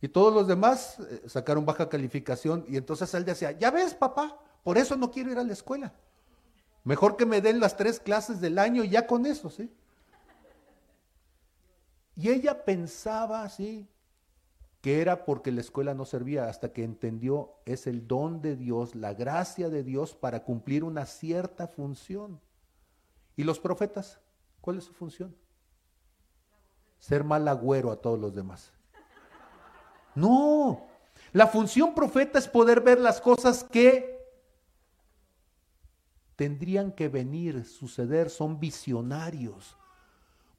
Y 0.00 0.08
todos 0.08 0.32
los 0.32 0.46
demás 0.46 0.98
eh, 0.98 1.22
sacaron 1.26 1.64
baja 1.64 1.88
calificación. 1.88 2.64
Y 2.68 2.76
entonces 2.76 3.12
él 3.14 3.24
decía, 3.24 3.52
ya 3.52 3.70
ves 3.70 3.94
papá, 3.94 4.38
por 4.62 4.78
eso 4.78 4.96
no 4.96 5.10
quiero 5.10 5.30
ir 5.30 5.38
a 5.38 5.44
la 5.44 5.52
escuela. 5.52 5.94
Mejor 6.84 7.16
que 7.16 7.26
me 7.26 7.40
den 7.40 7.60
las 7.60 7.76
tres 7.76 7.98
clases 8.00 8.40
del 8.40 8.58
año 8.58 8.84
y 8.84 8.90
ya 8.90 9.06
con 9.06 9.26
eso, 9.26 9.50
¿sí? 9.50 9.72
Y 12.14 12.30
ella 12.30 12.64
pensaba 12.64 13.42
así, 13.42 13.88
que 14.86 15.00
era 15.00 15.24
porque 15.24 15.50
la 15.50 15.62
escuela 15.62 15.94
no 15.94 16.04
servía, 16.04 16.48
hasta 16.48 16.72
que 16.72 16.84
entendió 16.84 17.54
es 17.64 17.88
el 17.88 18.06
don 18.06 18.40
de 18.40 18.54
Dios, 18.54 18.94
la 18.94 19.14
gracia 19.14 19.68
de 19.68 19.82
Dios 19.82 20.14
para 20.14 20.44
cumplir 20.44 20.84
una 20.84 21.06
cierta 21.06 21.66
función. 21.66 22.40
¿Y 23.34 23.42
los 23.42 23.58
profetas? 23.58 24.20
¿Cuál 24.60 24.78
es 24.78 24.84
su 24.84 24.92
función? 24.92 25.34
Ser 27.00 27.24
mal 27.24 27.48
agüero 27.48 27.90
a 27.90 27.96
todos 27.96 28.16
los 28.16 28.32
demás. 28.32 28.72
No, 30.14 30.86
la 31.32 31.48
función 31.48 31.92
profeta 31.92 32.38
es 32.38 32.46
poder 32.46 32.80
ver 32.80 33.00
las 33.00 33.20
cosas 33.20 33.64
que 33.64 34.24
tendrían 36.36 36.92
que 36.92 37.08
venir, 37.08 37.64
suceder, 37.64 38.30
son 38.30 38.60
visionarios. 38.60 39.76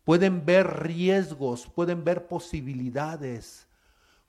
Pueden 0.04 0.46
ver 0.46 0.84
riesgos, 0.84 1.66
pueden 1.66 2.04
ver 2.04 2.28
posibilidades 2.28 3.67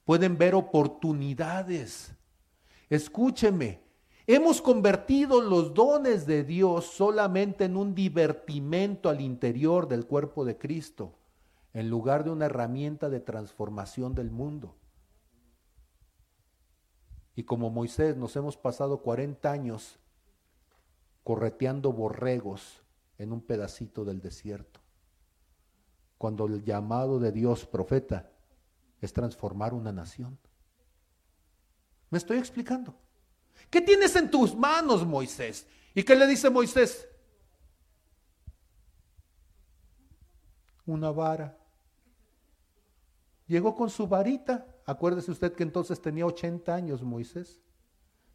pueden 0.09 0.39
ver 0.39 0.55
oportunidades. 0.55 2.15
Escúcheme, 2.89 3.83
hemos 4.27 4.63
convertido 4.63 5.43
los 5.43 5.75
dones 5.75 6.25
de 6.25 6.45
Dios 6.45 6.87
solamente 6.87 7.67
en 7.67 7.77
un 7.77 7.95
divertimento 7.95 9.11
al 9.11 9.21
interior 9.21 9.87
del 9.87 10.07
cuerpo 10.07 10.47
de 10.47 10.57
Cristo, 10.57 11.19
en 11.75 11.91
lugar 11.91 12.25
de 12.25 12.31
una 12.31 12.47
herramienta 12.47 13.11
de 13.11 13.21
transformación 13.21 14.15
del 14.15 14.31
mundo. 14.31 14.77
Y 17.37 17.43
como 17.43 17.69
Moisés 17.69 18.17
nos 18.17 18.35
hemos 18.35 18.57
pasado 18.57 19.03
40 19.03 19.53
años 19.53 19.99
correteando 21.23 21.93
borregos 21.93 22.83
en 23.19 23.31
un 23.31 23.43
pedacito 23.43 24.07
del 24.07 24.23
desierto, 24.23 24.81
cuando 26.17 26.47
el 26.47 26.65
llamado 26.65 27.19
de 27.19 27.31
Dios, 27.31 27.67
profeta, 27.67 28.31
es 29.01 29.13
transformar 29.13 29.75
una 29.75 29.93
nación. 29.93 30.39
¿Me 32.11 32.19
estoy 32.19 32.39
explicando? 32.39 32.99
¿Qué 33.71 33.81
tienes 33.81 34.17
en 34.17 34.31
tus 34.31 34.57
manos, 34.57 35.07
Moisés? 35.07 35.67
¿Y 35.95 36.03
qué 36.03 36.17
le 36.17 36.27
dice 36.27 36.49
Moisés? 36.51 37.09
Una 40.87 41.11
vara. 41.11 41.59
Llegó 43.47 43.75
con 43.75 43.91
su 43.91 44.07
varita. 44.07 44.67
Acuérdese 44.87 45.31
usted 45.31 45.53
que 45.53 45.63
entonces 45.63 46.01
tenía 46.01 46.25
80 46.25 46.75
años 46.75 47.03
Moisés. 47.03 47.61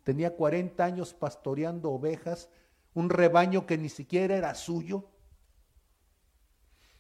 Tenía 0.04 0.36
40 0.36 0.84
años 0.84 1.14
pastoreando 1.14 1.90
ovejas, 1.92 2.50
un 2.94 3.10
rebaño 3.10 3.66
que 3.66 3.78
ni 3.78 3.90
siquiera 3.90 4.36
era 4.36 4.54
suyo. 4.54 5.10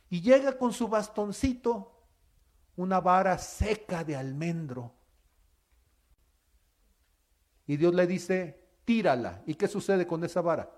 Y 0.09 0.21
llega 0.21 0.57
con 0.57 0.73
su 0.73 0.87
bastoncito 0.87 1.92
una 2.75 2.99
vara 2.99 3.37
seca 3.37 4.03
de 4.03 4.15
almendro. 4.15 4.93
Y 7.67 7.77
Dios 7.77 7.93
le 7.93 8.07
dice, 8.07 8.63
tírala. 8.85 9.43
¿Y 9.45 9.55
qué 9.55 9.67
sucede 9.67 10.07
con 10.07 10.23
esa 10.23 10.41
vara? 10.41 10.69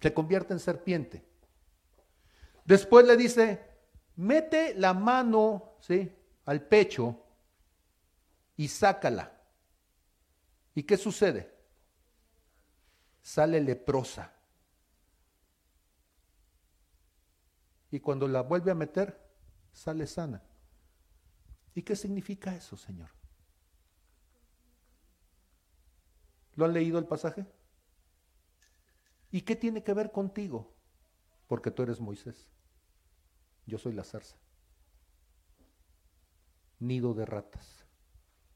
Se 0.00 0.12
convierte 0.12 0.52
en 0.52 0.60
serpiente. 0.60 1.24
Después 2.64 3.06
le 3.06 3.16
dice, 3.16 3.64
mete 4.16 4.74
la 4.74 4.94
mano 4.94 5.76
¿sí? 5.80 6.12
al 6.44 6.62
pecho 6.62 7.24
y 8.56 8.68
sácala. 8.68 9.32
¿Y 10.74 10.84
qué 10.84 10.96
sucede? 10.96 11.52
Sale 13.20 13.60
leprosa. 13.60 14.32
Y 17.90 18.00
cuando 18.00 18.26
la 18.26 18.42
vuelve 18.42 18.70
a 18.70 18.74
meter, 18.74 19.21
sale 19.72 20.06
sana. 20.06 20.42
¿Y 21.74 21.82
qué 21.82 21.96
significa 21.96 22.54
eso, 22.54 22.76
Señor? 22.76 23.10
¿Lo 26.54 26.66
han 26.66 26.74
leído 26.74 26.98
el 26.98 27.06
pasaje? 27.06 27.46
¿Y 29.30 29.40
qué 29.42 29.56
tiene 29.56 29.82
que 29.82 29.94
ver 29.94 30.12
contigo? 30.12 30.74
Porque 31.46 31.70
tú 31.70 31.82
eres 31.82 32.00
Moisés. 32.00 32.50
Yo 33.66 33.78
soy 33.78 33.94
la 33.94 34.04
zarza. 34.04 34.36
Nido 36.78 37.14
de 37.14 37.24
ratas 37.24 37.86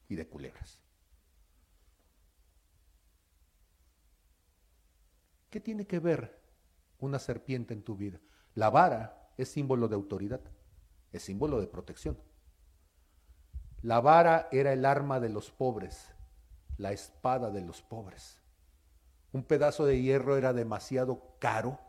y 0.07 0.15
de 0.15 0.27
culebras. 0.27 0.79
¿Qué 5.49 5.59
tiene 5.59 5.87
que 5.87 5.99
ver 5.99 6.39
una 6.99 7.17
serpiente 7.17 7.73
en 7.73 7.81
tu 7.81 7.95
vida? 7.95 8.19
La 8.53 8.69
vara 8.69 9.31
es 9.37 9.49
símbolo 9.49 9.87
de 9.87 9.95
autoridad 9.95 10.41
es 11.11 11.23
símbolo 11.23 11.59
de 11.59 11.67
protección. 11.67 12.17
La 13.81 14.01
vara 14.01 14.49
era 14.51 14.73
el 14.73 14.85
arma 14.85 15.19
de 15.19 15.29
los 15.29 15.51
pobres, 15.51 16.13
la 16.77 16.91
espada 16.91 17.51
de 17.51 17.61
los 17.61 17.81
pobres. 17.81 18.41
Un 19.31 19.43
pedazo 19.43 19.85
de 19.85 20.01
hierro 20.01 20.37
era 20.37 20.53
demasiado 20.53 21.35
caro 21.39 21.79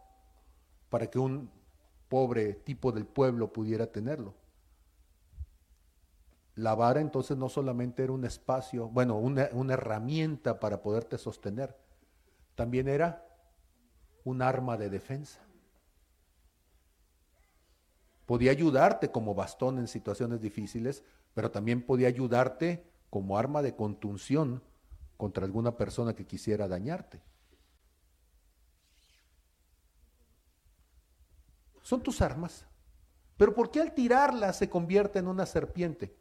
para 0.90 1.08
que 1.08 1.18
un 1.18 1.50
pobre 2.08 2.54
tipo 2.54 2.92
del 2.92 3.06
pueblo 3.06 3.52
pudiera 3.52 3.86
tenerlo. 3.86 4.34
La 6.54 6.74
vara 6.74 7.00
entonces 7.00 7.36
no 7.36 7.48
solamente 7.48 8.02
era 8.02 8.12
un 8.12 8.24
espacio, 8.24 8.88
bueno, 8.88 9.16
una, 9.16 9.48
una 9.52 9.74
herramienta 9.74 10.58
para 10.58 10.82
poderte 10.82 11.16
sostener, 11.16 11.76
también 12.54 12.88
era 12.88 13.24
un 14.24 14.42
arma 14.42 14.76
de 14.76 14.90
defensa. 14.90 15.47
Podía 18.29 18.51
ayudarte 18.51 19.11
como 19.11 19.35
bastón 19.35 19.79
en 19.79 19.89
situaciones 19.89 20.43
difíciles, 20.43 21.03
pero 21.33 21.51
también 21.51 21.81
podía 21.81 22.09
ayudarte 22.09 22.85
como 23.09 23.39
arma 23.39 23.62
de 23.62 23.74
contunción 23.74 24.62
contra 25.16 25.47
alguna 25.47 25.79
persona 25.79 26.14
que 26.14 26.26
quisiera 26.26 26.68
dañarte. 26.68 27.22
Son 31.81 32.03
tus 32.03 32.20
armas. 32.20 32.66
Pero 33.39 33.55
¿por 33.55 33.70
qué 33.70 33.81
al 33.81 33.95
tirarlas 33.95 34.59
se 34.59 34.68
convierte 34.68 35.20
en 35.20 35.26
una 35.26 35.47
serpiente? 35.47 36.14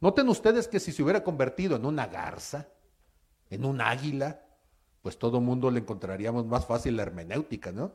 Noten 0.00 0.28
ustedes 0.30 0.66
que 0.66 0.80
si 0.80 0.90
se 0.90 1.00
hubiera 1.04 1.22
convertido 1.22 1.76
en 1.76 1.86
una 1.86 2.08
garza, 2.08 2.70
en 3.50 3.64
un 3.64 3.80
águila, 3.80 4.44
pues 5.00 5.16
todo 5.16 5.40
mundo 5.40 5.70
le 5.70 5.78
encontraríamos 5.78 6.44
más 6.44 6.66
fácil 6.66 6.96
la 6.96 7.04
hermenéutica, 7.04 7.70
¿no? 7.70 7.92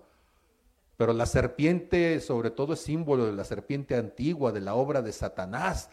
Pero 0.97 1.13
la 1.13 1.27
serpiente, 1.27 2.19
sobre 2.19 2.49
todo, 2.49 2.73
es 2.73 2.81
símbolo 2.81 3.27
de 3.27 3.33
la 3.33 3.43
serpiente 3.43 3.95
antigua, 3.95 4.51
de 4.51 4.61
la 4.61 4.73
obra 4.73 5.03
de 5.03 5.13
Satanás. 5.13 5.91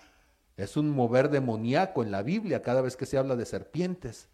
Es 0.57 0.78
un 0.78 0.90
mover 0.90 1.28
demoníaco 1.28 2.02
en 2.02 2.11
la 2.11 2.22
Biblia 2.22 2.62
cada 2.62 2.80
vez 2.80 2.96
que 2.96 3.05
se 3.05 3.18
habla 3.18 3.36
de 3.36 3.44
serpientes. 3.44 4.28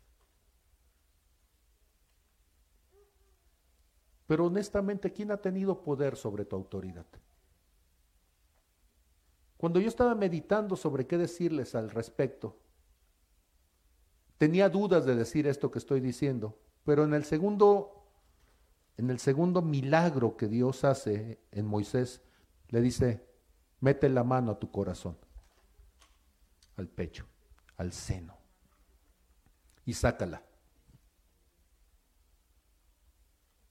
Pero 4.28 4.46
honestamente, 4.46 5.12
¿quién 5.12 5.32
ha 5.32 5.38
tenido 5.38 5.82
poder 5.82 6.14
sobre 6.14 6.44
tu 6.44 6.54
autoridad? 6.54 7.06
Cuando 9.56 9.80
yo 9.80 9.88
estaba 9.88 10.14
meditando 10.14 10.76
sobre 10.76 11.04
qué 11.04 11.18
decirles 11.18 11.74
al 11.74 11.90
respecto, 11.90 12.56
tenía 14.38 14.68
dudas 14.68 15.04
de 15.04 15.16
decir 15.16 15.48
esto 15.48 15.72
que 15.72 15.80
estoy 15.80 15.98
diciendo, 15.98 16.56
pero 16.84 17.02
en 17.02 17.12
el 17.12 17.24
segundo 17.24 17.99
en 19.00 19.08
el 19.08 19.18
segundo 19.18 19.62
milagro 19.62 20.36
que 20.36 20.46
Dios 20.46 20.84
hace 20.84 21.40
en 21.52 21.64
Moisés, 21.64 22.20
le 22.68 22.82
dice, 22.82 23.26
mete 23.80 24.10
la 24.10 24.24
mano 24.24 24.52
a 24.52 24.58
tu 24.58 24.70
corazón, 24.70 25.16
al 26.76 26.86
pecho, 26.86 27.24
al 27.78 27.94
seno, 27.94 28.36
y 29.86 29.94
sácala. 29.94 30.42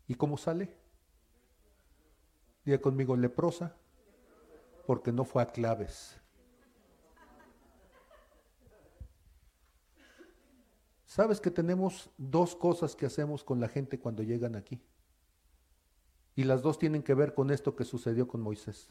¿Y 0.08 0.16
cómo 0.16 0.36
sale? 0.36 0.76
Diga 2.66 2.82
conmigo, 2.82 3.16
leprosa, 3.16 3.76
porque 4.88 5.12
no 5.12 5.26
fue 5.26 5.44
a 5.44 5.52
claves. 5.52 6.20
¿Sabes 11.06 11.40
que 11.40 11.52
tenemos 11.52 12.10
dos 12.18 12.56
cosas 12.56 12.96
que 12.96 13.06
hacemos 13.06 13.44
con 13.44 13.60
la 13.60 13.68
gente 13.68 14.00
cuando 14.00 14.24
llegan 14.24 14.56
aquí? 14.56 14.82
Y 16.40 16.46
las 16.46 16.62
dos 16.62 16.80
tienen 16.80 17.04
que 17.04 17.14
ver 17.14 17.34
con 17.34 17.52
esto 17.52 17.76
que 17.76 17.84
sucedió 17.84 18.26
con 18.26 18.40
Moisés. 18.40 18.88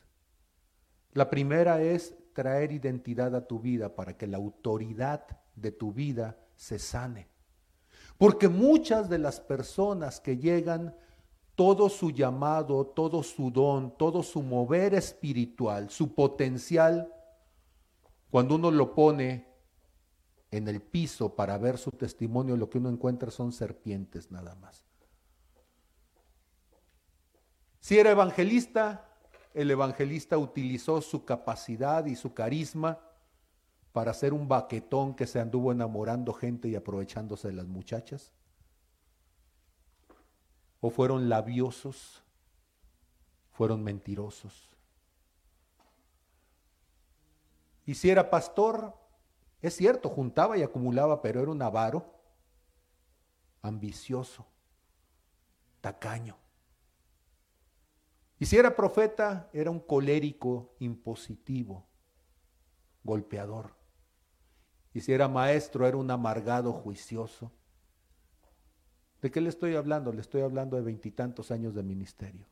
La 1.14 1.30
primera 1.30 1.80
es 1.80 2.14
traer 2.34 2.72
identidad 2.72 3.34
a 3.34 3.46
tu 3.46 3.58
vida 3.58 3.96
para 3.96 4.18
que 4.18 4.26
la 4.26 4.36
autoridad 4.36 5.26
de 5.56 5.72
tu 5.72 5.94
vida 5.94 6.36
se 6.56 6.78
sane. 6.78 7.26
Porque 8.18 8.48
muchas 8.48 9.08
de 9.08 9.16
las 9.16 9.40
personas 9.40 10.20
que 10.20 10.36
llegan, 10.36 10.94
todo 11.54 11.88
su 11.88 12.10
llamado, 12.10 12.84
todo 12.84 13.22
su 13.22 13.50
don, 13.50 13.96
todo 13.96 14.22
su 14.22 14.42
mover 14.42 14.92
espiritual, 14.92 15.88
su 15.88 16.14
potencial, 16.14 17.10
cuando 18.28 18.56
uno 18.56 18.70
lo 18.70 18.94
pone 18.94 19.48
en 20.50 20.68
el 20.68 20.82
piso 20.82 21.34
para 21.34 21.56
ver 21.56 21.78
su 21.78 21.92
testimonio, 21.92 22.58
lo 22.58 22.68
que 22.68 22.76
uno 22.76 22.90
encuentra 22.90 23.30
son 23.30 23.52
serpientes 23.52 24.30
nada 24.30 24.54
más. 24.56 24.87
Si 27.88 27.98
era 27.98 28.10
evangelista, 28.10 29.08
el 29.54 29.70
evangelista 29.70 30.36
utilizó 30.36 31.00
su 31.00 31.24
capacidad 31.24 32.04
y 32.04 32.16
su 32.16 32.34
carisma 32.34 32.98
para 33.94 34.12
ser 34.12 34.34
un 34.34 34.46
baquetón 34.46 35.14
que 35.14 35.26
se 35.26 35.40
anduvo 35.40 35.72
enamorando 35.72 36.34
gente 36.34 36.68
y 36.68 36.76
aprovechándose 36.76 37.48
de 37.48 37.54
las 37.54 37.66
muchachas. 37.66 38.34
O 40.82 40.90
fueron 40.90 41.30
labiosos, 41.30 42.22
fueron 43.52 43.82
mentirosos. 43.82 44.68
Y 47.86 47.94
si 47.94 48.10
era 48.10 48.28
pastor, 48.28 48.94
es 49.62 49.74
cierto, 49.74 50.10
juntaba 50.10 50.58
y 50.58 50.62
acumulaba, 50.62 51.22
pero 51.22 51.40
era 51.40 51.50
un 51.50 51.62
avaro, 51.62 52.04
ambicioso, 53.62 54.44
tacaño. 55.80 56.36
Y 58.38 58.46
si 58.46 58.56
era 58.56 58.76
profeta, 58.76 59.50
era 59.52 59.70
un 59.70 59.80
colérico 59.80 60.74
impositivo, 60.78 61.86
golpeador. 63.02 63.74
Y 64.94 65.00
si 65.00 65.12
era 65.12 65.28
maestro, 65.28 65.86
era 65.86 65.96
un 65.96 66.10
amargado 66.10 66.72
juicioso. 66.72 67.52
¿De 69.20 69.30
qué 69.30 69.40
le 69.40 69.48
estoy 69.48 69.74
hablando? 69.74 70.12
Le 70.12 70.20
estoy 70.20 70.42
hablando 70.42 70.76
de 70.76 70.82
veintitantos 70.82 71.50
años 71.50 71.74
de 71.74 71.82
ministerio. 71.82 72.46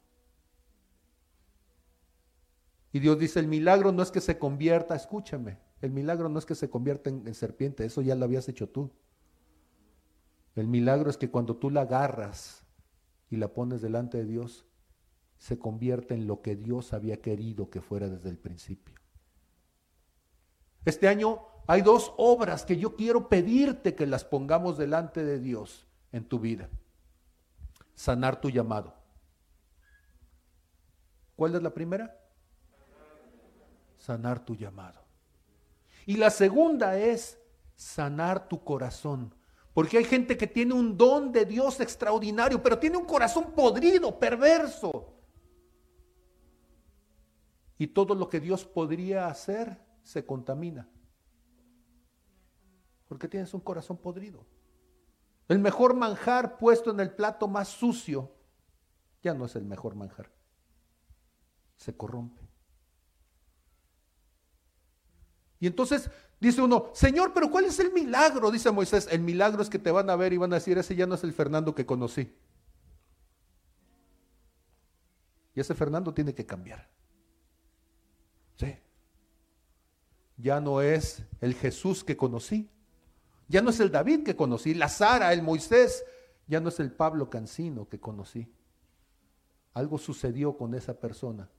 Y 2.92 2.98
Dios 2.98 3.18
dice, 3.18 3.38
el 3.38 3.46
milagro 3.46 3.92
no 3.92 4.02
es 4.02 4.10
que 4.10 4.20
se 4.20 4.38
convierta, 4.38 4.96
escúchame, 4.96 5.58
el 5.82 5.90
milagro 5.90 6.28
no 6.28 6.38
es 6.38 6.46
que 6.46 6.54
se 6.54 6.70
convierta 6.70 7.10
en, 7.10 7.26
en 7.26 7.34
serpiente, 7.34 7.84
eso 7.84 8.00
ya 8.00 8.14
lo 8.14 8.24
habías 8.24 8.48
hecho 8.48 8.68
tú. 8.68 8.90
El 10.54 10.66
milagro 10.66 11.10
es 11.10 11.18
que 11.18 11.30
cuando 11.30 11.56
tú 11.56 11.70
la 11.70 11.82
agarras 11.82 12.64
y 13.28 13.36
la 13.36 13.52
pones 13.52 13.82
delante 13.82 14.16
de 14.18 14.24
Dios, 14.24 14.64
se 15.38 15.58
convierte 15.58 16.14
en 16.14 16.26
lo 16.26 16.40
que 16.42 16.56
Dios 16.56 16.92
había 16.92 17.20
querido 17.20 17.70
que 17.70 17.80
fuera 17.80 18.08
desde 18.08 18.30
el 18.30 18.38
principio. 18.38 18.94
Este 20.84 21.08
año 21.08 21.42
hay 21.66 21.82
dos 21.82 22.14
obras 22.16 22.64
que 22.64 22.76
yo 22.76 22.94
quiero 22.94 23.28
pedirte 23.28 23.94
que 23.94 24.06
las 24.06 24.24
pongamos 24.24 24.78
delante 24.78 25.24
de 25.24 25.38
Dios 25.38 25.86
en 26.12 26.24
tu 26.24 26.38
vida. 26.38 26.68
Sanar 27.94 28.40
tu 28.40 28.50
llamado. 28.50 28.94
¿Cuál 31.34 31.54
es 31.54 31.62
la 31.62 31.74
primera? 31.74 32.18
Sanar 33.98 34.44
tu 34.44 34.54
llamado. 34.54 35.04
Y 36.06 36.16
la 36.16 36.30
segunda 36.30 36.96
es 36.98 37.38
sanar 37.74 38.48
tu 38.48 38.62
corazón. 38.62 39.34
Porque 39.74 39.98
hay 39.98 40.04
gente 40.04 40.38
que 40.38 40.46
tiene 40.46 40.72
un 40.72 40.96
don 40.96 41.32
de 41.32 41.44
Dios 41.44 41.80
extraordinario, 41.80 42.62
pero 42.62 42.78
tiene 42.78 42.96
un 42.96 43.04
corazón 43.04 43.52
podrido, 43.52 44.18
perverso 44.18 45.15
y 47.78 47.88
todo 47.88 48.14
lo 48.14 48.28
que 48.28 48.40
Dios 48.40 48.64
podría 48.64 49.28
hacer 49.28 49.78
se 50.02 50.24
contamina. 50.24 50.88
Porque 53.08 53.28
tienes 53.28 53.52
un 53.54 53.60
corazón 53.60 53.98
podrido. 53.98 54.44
El 55.48 55.58
mejor 55.58 55.94
manjar 55.94 56.58
puesto 56.58 56.90
en 56.90 57.00
el 57.00 57.12
plato 57.14 57.46
más 57.48 57.68
sucio 57.68 58.32
ya 59.22 59.34
no 59.34 59.44
es 59.44 59.56
el 59.56 59.64
mejor 59.64 59.94
manjar. 59.94 60.30
Se 61.76 61.96
corrompe. 61.96 62.42
Y 65.58 65.66
entonces 65.66 66.10
dice 66.40 66.62
uno, 66.62 66.90
Señor, 66.94 67.32
pero 67.32 67.50
¿cuál 67.50 67.64
es 67.64 67.78
el 67.78 67.92
milagro? 67.92 68.50
Dice 68.50 68.70
Moisés, 68.70 69.08
el 69.10 69.20
milagro 69.20 69.62
es 69.62 69.70
que 69.70 69.78
te 69.78 69.90
van 69.90 70.10
a 70.10 70.16
ver 70.16 70.32
y 70.32 70.36
van 70.36 70.52
a 70.52 70.56
decir, 70.56 70.78
ese 70.78 70.94
ya 70.94 71.06
no 71.06 71.14
es 71.14 71.24
el 71.24 71.32
Fernando 71.32 71.74
que 71.74 71.86
conocí. 71.86 72.36
Y 75.54 75.60
ese 75.60 75.74
Fernando 75.74 76.12
tiene 76.12 76.34
que 76.34 76.44
cambiar. 76.44 76.88
Sí. 78.56 78.76
Ya 80.36 80.60
no 80.60 80.80
es 80.80 81.24
el 81.40 81.54
Jesús 81.54 82.04
que 82.04 82.16
conocí. 82.16 82.70
Ya 83.48 83.62
no 83.62 83.70
es 83.70 83.80
el 83.80 83.90
David 83.90 84.24
que 84.24 84.36
conocí. 84.36 84.74
La 84.74 84.88
Sara, 84.88 85.32
el 85.32 85.42
Moisés. 85.42 86.04
Ya 86.46 86.60
no 86.60 86.68
es 86.68 86.78
el 86.80 86.92
Pablo 86.92 87.30
Cancino 87.30 87.88
que 87.88 87.98
conocí. 87.98 88.52
Algo 89.72 89.98
sucedió 89.98 90.56
con 90.56 90.74
esa 90.74 90.98
persona. 90.98 91.50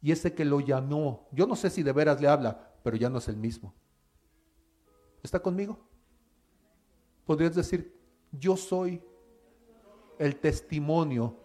Y 0.00 0.12
ese 0.12 0.34
que 0.34 0.44
lo 0.44 0.60
llamó, 0.60 1.28
yo 1.32 1.46
no 1.46 1.56
sé 1.56 1.70
si 1.70 1.82
de 1.82 1.92
veras 1.92 2.20
le 2.20 2.28
habla, 2.28 2.74
pero 2.82 2.96
ya 2.96 3.08
no 3.08 3.18
es 3.18 3.28
el 3.28 3.36
mismo. 3.36 3.74
¿Está 5.22 5.40
conmigo? 5.40 5.78
Podrías 7.24 7.54
decir, 7.54 7.98
yo 8.30 8.56
soy 8.56 9.02
el 10.18 10.36
testimonio 10.36 11.36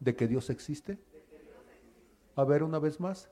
de 0.00 0.16
que 0.16 0.26
Dios 0.26 0.48
existe. 0.50 0.98
A 2.36 2.44
ver 2.44 2.62
una 2.62 2.78
vez 2.78 2.98
más. 2.98 3.30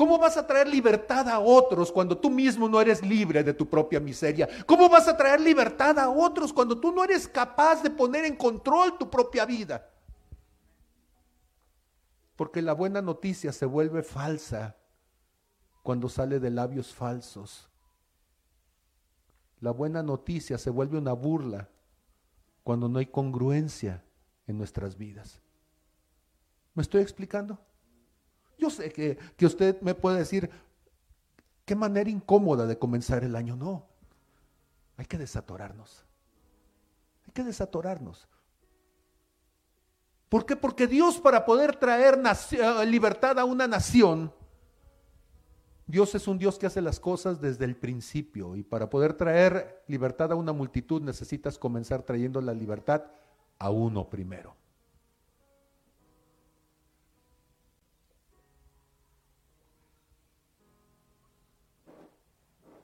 ¿Cómo 0.00 0.16
vas 0.16 0.38
a 0.38 0.46
traer 0.46 0.66
libertad 0.66 1.28
a 1.28 1.40
otros 1.40 1.92
cuando 1.92 2.16
tú 2.16 2.30
mismo 2.30 2.70
no 2.70 2.80
eres 2.80 3.04
libre 3.04 3.44
de 3.44 3.52
tu 3.52 3.68
propia 3.68 4.00
miseria? 4.00 4.48
¿Cómo 4.64 4.88
vas 4.88 5.06
a 5.08 5.14
traer 5.14 5.42
libertad 5.42 5.98
a 5.98 6.08
otros 6.08 6.54
cuando 6.54 6.80
tú 6.80 6.90
no 6.90 7.04
eres 7.04 7.28
capaz 7.28 7.82
de 7.82 7.90
poner 7.90 8.24
en 8.24 8.34
control 8.34 8.96
tu 8.96 9.10
propia 9.10 9.44
vida? 9.44 9.90
Porque 12.34 12.62
la 12.62 12.72
buena 12.72 13.02
noticia 13.02 13.52
se 13.52 13.66
vuelve 13.66 14.02
falsa 14.02 14.74
cuando 15.82 16.08
sale 16.08 16.40
de 16.40 16.48
labios 16.48 16.94
falsos. 16.94 17.68
La 19.60 19.70
buena 19.70 20.02
noticia 20.02 20.56
se 20.56 20.70
vuelve 20.70 20.96
una 20.96 21.12
burla 21.12 21.68
cuando 22.62 22.88
no 22.88 23.00
hay 23.00 23.06
congruencia 23.06 24.02
en 24.46 24.56
nuestras 24.56 24.96
vidas. 24.96 25.42
¿Me 26.72 26.80
estoy 26.80 27.02
explicando? 27.02 27.58
Yo 28.60 28.68
sé 28.68 28.92
que, 28.92 29.18
usted 29.46 29.80
me 29.80 29.94
puede 29.94 30.18
decir, 30.18 30.50
qué 31.64 31.74
manera 31.74 32.10
incómoda 32.10 32.66
de 32.66 32.78
comenzar 32.78 33.24
el 33.24 33.34
año. 33.34 33.56
No, 33.56 33.86
hay 34.98 35.06
que 35.06 35.16
desatorarnos. 35.16 36.04
Hay 37.26 37.32
que 37.32 37.42
desatorarnos. 37.42 38.28
¿Por 40.28 40.44
qué? 40.44 40.56
Porque 40.56 40.86
Dios 40.86 41.18
para 41.18 41.44
poder 41.44 41.74
traer 41.76 42.20
eh, 42.52 42.86
libertad 42.86 43.38
a 43.38 43.44
una 43.46 43.66
nación, 43.66 44.32
Dios 45.86 46.14
es 46.14 46.28
un 46.28 46.38
Dios 46.38 46.58
que 46.58 46.66
hace 46.66 46.82
las 46.82 47.00
cosas 47.00 47.40
desde 47.40 47.64
el 47.64 47.76
principio 47.76 48.54
y 48.54 48.62
para 48.62 48.88
poder 48.90 49.14
traer 49.14 49.82
libertad 49.88 50.30
a 50.30 50.36
una 50.36 50.52
multitud 50.52 51.02
necesitas 51.02 51.58
comenzar 51.58 52.02
trayendo 52.02 52.40
la 52.40 52.52
libertad 52.52 53.06
a 53.58 53.70
uno 53.70 54.08
primero. 54.08 54.59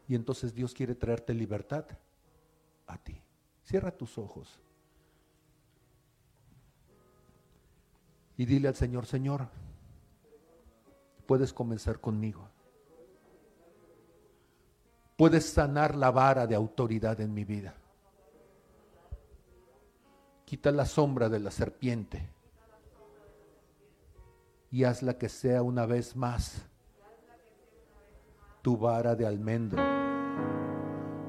Y 0.08 0.14
entonces 0.14 0.54
Dios 0.54 0.72
quiere 0.72 0.94
traerte 0.94 1.34
libertad 1.34 1.84
a 2.86 2.98
ti. 2.98 3.20
Cierra 3.64 3.90
tus 3.90 4.18
ojos. 4.18 4.58
Y 8.36 8.44
dile 8.44 8.68
al 8.68 8.74
Señor, 8.74 9.06
Señor, 9.06 9.48
puedes 11.26 11.52
comenzar 11.52 12.00
conmigo. 12.00 12.48
Puedes 15.16 15.46
sanar 15.46 15.96
la 15.96 16.10
vara 16.10 16.46
de 16.46 16.54
autoridad 16.54 17.20
en 17.20 17.32
mi 17.32 17.44
vida. 17.44 17.74
Quita 20.44 20.70
la 20.70 20.84
sombra 20.84 21.28
de 21.28 21.40
la 21.40 21.50
serpiente 21.50 22.28
y 24.70 24.84
hazla 24.84 25.16
que 25.18 25.28
sea 25.28 25.62
una 25.62 25.86
vez 25.86 26.14
más 26.14 26.62
tu 28.66 28.76
vara 28.76 29.14
de 29.14 29.24
almendro, 29.24 29.80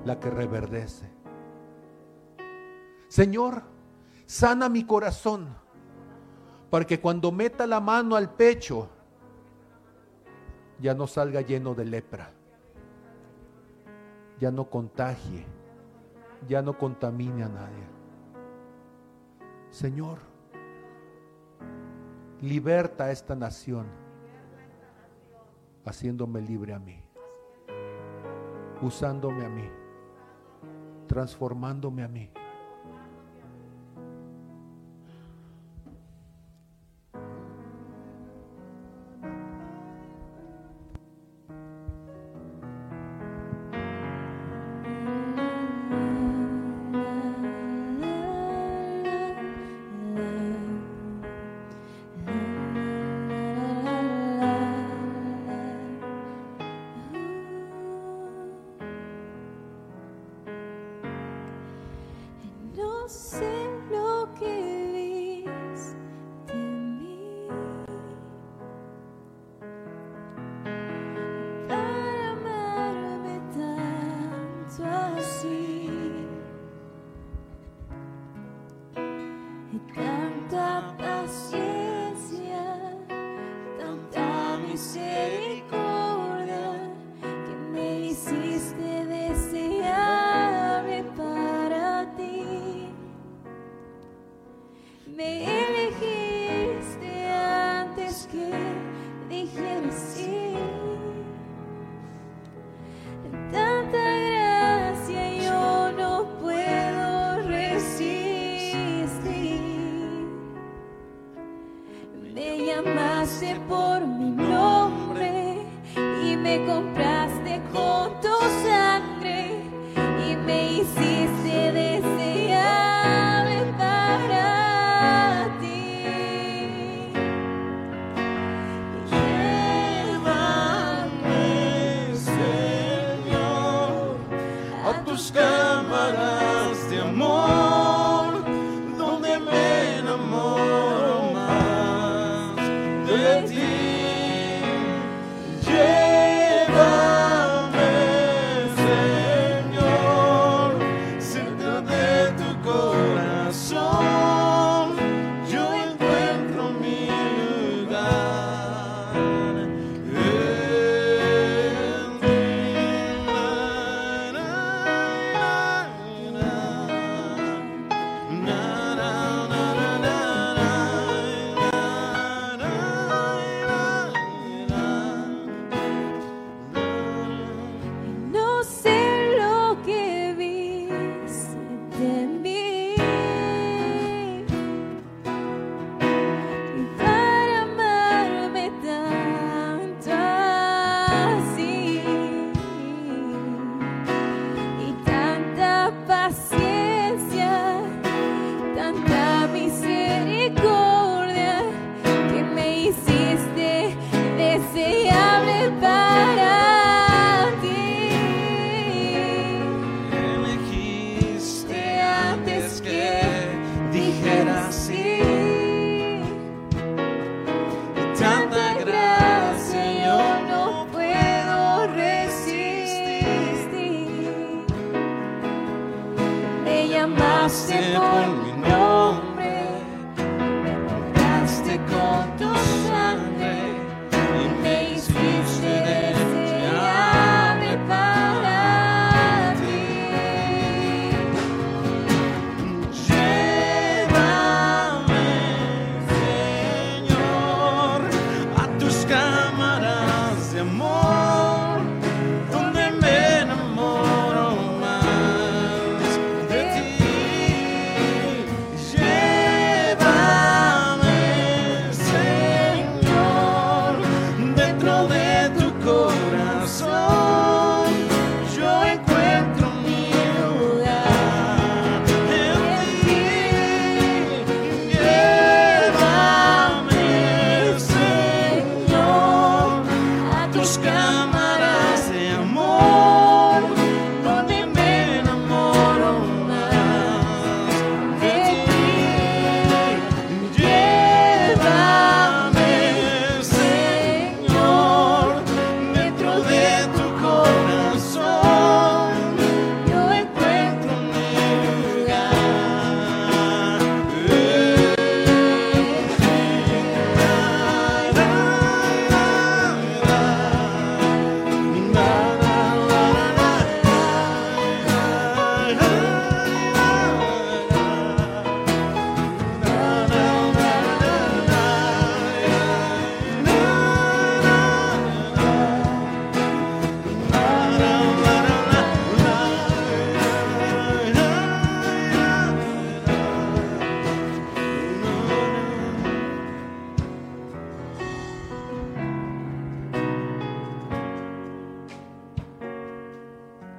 la 0.05 0.19
que 0.19 0.27
reverdece. 0.27 1.07
Señor, 3.09 3.61
sana 4.25 4.69
mi 4.69 4.83
corazón, 4.85 5.47
para 6.71 6.85
que 6.85 6.99
cuando 6.99 7.31
meta 7.31 7.67
la 7.67 7.79
mano 7.79 8.15
al 8.15 8.33
pecho, 8.33 8.89
ya 10.79 10.95
no 10.95 11.05
salga 11.05 11.41
lleno 11.41 11.75
de 11.75 11.85
lepra, 11.85 12.31
ya 14.39 14.49
no 14.49 14.67
contagie, 14.67 15.45
ya 16.47 16.63
no 16.63 16.75
contamine 16.75 17.43
a 17.43 17.49
nadie. 17.49 17.87
Señor, 19.69 20.17
liberta 22.41 23.03
a 23.03 23.11
esta 23.11 23.35
nación, 23.35 23.85
haciéndome 25.85 26.41
libre 26.41 26.73
a 26.73 26.79
mí 26.79 27.06
usándome 28.81 29.45
a 29.45 29.49
mí, 29.49 29.69
transformándome 31.07 32.03
a 32.03 32.07
mí. 32.07 32.29
você. 63.07 63.46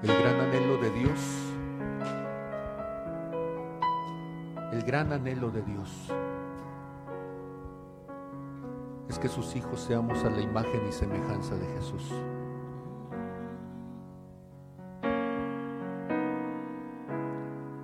El 0.00 0.16
gran 0.16 0.40
anhelo 0.40 0.76
de 0.76 0.90
Dios. 0.90 1.20
El 4.72 4.82
gran 4.84 5.12
anhelo 5.12 5.50
de 5.50 5.62
Dios 5.62 6.12
es 9.08 9.18
que 9.18 9.26
sus 9.26 9.56
hijos 9.56 9.80
seamos 9.80 10.22
a 10.22 10.30
la 10.30 10.40
imagen 10.40 10.86
y 10.88 10.92
semejanza 10.92 11.56
de 11.56 11.66
Jesús. 11.66 12.12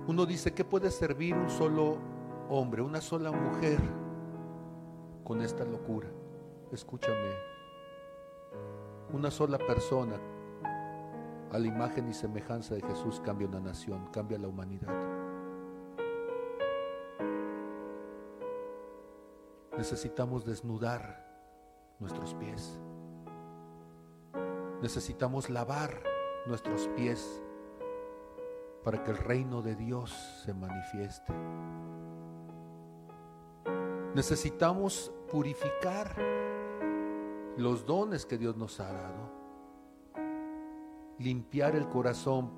Uno 0.07 0.25
dice, 0.25 0.53
¿qué 0.53 0.63
puede 0.63 0.91
servir 0.91 1.35
un 1.35 1.49
solo 1.49 1.97
hombre, 2.49 2.81
una 2.81 3.01
sola 3.01 3.33
mujer 3.33 3.79
con 5.25 5.41
esta 5.41 5.65
locura? 5.65 6.07
Escúchame, 6.71 7.31
una 9.11 9.29
sola 9.29 9.57
persona 9.57 10.15
a 11.51 11.59
la 11.59 11.67
imagen 11.67 12.09
y 12.09 12.13
semejanza 12.13 12.75
de 12.75 12.81
Jesús 12.81 13.21
cambia 13.23 13.47
una 13.47 13.59
nación, 13.59 14.07
cambia 14.11 14.37
la 14.37 14.47
humanidad. 14.47 14.93
Necesitamos 19.77 20.45
desnudar 20.45 21.25
nuestros 21.99 22.33
pies. 22.35 22.79
Necesitamos 24.81 25.49
lavar 25.49 26.01
nuestros 26.45 26.87
pies 26.89 27.41
para 28.83 29.03
que 29.03 29.11
el 29.11 29.17
reino 29.17 29.61
de 29.61 29.75
Dios 29.75 30.11
se 30.43 30.53
manifieste. 30.53 31.33
Necesitamos 34.13 35.11
purificar 35.29 36.15
los 37.57 37.85
dones 37.85 38.25
que 38.25 38.37
Dios 38.37 38.55
nos 38.55 38.79
ha 38.79 38.91
dado. 38.93 39.34
Limpiar 41.19 41.75
el 41.75 41.87
corazón 41.87 42.49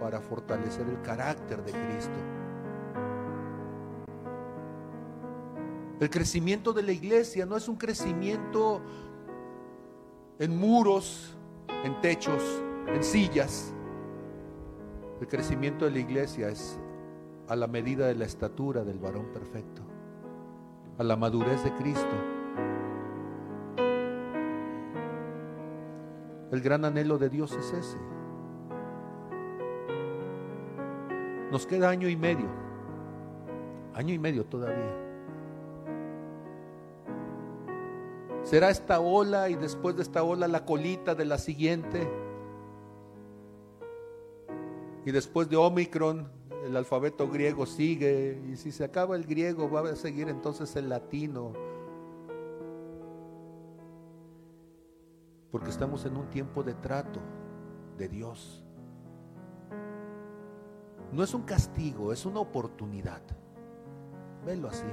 para 0.00 0.20
fortalecer 0.20 0.88
el 0.88 1.00
carácter 1.02 1.64
de 1.64 1.72
Cristo. 1.72 2.18
El 5.98 6.10
crecimiento 6.10 6.72
de 6.72 6.82
la 6.82 6.92
iglesia 6.92 7.46
no 7.46 7.56
es 7.56 7.68
un 7.68 7.76
crecimiento 7.76 8.82
en 10.38 10.58
muros, 10.58 11.36
en 11.84 11.98
techos, 12.02 12.42
en 12.86 13.02
sillas. 13.02 13.72
El 15.20 15.28
crecimiento 15.28 15.86
de 15.86 15.92
la 15.92 15.98
iglesia 15.98 16.48
es 16.48 16.78
a 17.48 17.56
la 17.56 17.66
medida 17.66 18.06
de 18.06 18.14
la 18.14 18.26
estatura 18.26 18.84
del 18.84 18.98
varón 18.98 19.32
perfecto, 19.32 19.82
a 20.98 21.02
la 21.02 21.16
madurez 21.16 21.64
de 21.64 21.72
Cristo. 21.74 22.35
El 26.52 26.60
gran 26.60 26.84
anhelo 26.84 27.18
de 27.18 27.28
Dios 27.28 27.52
es 27.52 27.72
ese. 27.72 27.98
Nos 31.50 31.66
queda 31.66 31.90
año 31.90 32.08
y 32.08 32.16
medio, 32.16 32.48
año 33.94 34.14
y 34.14 34.18
medio 34.18 34.44
todavía. 34.44 35.06
Será 38.42 38.70
esta 38.70 39.00
ola 39.00 39.48
y 39.48 39.56
después 39.56 39.96
de 39.96 40.02
esta 40.02 40.22
ola 40.22 40.46
la 40.46 40.64
colita 40.64 41.16
de 41.16 41.24
la 41.24 41.38
siguiente. 41.38 42.08
Y 45.04 45.10
después 45.10 45.48
de 45.48 45.56
Omicron, 45.56 46.28
el 46.64 46.76
alfabeto 46.76 47.28
griego 47.28 47.66
sigue. 47.66 48.40
Y 48.52 48.56
si 48.56 48.70
se 48.70 48.84
acaba 48.84 49.16
el 49.16 49.24
griego, 49.24 49.68
va 49.70 49.88
a 49.88 49.96
seguir 49.96 50.28
entonces 50.28 50.76
el 50.76 50.88
latino. 50.88 51.65
Porque 55.56 55.70
estamos 55.70 56.04
en 56.04 56.18
un 56.18 56.28
tiempo 56.28 56.62
de 56.62 56.74
trato 56.74 57.18
de 57.96 58.10
Dios. 58.10 58.62
No 61.10 61.22
es 61.22 61.32
un 61.32 61.44
castigo, 61.44 62.12
es 62.12 62.26
una 62.26 62.40
oportunidad. 62.40 63.22
Velo 64.44 64.68
así. 64.68 64.84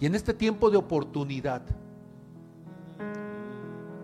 Y 0.00 0.06
en 0.06 0.16
este 0.16 0.34
tiempo 0.34 0.70
de 0.70 0.76
oportunidad 0.76 1.62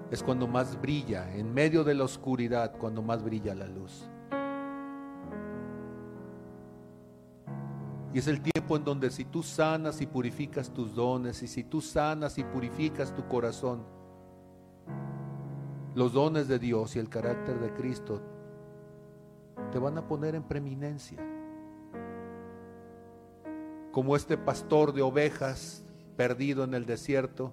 es 0.08 0.22
cuando 0.22 0.46
más 0.46 0.80
brilla, 0.80 1.34
en 1.34 1.52
medio 1.52 1.82
de 1.82 1.94
la 1.94 2.04
oscuridad, 2.04 2.78
cuando 2.78 3.02
más 3.02 3.24
brilla 3.24 3.56
la 3.56 3.66
luz. 3.66 4.08
Y 8.14 8.20
es 8.20 8.28
el 8.28 8.40
tiempo 8.40 8.76
en 8.76 8.84
donde 8.84 9.10
si 9.10 9.24
tú 9.24 9.42
sanas 9.42 10.00
y 10.00 10.06
purificas 10.06 10.70
tus 10.70 10.94
dones, 10.94 11.42
y 11.42 11.48
si 11.48 11.64
tú 11.64 11.80
sanas 11.80 12.38
y 12.38 12.44
purificas 12.44 13.12
tu 13.12 13.26
corazón, 13.26 13.98
los 16.00 16.14
dones 16.14 16.48
de 16.48 16.58
Dios 16.58 16.96
y 16.96 16.98
el 16.98 17.10
carácter 17.10 17.60
de 17.60 17.74
Cristo 17.74 18.22
te 19.70 19.78
van 19.78 19.98
a 19.98 20.08
poner 20.08 20.34
en 20.34 20.42
preeminencia 20.42 21.18
como 23.92 24.16
este 24.16 24.38
pastor 24.38 24.94
de 24.94 25.02
ovejas 25.02 25.84
perdido 26.16 26.64
en 26.64 26.72
el 26.72 26.86
desierto, 26.86 27.52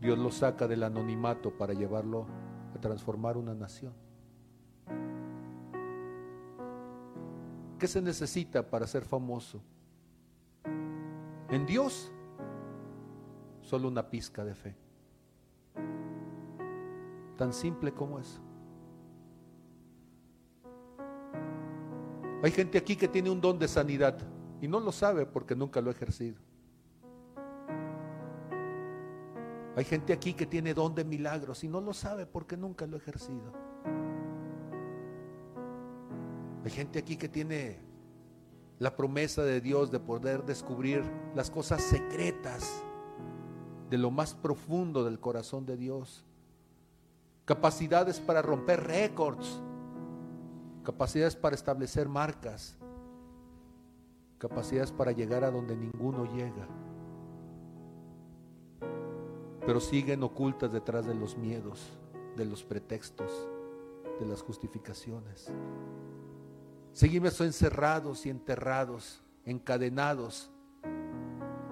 Dios 0.00 0.18
lo 0.18 0.32
saca 0.32 0.66
del 0.66 0.82
anonimato 0.82 1.56
para 1.56 1.74
llevarlo 1.74 2.26
a 2.74 2.80
transformar 2.80 3.36
una 3.36 3.54
nación. 3.54 3.92
¿Qué 7.78 7.86
se 7.86 8.02
necesita 8.02 8.68
para 8.68 8.84
ser 8.88 9.04
famoso? 9.04 9.62
En 11.50 11.66
Dios, 11.66 12.10
solo 13.62 13.86
una 13.86 14.10
pizca 14.10 14.44
de 14.44 14.56
fe. 14.56 14.85
Tan 17.36 17.52
simple 17.52 17.92
como 17.92 18.18
eso. 18.18 18.40
Hay 22.42 22.50
gente 22.50 22.78
aquí 22.78 22.96
que 22.96 23.08
tiene 23.08 23.30
un 23.30 23.40
don 23.40 23.58
de 23.58 23.68
sanidad. 23.68 24.18
Y 24.60 24.68
no 24.68 24.80
lo 24.80 24.92
sabe 24.92 25.26
porque 25.26 25.54
nunca 25.54 25.80
lo 25.80 25.90
ha 25.90 25.92
ejercido. 25.92 26.36
Hay 29.76 29.84
gente 29.84 30.14
aquí 30.14 30.32
que 30.32 30.46
tiene 30.46 30.72
don 30.72 30.94
de 30.94 31.04
milagros 31.04 31.62
y 31.62 31.68
no 31.68 31.80
lo 31.80 31.92
sabe 31.92 32.24
porque 32.24 32.56
nunca 32.56 32.86
lo 32.86 32.96
ha 32.96 32.98
ejercido. 32.98 33.52
Hay 36.64 36.70
gente 36.70 36.98
aquí 36.98 37.16
que 37.16 37.28
tiene 37.28 37.78
la 38.78 38.96
promesa 38.96 39.42
de 39.42 39.60
Dios 39.60 39.90
de 39.90 40.00
poder 40.00 40.44
descubrir 40.44 41.02
las 41.34 41.50
cosas 41.50 41.82
secretas 41.82 42.82
de 43.88 43.98
lo 43.98 44.10
más 44.10 44.34
profundo 44.34 45.04
del 45.04 45.20
corazón 45.20 45.64
de 45.66 45.76
Dios. 45.76 46.25
Capacidades 47.46 48.20
para 48.20 48.42
romper 48.42 48.84
récords. 48.84 49.62
Capacidades 50.84 51.34
para 51.34 51.54
establecer 51.54 52.06
marcas 52.06 52.76
capacidades 54.38 54.92
para 54.92 55.12
llegar 55.12 55.44
a 55.44 55.50
donde 55.50 55.76
ninguno 55.76 56.24
llega, 56.24 56.66
pero 59.64 59.80
siguen 59.80 60.22
ocultas 60.22 60.72
detrás 60.72 61.06
de 61.06 61.14
los 61.14 61.36
miedos, 61.36 61.90
de 62.36 62.44
los 62.44 62.62
pretextos, 62.62 63.30
de 64.20 64.26
las 64.26 64.42
justificaciones. 64.42 65.50
Seguimos 66.92 67.40
encerrados 67.40 68.26
y 68.26 68.30
enterrados, 68.30 69.22
encadenados 69.44 70.50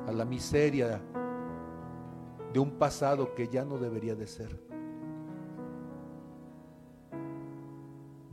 a 0.06 0.12
la 0.12 0.24
miseria 0.24 1.00
de 2.52 2.58
un 2.58 2.72
pasado 2.78 3.34
que 3.34 3.48
ya 3.48 3.64
no 3.64 3.78
debería 3.78 4.14
de 4.14 4.26
ser. 4.26 4.73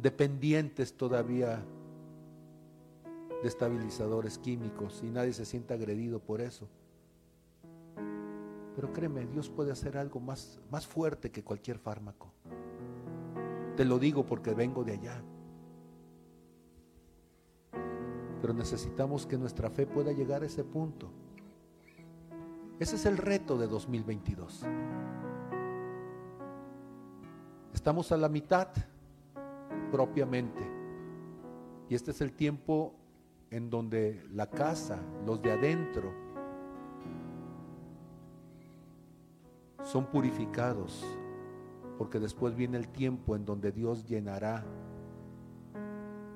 Dependientes 0.01 0.97
todavía 0.97 1.63
de 3.41 3.47
estabilizadores 3.47 4.39
químicos 4.39 5.01
y 5.03 5.11
nadie 5.11 5.33
se 5.33 5.45
siente 5.45 5.73
agredido 5.73 6.19
por 6.19 6.41
eso. 6.41 6.67
Pero 8.75 8.93
créeme, 8.93 9.27
Dios 9.27 9.49
puede 9.49 9.71
hacer 9.71 9.97
algo 9.97 10.19
más, 10.19 10.59
más 10.71 10.87
fuerte 10.87 11.29
que 11.29 11.43
cualquier 11.43 11.77
fármaco. 11.77 12.31
Te 13.75 13.85
lo 13.85 13.99
digo 13.99 14.25
porque 14.25 14.53
vengo 14.53 14.83
de 14.83 14.93
allá. 14.93 15.21
Pero 18.41 18.53
necesitamos 18.53 19.27
que 19.27 19.37
nuestra 19.37 19.69
fe 19.69 19.85
pueda 19.85 20.11
llegar 20.11 20.41
a 20.41 20.47
ese 20.47 20.63
punto. 20.63 21.11
Ese 22.79 22.95
es 22.95 23.05
el 23.05 23.17
reto 23.17 23.55
de 23.55 23.67
2022. 23.67 24.63
Estamos 27.73 28.11
a 28.11 28.17
la 28.17 28.29
mitad 28.29 28.67
propiamente. 29.91 30.61
Y 31.89 31.95
este 31.95 32.11
es 32.11 32.21
el 32.21 32.33
tiempo 32.33 32.95
en 33.49 33.69
donde 33.69 34.23
la 34.31 34.49
casa, 34.49 34.99
los 35.25 35.41
de 35.41 35.51
adentro, 35.51 36.13
son 39.83 40.05
purificados, 40.05 41.05
porque 41.97 42.19
después 42.19 42.55
viene 42.55 42.77
el 42.77 42.87
tiempo 42.87 43.35
en 43.35 43.45
donde 43.45 43.71
Dios 43.71 44.05
llenará 44.05 44.63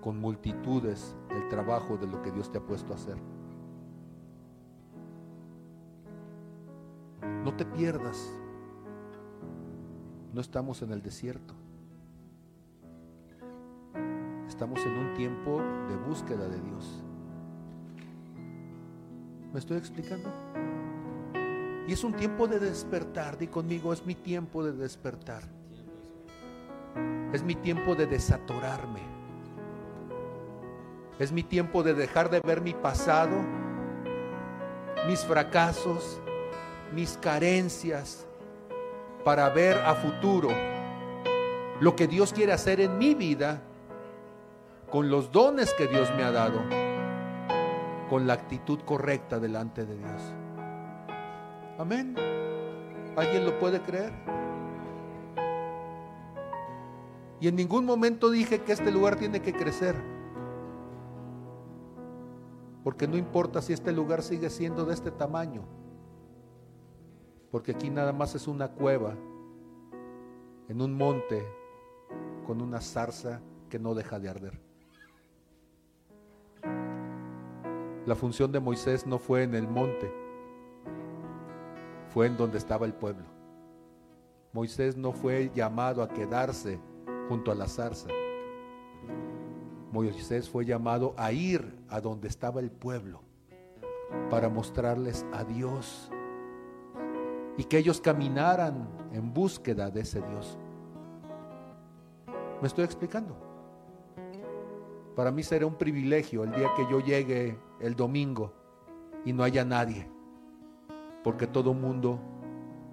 con 0.02 0.20
multitudes 0.20 1.16
el 1.30 1.48
trabajo 1.48 1.98
de 1.98 2.08
lo 2.08 2.22
que 2.22 2.32
Dios 2.32 2.52
te 2.52 2.58
ha 2.58 2.62
puesto 2.62 2.92
a 2.92 2.96
hacer. 2.96 3.18
No 7.44 7.56
te 7.56 7.66
pierdas, 7.66 8.32
no 10.34 10.42
estamos 10.42 10.82
en 10.82 10.92
el 10.92 11.02
desierto. 11.02 11.54
Estamos 14.56 14.80
en 14.86 14.98
un 14.98 15.14
tiempo 15.16 15.62
de 15.90 15.98
búsqueda 15.98 16.48
de 16.48 16.58
Dios. 16.62 17.04
¿Me 19.52 19.60
estoy 19.60 19.76
explicando? 19.76 20.32
Y 21.86 21.92
es 21.92 22.06
un 22.06 22.14
tiempo 22.14 22.48
de 22.48 22.62
despertar. 22.62 23.38
Di 23.38 23.48
conmigo, 23.48 23.92
es 23.92 24.06
mi 24.06 24.16
tiempo 24.16 24.64
de 24.64 24.72
despertar. 24.72 25.44
Es 27.34 27.44
mi 27.44 27.56
tiempo 27.56 27.96
de 27.96 28.06
desatorarme. 28.06 29.02
Es 31.20 31.34
mi 31.34 31.44
tiempo 31.44 31.84
de 31.84 31.94
dejar 31.94 32.30
de 32.30 32.40
ver 32.40 32.62
mi 32.62 32.74
pasado, 32.74 33.36
mis 35.06 35.20
fracasos, 35.26 36.22
mis 36.94 37.18
carencias, 37.18 38.26
para 39.26 39.50
ver 39.50 39.76
a 39.80 39.96
futuro 39.96 40.48
lo 41.82 41.94
que 41.98 42.08
Dios 42.08 42.32
quiere 42.32 42.54
hacer 42.54 42.80
en 42.80 42.98
mi 42.98 43.16
vida 43.16 43.62
con 44.90 45.10
los 45.10 45.32
dones 45.32 45.74
que 45.74 45.88
Dios 45.88 46.10
me 46.16 46.24
ha 46.24 46.32
dado, 46.32 46.60
con 48.10 48.28
la 48.28 48.34
actitud 48.34 48.80
correcta 48.86 49.40
delante 49.40 49.86
de 49.86 49.98
Dios. 49.98 50.22
Amén. 51.78 52.16
¿Alguien 53.16 53.46
lo 53.46 53.58
puede 53.60 53.82
creer? 53.82 54.14
Y 57.40 57.48
en 57.48 57.56
ningún 57.56 57.86
momento 57.86 58.30
dije 58.30 58.62
que 58.62 58.72
este 58.72 58.92
lugar 58.92 59.18
tiene 59.18 59.42
que 59.42 59.54
crecer. 59.54 59.96
Porque 62.84 63.08
no 63.08 63.18
importa 63.18 63.62
si 63.62 63.74
este 63.74 63.92
lugar 63.92 64.22
sigue 64.22 64.50
siendo 64.50 64.86
de 64.86 64.94
este 64.94 65.12
tamaño. 65.12 65.64
Porque 67.52 67.72
aquí 67.72 67.90
nada 67.90 68.14
más 68.14 68.36
es 68.36 68.48
una 68.48 68.70
cueva 68.70 69.16
en 70.68 70.82
un 70.82 70.94
monte 70.94 71.46
con 72.46 72.62
una 72.62 72.82
zarza 72.82 73.42
que 73.70 73.80
no 73.80 73.94
deja 73.96 74.20
de 74.20 74.30
arder. 74.30 74.65
La 78.06 78.14
función 78.14 78.52
de 78.52 78.60
Moisés 78.60 79.08
no 79.08 79.18
fue 79.18 79.42
en 79.42 79.56
el 79.56 79.68
monte, 79.68 80.14
fue 82.10 82.28
en 82.28 82.38
donde 82.38 82.60
estaba 82.60 82.86
el 82.86 82.94
pueblo. 82.94 83.26
Moisés 84.54 84.96
no 84.96 85.12
fue 85.12 85.52
llamado 85.56 86.04
a 86.04 86.08
quedarse 86.08 86.80
junto 87.28 87.52
a 87.52 87.56
la 87.56 87.68
zarza. 87.68 88.10
Moisés 89.92 90.48
fue 90.48 90.66
llamado 90.66 91.16
a 91.18 91.32
ir 91.32 91.80
a 91.90 92.00
donde 92.00 92.28
estaba 92.28 92.60
el 92.60 92.70
pueblo 92.70 93.22
para 94.30 94.50
mostrarles 94.50 95.26
a 95.34 95.44
Dios 95.44 96.12
y 97.58 97.64
que 97.64 97.80
ellos 97.80 98.00
caminaran 98.02 98.88
en 99.14 99.34
búsqueda 99.34 99.90
de 99.90 100.02
ese 100.02 100.22
Dios. 100.22 100.60
¿Me 102.62 102.68
estoy 102.68 102.86
explicando? 102.86 103.45
Para 105.16 105.32
mí 105.32 105.44
será 105.44 105.66
un 105.66 105.76
privilegio 105.76 106.44
el 106.44 106.52
día 106.52 106.74
que 106.76 106.86
yo 106.92 107.00
llegue 107.00 107.58
el 107.80 107.96
domingo 107.96 108.54
y 109.24 109.32
no 109.32 109.44
haya 109.44 109.64
nadie, 109.64 110.10
porque 111.24 111.48
todo 111.48 111.74
mundo 111.74 112.20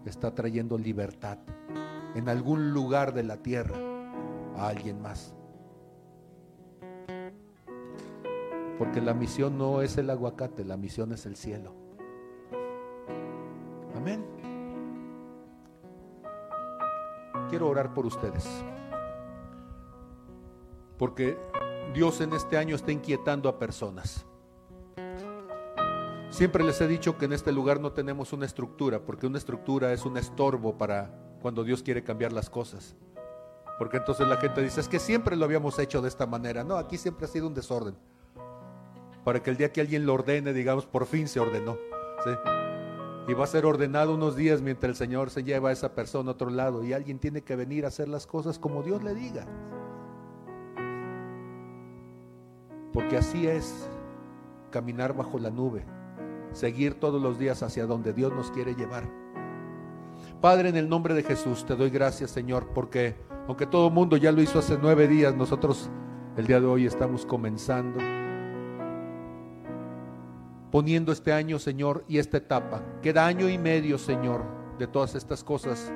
está 0.07 0.33
trayendo 0.33 0.79
libertad 0.79 1.39
en 2.15 2.29
algún 2.29 2.73
lugar 2.73 3.13
de 3.13 3.25
la 3.25 3.39
tierra 3.39 3.77
a 4.57 4.69
alguien 4.69 5.03
más. 5.03 5.35
Porque 8.79 9.01
la 9.01 9.15
misión 9.15 9.59
no 9.59 9.83
es 9.83 9.99
el 9.99 10.09
aguacate, 10.09 10.65
la 10.65 10.77
misión 10.77 11.13
es 11.13 11.27
el 11.27 11.37
cielo. 11.37 11.75
Amén. 13.97 14.25
Quiero 17.51 17.69
orar 17.69 17.93
por 17.93 18.07
ustedes. 18.07 18.49
Porque 20.97 21.37
Dios 21.93 22.21
en 22.21 22.33
este 22.33 22.57
año 22.57 22.75
está 22.75 22.91
inquietando 22.91 23.49
a 23.49 23.59
personas. 23.59 24.25
Siempre 26.31 26.65
les 26.65 26.81
he 26.81 26.89
dicho 26.89 27.19
que 27.19 27.27
en 27.27 27.35
este 27.35 27.53
lugar 27.53 27.79
no 27.79 27.93
tenemos 27.93 28.33
una 28.33 28.47
estructura, 28.47 29.01
porque 29.01 29.27
una 29.27 29.37
estructura 29.37 29.93
es 29.93 30.07
un 30.07 30.17
estorbo 30.17 30.79
para 30.79 31.11
cuando 31.43 31.63
Dios 31.63 31.83
quiere 31.83 32.03
cambiar 32.03 32.33
las 32.33 32.49
cosas. 32.49 32.97
Porque 33.79 33.99
entonces 33.99 34.27
la 34.27 34.39
gente 34.39 34.63
dice, 34.63 34.81
es 34.81 34.89
que 34.89 34.99
siempre 34.99 35.37
lo 35.37 35.45
habíamos 35.45 35.79
hecho 35.79 36.01
de 36.01 36.09
esta 36.09 36.25
manera. 36.27 36.65
No, 36.65 36.77
aquí 36.77 36.97
siempre 36.97 37.27
ha 37.27 37.29
sido 37.29 37.47
un 37.47 37.55
desorden. 37.55 37.95
Para 39.25 39.43
que 39.43 39.51
el 39.51 39.59
día 39.59 39.73
que 39.73 39.83
alguien 39.83 40.07
lo 40.07 40.15
ordene, 40.15 40.55
digamos, 40.55 40.87
por 40.87 41.05
fin 41.05 41.29
se 41.29 41.41
ordenó. 41.41 41.77
Y 43.29 43.35
va 43.35 43.45
a 43.45 43.49
ser 43.49 43.67
ordenado 43.67 44.15
unos 44.15 44.35
días 44.35 44.63
mientras 44.63 44.91
el 44.91 44.97
Señor 44.97 45.31
se 45.31 45.45
lleva 45.45 45.69
a 45.69 45.73
esa 45.73 45.95
persona 45.95 46.31
a 46.31 46.35
otro 46.35 46.49
lado. 46.49 46.83
Y 46.83 46.93
alguien 46.93 47.19
tiene 47.19 47.43
que 47.43 47.57
venir 47.57 47.85
a 47.85 47.89
hacer 47.89 48.09
las 48.09 48.27
cosas 48.27 48.59
como 48.59 48.83
Dios 48.83 49.03
le 49.03 49.15
diga. 49.15 49.47
Porque 52.93 53.17
así 53.17 53.47
es 53.47 53.89
caminar 54.71 55.15
bajo 55.15 55.39
la 55.39 55.51
nube, 55.51 55.85
seguir 56.53 56.99
todos 56.99 57.23
los 57.23 57.39
días 57.39 57.63
hacia 57.63 57.87
donde 57.87 58.13
Dios 58.13 58.33
nos 58.33 58.51
quiere 58.51 58.75
llevar. 58.75 59.05
Padre, 60.41 60.71
en 60.71 60.77
el 60.77 60.89
nombre 60.89 61.15
de 61.15 61.23
Jesús, 61.23 61.65
te 61.65 61.77
doy 61.77 61.91
gracias, 61.91 62.31
Señor, 62.31 62.69
porque 62.75 63.17
aunque 63.47 63.67
todo 63.67 63.89
el 63.89 63.95
mundo 63.95 64.17
ya 64.17 64.33
lo 64.33 64.43
hizo 64.43 64.59
hace 64.59 64.79
nueve 64.81 65.09
días, 65.09 65.35
nosotros 65.35 65.91
el 66.37 66.47
día 66.47 66.61
de 66.61 66.67
hoy 66.67 66.87
estamos 66.87 67.27
comenzando. 67.27 67.99
Poniendo 70.71 71.13
este 71.13 71.33
año, 71.33 71.59
Señor, 71.59 72.05
y 72.09 72.19
esta 72.19 72.39
etapa. 72.39 72.83
Queda 73.03 73.27
año 73.27 73.49
y 73.49 73.59
medio, 73.59 73.99
Señor, 73.99 74.43
de 74.79 74.87
todas 74.87 75.15
estas 75.15 75.45
cosas 75.45 75.93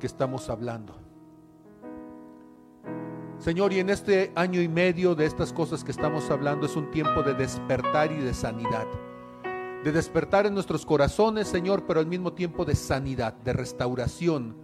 que 0.00 0.06
estamos 0.06 0.50
hablando. 0.50 1.03
Señor, 3.38 3.72
y 3.72 3.80
en 3.80 3.90
este 3.90 4.32
año 4.36 4.60
y 4.62 4.68
medio 4.68 5.14
de 5.14 5.26
estas 5.26 5.52
cosas 5.52 5.84
que 5.84 5.90
estamos 5.90 6.30
hablando 6.30 6.66
es 6.66 6.76
un 6.76 6.90
tiempo 6.90 7.22
de 7.22 7.34
despertar 7.34 8.10
y 8.12 8.16
de 8.16 8.32
sanidad. 8.32 8.86
De 9.82 9.92
despertar 9.92 10.46
en 10.46 10.54
nuestros 10.54 10.86
corazones, 10.86 11.48
Señor, 11.48 11.84
pero 11.86 12.00
al 12.00 12.06
mismo 12.06 12.32
tiempo 12.32 12.64
de 12.64 12.74
sanidad, 12.74 13.34
de 13.34 13.52
restauración. 13.52 14.56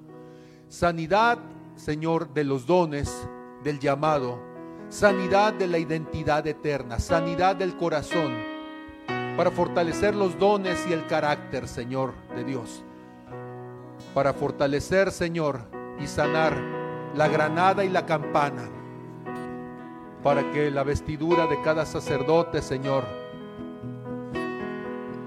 Sanidad, 0.69 1.39
Señor, 1.75 2.33
de 2.33 2.45
los 2.45 2.65
dones, 2.65 3.29
del 3.63 3.81
llamado. 3.81 4.41
Sanidad 4.89 5.53
de 5.53 5.67
la 5.67 5.79
identidad 5.79 6.47
eterna. 6.47 6.99
Sanidad 6.99 7.57
del 7.57 7.77
corazón. 7.77 8.35
Para 9.37 9.51
fortalecer 9.51 10.15
los 10.15 10.39
dones 10.39 10.87
y 10.89 10.93
el 10.93 11.07
carácter, 11.07 11.69
Señor, 11.69 12.15
de 12.35 12.45
Dios. 12.45 12.83
Para 14.15 14.33
fortalecer, 14.33 15.11
Señor, 15.11 15.69
y 16.01 16.07
sanar 16.07 16.80
la 17.15 17.29
granada 17.29 17.85
y 17.85 17.89
la 17.89 18.07
campana, 18.07 18.63
para 20.23 20.51
que 20.53 20.71
la 20.71 20.85
vestidura 20.85 21.47
de 21.47 21.61
cada 21.63 21.87
sacerdote, 21.87 22.63
Señor, 22.63 23.05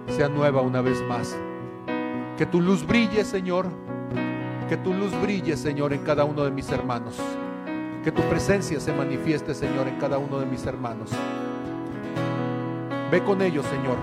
sea 0.08 0.30
nueva 0.30 0.62
una 0.62 0.82
vez 0.82 1.02
más. 1.08 1.36
Que 2.38 2.46
tu 2.46 2.62
luz 2.62 2.86
brille, 2.86 3.26
Señor, 3.26 3.68
que 4.70 4.78
tu 4.78 4.94
luz 4.94 5.12
brille, 5.22 5.58
Señor, 5.58 5.94
en 5.94 6.04
cada 6.04 6.24
uno 6.24 6.44
de 6.44 6.52
mis 6.52 6.70
hermanos. 6.72 7.16
Que 8.04 8.12
tu 8.12 8.22
presencia 8.24 8.80
se 8.80 8.94
manifieste, 8.94 9.54
Señor, 9.54 9.88
en 9.88 9.98
cada 9.98 10.18
uno 10.18 10.40
de 10.40 10.46
mis 10.46 10.66
hermanos. 10.66 11.10
Ve 13.12 13.24
con 13.24 13.42
ellos, 13.42 13.66
Señor, 13.66 13.98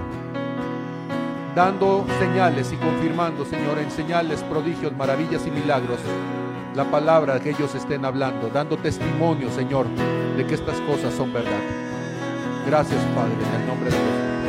dando 1.55 2.07
señales 2.19 2.73
y 2.73 2.77
confirmando, 2.77 3.44
Señor, 3.44 3.78
en 3.78 3.90
señales, 3.90 4.43
prodigios, 4.44 4.97
maravillas 4.97 5.47
y 5.47 5.51
milagros 5.51 5.98
la 6.74 6.84
palabra 6.84 7.40
que 7.40 7.51
ellos 7.51 7.74
estén 7.74 8.05
hablando, 8.05 8.48
dando 8.48 8.76
testimonio, 8.76 9.51
Señor, 9.51 9.86
de 10.36 10.47
que 10.47 10.55
estas 10.55 10.80
cosas 10.82 11.12
son 11.14 11.32
verdad. 11.32 11.60
Gracias, 12.66 13.01
Padre, 13.14 13.32
en 13.32 13.60
el 13.60 13.66
nombre 13.66 13.90
de 13.90 13.97
Jesús. 13.97 14.40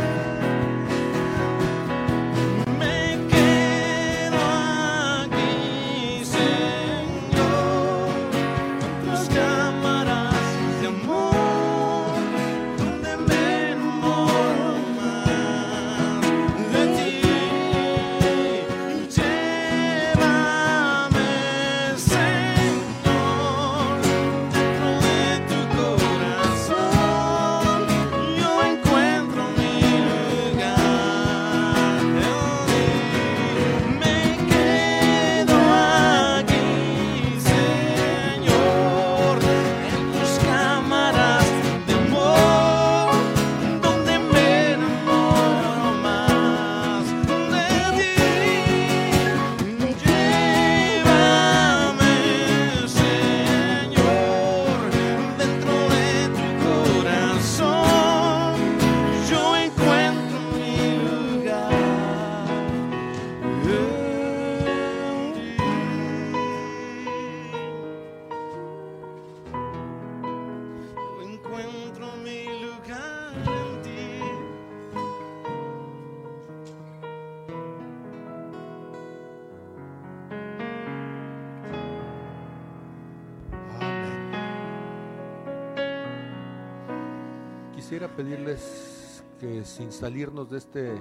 Quisiera 87.91 88.15
pedirles 88.15 89.21
que 89.37 89.65
sin 89.65 89.91
salirnos 89.91 90.49
de 90.49 90.59
este 90.59 90.95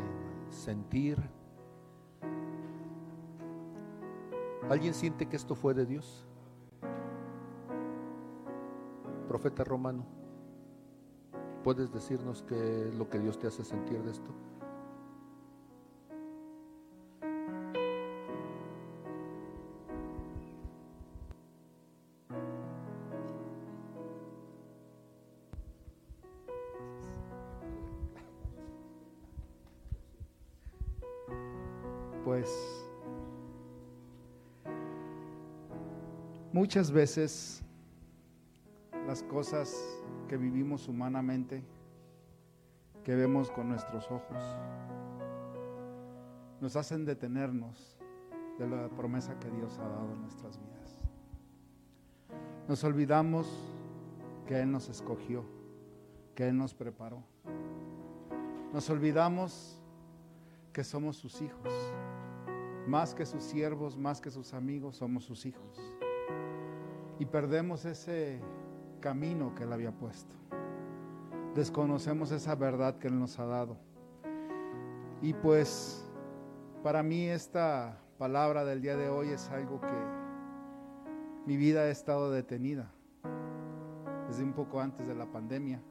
sentir, 0.48 1.16
¿alguien 4.68 4.92
siente 4.92 5.28
que 5.28 5.36
esto 5.36 5.54
fue 5.54 5.72
de 5.72 5.86
Dios? 5.86 6.26
Profeta 9.28 9.62
romano, 9.62 10.04
¿puedes 11.62 11.92
decirnos 11.92 12.42
qué 12.42 12.88
es 12.88 12.94
lo 12.96 13.08
que 13.08 13.20
Dios 13.20 13.38
te 13.38 13.46
hace 13.46 13.62
sentir 13.62 14.02
de 14.02 14.10
esto? 14.10 14.32
Muchas 36.70 36.92
veces 36.92 37.64
las 39.04 39.24
cosas 39.24 39.76
que 40.28 40.36
vivimos 40.36 40.86
humanamente, 40.86 41.64
que 43.02 43.16
vemos 43.16 43.50
con 43.50 43.68
nuestros 43.68 44.08
ojos, 44.08 44.38
nos 46.60 46.76
hacen 46.76 47.04
detenernos 47.04 47.98
de 48.56 48.68
la 48.68 48.88
promesa 48.90 49.36
que 49.40 49.50
Dios 49.50 49.80
ha 49.80 49.88
dado 49.88 50.12
en 50.12 50.20
nuestras 50.20 50.60
vidas. 50.60 51.02
Nos 52.68 52.84
olvidamos 52.84 53.48
que 54.46 54.60
Él 54.60 54.70
nos 54.70 54.88
escogió, 54.88 55.44
que 56.36 56.46
Él 56.46 56.56
nos 56.56 56.72
preparó. 56.72 57.24
Nos 58.72 58.88
olvidamos 58.90 59.82
que 60.72 60.84
somos 60.84 61.16
sus 61.16 61.42
hijos. 61.42 61.74
Más 62.86 63.12
que 63.12 63.26
sus 63.26 63.42
siervos, 63.42 63.96
más 63.96 64.20
que 64.20 64.30
sus 64.30 64.54
amigos, 64.54 64.98
somos 64.98 65.24
sus 65.24 65.46
hijos 65.46 65.99
y 67.20 67.26
perdemos 67.26 67.84
ese 67.84 68.40
camino 68.98 69.54
que 69.54 69.64
Él 69.64 69.72
había 69.74 69.92
puesto. 69.92 70.34
Desconocemos 71.54 72.32
esa 72.32 72.54
verdad 72.54 72.96
que 72.96 73.08
Él 73.08 73.18
nos 73.18 73.38
ha 73.38 73.44
dado. 73.44 73.76
Y 75.20 75.34
pues 75.34 76.10
para 76.82 77.02
mí 77.02 77.26
esta 77.26 78.00
palabra 78.16 78.64
del 78.64 78.80
día 78.80 78.96
de 78.96 79.10
hoy 79.10 79.28
es 79.28 79.50
algo 79.50 79.82
que 79.82 81.46
mi 81.46 81.58
vida 81.58 81.82
ha 81.82 81.90
estado 81.90 82.30
detenida 82.30 82.90
desde 84.26 84.42
un 84.42 84.54
poco 84.54 84.80
antes 84.80 85.06
de 85.06 85.14
la 85.14 85.26
pandemia. 85.26 85.82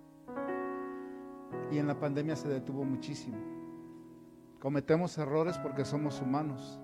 Y 1.69 1.77
en 1.77 1.85
la 1.85 1.99
pandemia 1.99 2.35
se 2.35 2.47
detuvo 2.47 2.83
muchísimo. 2.85 3.37
Cometemos 4.59 5.15
errores 5.19 5.59
porque 5.59 5.85
somos 5.85 6.19
humanos. 6.21 6.79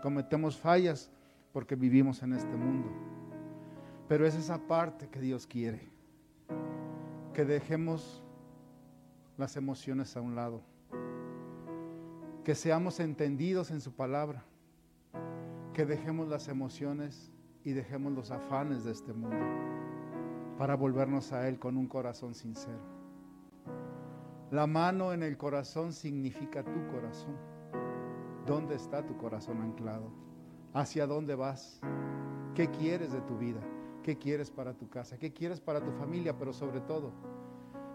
Cometemos 0.00 0.56
fallas 0.56 1.10
porque 1.52 1.74
vivimos 1.74 2.22
en 2.22 2.34
este 2.34 2.54
mundo. 2.54 3.09
Pero 4.10 4.26
es 4.26 4.34
esa 4.34 4.58
parte 4.58 5.08
que 5.08 5.20
Dios 5.20 5.46
quiere. 5.46 5.88
Que 7.32 7.44
dejemos 7.44 8.24
las 9.38 9.56
emociones 9.56 10.16
a 10.16 10.20
un 10.20 10.34
lado. 10.34 10.62
Que 12.42 12.56
seamos 12.56 12.98
entendidos 12.98 13.70
en 13.70 13.80
su 13.80 13.92
palabra. 13.92 14.42
Que 15.72 15.86
dejemos 15.86 16.26
las 16.26 16.48
emociones 16.48 17.30
y 17.62 17.70
dejemos 17.70 18.12
los 18.12 18.32
afanes 18.32 18.82
de 18.82 18.90
este 18.90 19.12
mundo 19.12 19.46
para 20.58 20.74
volvernos 20.74 21.32
a 21.32 21.46
Él 21.46 21.60
con 21.60 21.76
un 21.76 21.86
corazón 21.86 22.34
sincero. 22.34 22.82
La 24.50 24.66
mano 24.66 25.12
en 25.12 25.22
el 25.22 25.36
corazón 25.36 25.92
significa 25.92 26.64
tu 26.64 26.84
corazón. 26.88 27.36
¿Dónde 28.44 28.74
está 28.74 29.06
tu 29.06 29.16
corazón 29.16 29.62
anclado? 29.62 30.10
¿Hacia 30.74 31.06
dónde 31.06 31.36
vas? 31.36 31.80
¿Qué 32.56 32.68
quieres 32.72 33.12
de 33.12 33.20
tu 33.20 33.38
vida? 33.38 33.60
¿Qué 34.02 34.16
quieres 34.16 34.50
para 34.50 34.72
tu 34.72 34.88
casa? 34.88 35.18
¿Qué 35.18 35.32
quieres 35.32 35.60
para 35.60 35.84
tu 35.84 35.90
familia? 35.92 36.36
Pero 36.38 36.52
sobre 36.52 36.80
todo, 36.80 37.12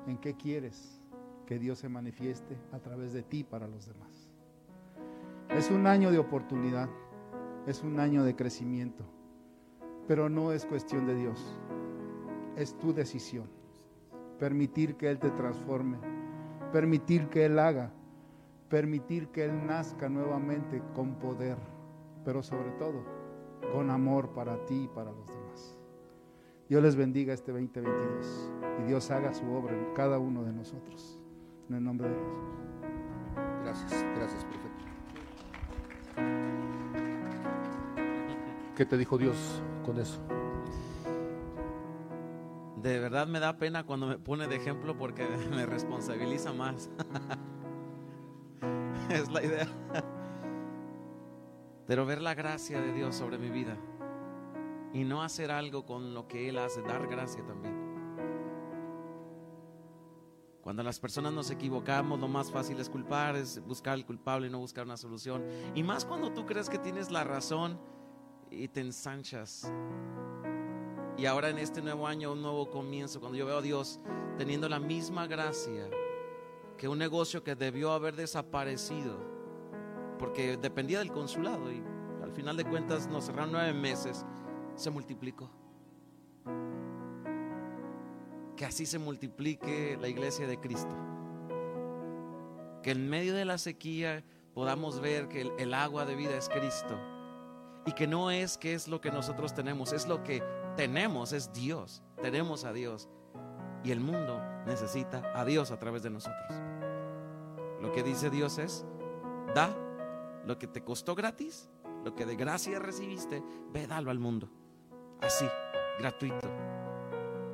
¿en 0.07 0.17
qué 0.17 0.35
quieres 0.35 1.01
que 1.47 1.57
Dios 1.57 1.79
se 1.79 1.89
manifieste 1.89 2.57
a 2.71 2.79
través 2.79 3.13
de 3.13 3.23
ti 3.23 3.43
para 3.43 3.67
los 3.67 3.87
demás? 3.87 4.29
Es 5.49 5.71
un 5.71 5.87
año 5.87 6.11
de 6.11 6.19
oportunidad, 6.19 6.89
es 7.65 7.81
un 7.81 7.99
año 7.99 8.23
de 8.23 8.35
crecimiento, 8.35 9.03
pero 10.07 10.29
no 10.29 10.51
es 10.51 10.65
cuestión 10.65 11.07
de 11.07 11.15
Dios, 11.15 11.59
es 12.55 12.77
tu 12.77 12.93
decisión. 12.93 13.49
Permitir 14.39 14.95
que 14.95 15.09
Él 15.09 15.17
te 15.17 15.31
transforme, 15.31 15.97
permitir 16.71 17.29
que 17.29 17.45
Él 17.45 17.57
haga, 17.57 17.91
permitir 18.69 19.29
que 19.29 19.45
Él 19.45 19.65
nazca 19.65 20.09
nuevamente 20.09 20.83
con 20.93 21.15
poder, 21.15 21.57
pero 22.23 22.43
sobre 22.43 22.71
todo 22.71 23.03
con 23.71 23.89
amor 23.89 24.29
para 24.33 24.63
ti 24.65 24.83
y 24.83 24.87
para 24.87 25.11
los 25.11 25.27
demás. 25.27 25.34
Dios 26.67 26.81
les 26.81 26.95
bendiga 26.95 27.31
este 27.31 27.51
2022 27.51 28.49
y 28.79 28.87
Dios 28.87 29.11
haga 29.11 29.31
su 29.33 29.45
obra 29.51 29.77
en 29.77 29.93
cada 29.93 30.17
uno 30.17 30.43
de 30.43 30.51
nosotros. 30.51 31.21
En 31.69 31.75
el 31.75 31.83
nombre 31.83 32.09
de 32.09 32.15
Jesús. 32.15 32.33
Gracias, 33.63 34.05
gracias, 34.15 34.45
profeta. 34.45 34.75
¿Qué 38.75 38.85
te 38.85 38.97
dijo 38.97 39.17
Dios 39.19 39.61
con 39.85 39.99
eso? 39.99 40.19
De 42.81 42.99
verdad 42.99 43.27
me 43.27 43.39
da 43.39 43.57
pena 43.57 43.85
cuando 43.85 44.07
me 44.07 44.17
pone 44.17 44.47
de 44.47 44.55
ejemplo 44.55 44.97
porque 44.97 45.27
me 45.51 45.67
responsabiliza 45.67 46.51
más. 46.51 46.89
es 49.11 49.31
la 49.31 49.43
idea. 49.43 49.67
Pero 51.85 52.07
ver 52.07 52.23
la 52.23 52.33
gracia 52.33 52.81
de 52.81 52.91
Dios 52.91 53.15
sobre 53.15 53.37
mi 53.37 53.51
vida 53.51 53.77
y 54.95 55.03
no 55.03 55.21
hacer 55.21 55.51
algo 55.51 55.85
con 55.85 56.13
lo 56.13 56.25
que 56.25 56.47
Él 56.47 56.57
hace, 56.57 56.81
dar 56.81 57.05
gracia 57.05 57.45
también. 57.45 57.75
Cuando 60.61 60.83
las 60.83 61.01
personas 61.01 61.33
nos 61.33 61.51
equivocamos, 61.51 62.17
lo 62.17 62.29
más 62.29 62.49
fácil 62.49 62.79
es 62.79 62.89
culpar, 62.89 63.35
es 63.35 63.61
buscar 63.67 63.93
al 63.93 64.05
culpable 64.05 64.47
y 64.47 64.49
no 64.49 64.59
buscar 64.59 64.85
una 64.85 64.95
solución. 64.95 65.43
Y 65.75 65.83
más 65.83 66.05
cuando 66.05 66.31
tú 66.31 66.45
crees 66.45 66.69
que 66.69 66.79
tienes 66.79 67.11
la 67.11 67.25
razón 67.25 67.77
y 68.49 68.69
te 68.69 68.79
ensanchas. 68.79 69.69
Y 71.17 71.25
ahora 71.25 71.49
en 71.49 71.57
este 71.57 71.81
nuevo 71.81 72.07
año, 72.07 72.31
un 72.31 72.41
nuevo 72.41 72.69
comienzo, 72.69 73.19
cuando 73.19 73.37
yo 73.37 73.45
veo 73.45 73.57
a 73.57 73.61
Dios 73.61 73.99
teniendo 74.37 74.69
la 74.69 74.79
misma 74.79 75.27
gracia 75.27 75.89
que 76.77 76.87
un 76.87 76.97
negocio 76.97 77.43
que 77.43 77.55
debió 77.55 77.91
haber 77.91 78.15
desaparecido, 78.15 79.17
porque 80.17 80.55
dependía 80.55 80.99
del 80.99 81.11
consulado 81.11 81.69
y 81.69 81.83
al 82.23 82.31
final 82.31 82.55
de 82.55 82.63
cuentas 82.63 83.07
nos 83.07 83.25
cerraron 83.25 83.51
nueve 83.51 83.73
meses 83.73 84.25
se 84.75 84.89
multiplicó. 84.89 85.49
Que 88.55 88.65
así 88.65 88.85
se 88.85 88.99
multiplique 88.99 89.97
la 89.99 90.07
iglesia 90.07 90.47
de 90.47 90.59
Cristo. 90.59 90.95
Que 92.83 92.91
en 92.91 93.09
medio 93.09 93.33
de 93.33 93.45
la 93.45 93.57
sequía 93.57 94.23
podamos 94.53 94.99
ver 94.99 95.27
que 95.27 95.51
el, 95.57 95.73
agua 95.73 96.05
de 96.05 96.15
vida 96.15 96.37
es 96.37 96.49
Cristo. 96.49 96.97
Y 97.85 97.91
que 97.93 98.07
no 98.07 98.31
es 98.31 98.57
que 98.57 98.73
es 98.73 98.87
lo 98.87 99.01
que 99.01 99.11
nosotros 99.11 99.53
tenemos, 99.53 99.93
es 99.93 100.07
lo 100.07 100.23
que 100.23 100.41
tenemos, 100.75 101.33
es 101.33 101.51
Dios. 101.53 102.01
Tenemos 102.21 102.63
a 102.63 102.73
Dios. 102.73 103.09
Y 103.83 103.91
el 103.91 103.99
mundo 103.99 104.41
necesita 104.65 105.31
a 105.35 105.45
Dios 105.45 105.71
a 105.71 105.79
través 105.79 106.01
de 106.03 106.09
nosotros. 106.09 106.61
Lo 107.81 107.91
que 107.91 108.01
dice 108.01 108.29
Dios 108.29 108.57
es, 108.57 108.85
da 109.53 109.75
lo 110.45 110.57
que 110.57 110.67
te 110.67 110.83
costó 110.83 111.13
gratis, 111.13 111.69
lo 112.03 112.15
que 112.15 112.25
de 112.25 112.35
gracia 112.35 112.79
recibiste, 112.79 113.43
ve, 113.71 113.85
dalo 113.85 114.09
al 114.09 114.19
mundo 114.19 114.49
así, 115.21 115.47
gratuito. 115.99 116.49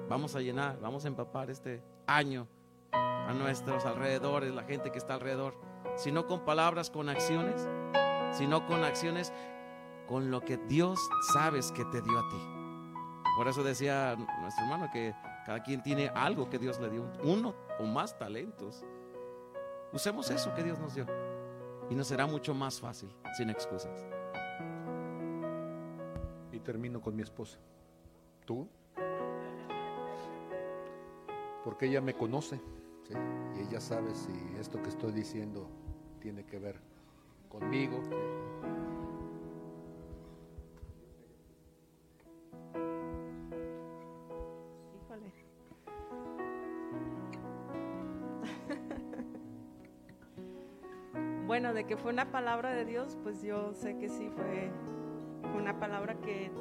Vamos 0.10 0.36
a 0.36 0.42
llenar, 0.42 0.80
vamos 0.80 1.06
a 1.06 1.08
empapar 1.08 1.50
este 1.50 1.84
año 2.08 2.48
a 2.92 3.34
nuestros 3.34 3.86
alrededores, 3.86 4.54
la 4.54 4.64
gente 4.64 4.92
que 4.92 4.98
está 4.98 5.14
alrededor, 5.14 5.56
si 5.96 6.12
no 6.12 6.28
con 6.28 6.44
palabras, 6.44 6.90
con 6.90 7.10
acciones, 7.10 7.68
sino 8.32 8.66
con 8.66 8.84
acciones, 8.84 9.32
con 10.08 10.32
lo 10.32 10.42
que 10.42 10.58
Dios 10.58 11.00
sabes 11.34 11.72
que 11.72 11.86
te 11.86 12.02
dio 12.02 12.20
a 12.20 12.30
ti. 12.30 12.38
Por 13.38 13.48
eso 13.48 13.64
decía 13.64 14.18
nuestro 14.42 14.66
hermano 14.66 14.90
que 14.92 15.16
cada 15.46 15.64
quien 15.64 15.82
tiene 15.82 16.10
algo 16.10 16.50
que 16.50 16.60
Dios 16.60 16.80
le 16.80 16.90
dio, 16.90 17.10
uno 17.24 17.56
o 17.80 17.86
más 17.86 18.18
talentos. 18.18 18.84
Usemos 19.94 20.30
eso 20.30 20.54
que 20.54 20.64
Dios 20.64 20.80
nos 20.80 20.96
dio 20.96 21.06
y 21.90 21.96
nos 21.96 22.08
será 22.08 22.26
mucho 22.26 22.54
más 22.54 22.80
fácil, 22.80 23.16
sin 23.38 23.50
excusas 23.50 24.20
termino 26.62 27.02
con 27.02 27.16
mi 27.16 27.24
esposa. 27.24 27.60
¿Tú? 28.46 28.68
Porque 31.64 31.86
ella 31.86 32.02
me 32.02 32.14
conoce 32.14 32.60
y 33.56 33.60
ella 33.60 33.80
sabe 33.80 34.16
si 34.16 34.32
esto 34.60 34.82
que 34.82 34.90
estoy 34.90 35.12
diciendo 35.12 35.70
tiene 36.20 36.46
que 36.46 36.60
ver 36.60 36.80
conmigo. 37.50 38.02
Híjole. 44.96 45.34
Bueno, 51.46 51.74
de 51.74 51.86
que 51.86 51.98
fue 51.98 52.14
una 52.14 52.32
palabra 52.32 52.72
de 52.72 52.86
Dios, 52.86 53.18
pues 53.24 53.44
yo 53.44 53.74
sé 53.74 53.98
que 53.98 54.08
sí 54.08 54.30
fue 54.30 54.72
una 55.56 55.80
palabra 55.80 56.15
que 56.15 56.52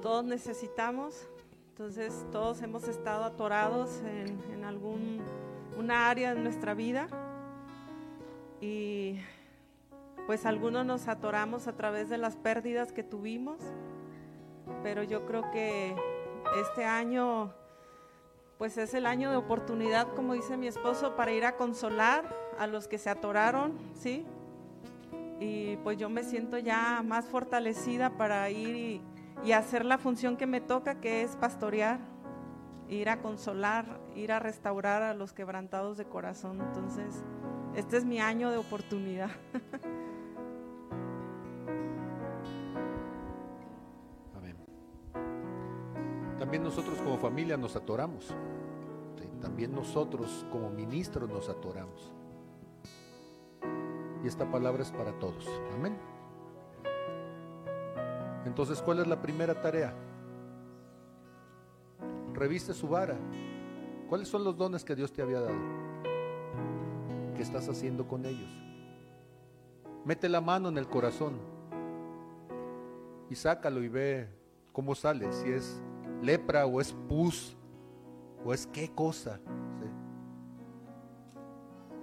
todos 0.00 0.24
necesitamos. 0.24 1.28
Entonces 1.70 2.26
todos 2.30 2.62
hemos 2.62 2.86
estado 2.88 3.24
atorados 3.24 4.00
en, 4.00 4.38
en 4.52 4.64
algún 4.64 5.22
una 5.78 6.10
área 6.10 6.34
de 6.34 6.40
nuestra 6.40 6.74
vida 6.74 7.08
y 8.60 9.18
pues 10.26 10.46
algunos 10.46 10.86
nos 10.86 11.08
atoramos 11.08 11.66
a 11.66 11.72
través 11.72 12.08
de 12.08 12.18
las 12.18 12.36
pérdidas 12.36 12.92
que 12.92 13.02
tuvimos, 13.02 13.58
pero 14.82 15.02
yo 15.02 15.26
creo 15.26 15.50
que 15.50 15.96
este 16.60 16.84
año 16.84 17.52
pues 18.58 18.78
es 18.78 18.94
el 18.94 19.06
año 19.06 19.32
de 19.32 19.36
oportunidad, 19.36 20.06
como 20.14 20.34
dice 20.34 20.56
mi 20.56 20.68
esposo, 20.68 21.16
para 21.16 21.32
ir 21.32 21.44
a 21.44 21.56
consolar 21.56 22.24
a 22.60 22.68
los 22.68 22.86
que 22.86 22.96
se 22.96 23.10
atoraron, 23.10 23.76
¿sí? 23.92 24.24
Y 25.42 25.76
pues 25.78 25.98
yo 25.98 26.08
me 26.08 26.22
siento 26.22 26.56
ya 26.58 27.02
más 27.04 27.26
fortalecida 27.26 28.16
para 28.16 28.48
ir 28.50 29.02
y, 29.44 29.52
hacer 29.52 29.84
la 29.84 29.98
función 29.98 30.36
que 30.36 30.46
me 30.46 30.60
toca, 30.60 31.00
que 31.00 31.22
es 31.22 31.34
pastorear, 31.34 31.98
ir 32.88 33.08
a 33.08 33.20
consolar, 33.20 34.00
ir 34.14 34.30
a 34.30 34.38
restaurar 34.38 35.02
a 35.02 35.14
los 35.14 35.32
quebrantados 35.32 35.98
de 35.98 36.04
corazón. 36.04 36.60
Entonces, 36.60 37.24
este 37.74 37.96
es 37.96 38.04
mi 38.04 38.20
año 38.20 38.52
de 38.52 38.58
oportunidad. 38.58 39.30
Amén. 44.36 44.56
También 46.38 46.62
nosotros 46.62 46.98
como 46.98 47.18
familia 47.18 47.56
nos 47.56 47.74
atoramos. 47.74 48.32
También 49.40 49.74
nosotros 49.74 50.46
como 50.52 50.70
ministros 50.70 51.28
nos 51.28 51.48
atoramos. 51.48 52.12
Y 54.22 54.28
esta 54.28 54.50
palabra 54.50 54.82
es 54.82 54.90
para 54.92 55.12
todos. 55.18 55.48
Amén. 55.74 55.96
Entonces, 58.44 58.80
¿cuál 58.82 59.00
es 59.00 59.06
la 59.06 59.20
primera 59.20 59.60
tarea? 59.60 59.94
Reviste 62.34 62.74
su 62.74 62.88
vara. 62.88 63.16
¿Cuáles 64.08 64.28
son 64.28 64.44
los 64.44 64.56
dones 64.56 64.84
que 64.84 64.94
Dios 64.94 65.12
te 65.12 65.22
había 65.22 65.40
dado? 65.40 65.56
¿Qué 67.36 67.42
estás 67.42 67.68
haciendo 67.68 68.06
con 68.06 68.26
ellos? 68.26 68.50
Mete 70.04 70.28
la 70.28 70.40
mano 70.40 70.68
en 70.68 70.78
el 70.78 70.88
corazón 70.88 71.38
y 73.30 73.34
sácalo 73.34 73.82
y 73.82 73.88
ve 73.88 74.28
cómo 74.72 74.94
sale, 74.94 75.32
si 75.32 75.50
es 75.50 75.80
lepra 76.20 76.66
o 76.66 76.80
es 76.80 76.92
pus 76.92 77.56
o 78.44 78.52
es 78.52 78.66
qué 78.66 78.90
cosa. 78.94 79.40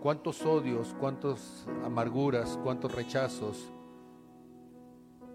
Cuántos 0.02 0.46
odios, 0.46 0.96
cuántas 1.00 1.68
amarguras, 1.84 2.58
cuántos 2.64 2.94
rechazos, 2.96 3.70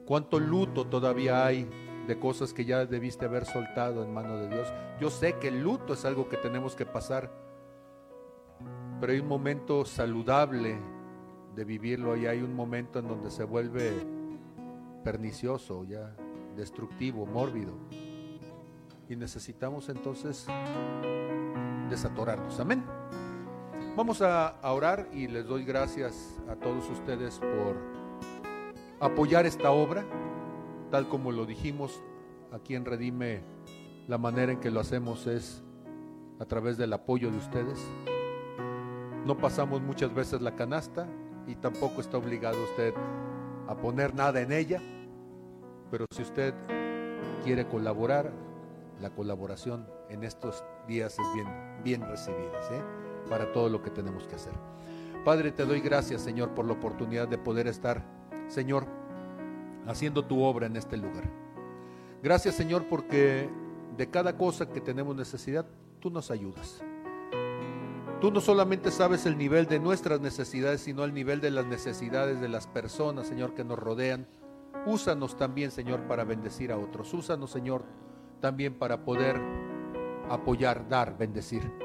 cuánto 0.06 0.40
luto 0.40 0.86
todavía 0.86 1.44
hay 1.44 1.68
de 2.06 2.18
cosas 2.18 2.52
que 2.52 2.64
ya 2.64 2.86
debiste 2.86 3.24
haber 3.24 3.44
soltado 3.44 4.04
en 4.04 4.12
mano 4.12 4.36
de 4.36 4.48
Dios. 4.48 4.72
Yo 5.00 5.10
sé 5.10 5.38
que 5.38 5.48
el 5.48 5.62
luto 5.62 5.94
es 5.94 6.04
algo 6.04 6.28
que 6.28 6.36
tenemos 6.36 6.74
que 6.74 6.86
pasar, 6.86 7.30
pero 9.00 9.12
hay 9.12 9.20
un 9.20 9.28
momento 9.28 9.84
saludable 9.84 10.78
de 11.54 11.64
vivirlo 11.64 12.16
y 12.16 12.26
hay 12.26 12.40
un 12.42 12.54
momento 12.54 12.98
en 12.98 13.08
donde 13.08 13.30
se 13.30 13.44
vuelve 13.44 13.92
pernicioso, 15.02 15.84
ya 15.84 16.14
destructivo, 16.56 17.26
mórbido. 17.26 17.72
Y 19.08 19.16
necesitamos 19.16 19.88
entonces 19.88 20.46
desatorarnos. 21.90 22.58
Amén. 22.60 22.82
Vamos 23.96 24.22
a, 24.22 24.56
orar 24.64 25.08
y 25.12 25.28
les 25.28 25.46
doy 25.46 25.64
gracias 25.64 26.36
a 26.48 26.56
todos 26.56 26.90
ustedes 26.90 27.38
por 27.38 27.76
apoyar 28.98 29.46
esta 29.46 29.70
obra, 29.70 30.04
tal 30.90 31.08
como 31.08 31.30
lo 31.30 31.46
dijimos 31.46 32.02
aquí 32.50 32.74
en 32.74 32.84
Redime, 32.84 33.42
la 34.08 34.18
manera 34.18 34.50
en 34.50 34.58
que 34.58 34.72
lo 34.72 34.80
hacemos 34.80 35.28
es 35.28 35.62
a 36.40 36.44
través 36.44 36.76
del 36.76 36.92
apoyo 36.92 37.30
de 37.30 37.38
ustedes. 37.38 37.78
No 39.26 39.38
pasamos 39.38 39.80
muchas 39.80 40.12
veces 40.12 40.42
la 40.42 40.56
canasta 40.56 41.06
y 41.46 41.54
tampoco 41.54 42.00
está 42.00 42.18
obligado 42.18 42.60
usted 42.64 42.94
a 43.68 43.76
poner 43.76 44.12
nada 44.12 44.40
en 44.40 44.50
ella, 44.50 44.82
pero 45.92 46.06
si 46.10 46.22
usted 46.22 46.52
quiere 47.44 47.68
colaborar, 47.68 48.32
la 49.00 49.10
colaboración 49.10 49.86
en 50.08 50.24
estos 50.24 50.64
días 50.88 51.16
es 51.16 51.26
bien, 51.32 51.46
bien 51.84 52.00
recibida. 52.02 53.13
Para 53.28 53.52
todo 53.52 53.68
lo 53.68 53.82
que 53.82 53.90
tenemos 53.90 54.26
que 54.26 54.36
hacer. 54.36 54.52
Padre, 55.24 55.52
te 55.52 55.64
doy 55.64 55.80
gracias, 55.80 56.22
Señor, 56.22 56.50
por 56.50 56.66
la 56.66 56.72
oportunidad 56.72 57.26
de 57.28 57.38
poder 57.38 57.66
estar, 57.66 58.04
Señor, 58.48 58.86
haciendo 59.86 60.24
tu 60.24 60.42
obra 60.42 60.66
en 60.66 60.76
este 60.76 60.96
lugar. 60.96 61.24
Gracias, 62.22 62.54
Señor, 62.54 62.86
porque 62.88 63.48
de 63.96 64.10
cada 64.10 64.36
cosa 64.36 64.68
que 64.68 64.80
tenemos 64.80 65.16
necesidad, 65.16 65.66
tú 66.00 66.10
nos 66.10 66.30
ayudas. 66.30 66.82
Tú 68.20 68.30
no 68.30 68.40
solamente 68.40 68.90
sabes 68.90 69.26
el 69.26 69.36
nivel 69.36 69.66
de 69.66 69.80
nuestras 69.80 70.20
necesidades, 70.20 70.80
sino 70.80 71.04
el 71.04 71.12
nivel 71.12 71.40
de 71.40 71.50
las 71.50 71.66
necesidades 71.66 72.40
de 72.40 72.48
las 72.48 72.66
personas, 72.66 73.26
Señor, 73.26 73.54
que 73.54 73.64
nos 73.64 73.78
rodean. 73.78 74.26
Úsanos 74.86 75.36
también, 75.36 75.70
Señor, 75.70 76.00
para 76.06 76.24
bendecir 76.24 76.72
a 76.72 76.78
otros. 76.78 77.12
Úsanos, 77.12 77.50
Señor, 77.50 77.84
también 78.40 78.74
para 78.74 79.04
poder 79.04 79.40
apoyar, 80.30 80.88
dar, 80.88 81.16
bendecir. 81.18 81.83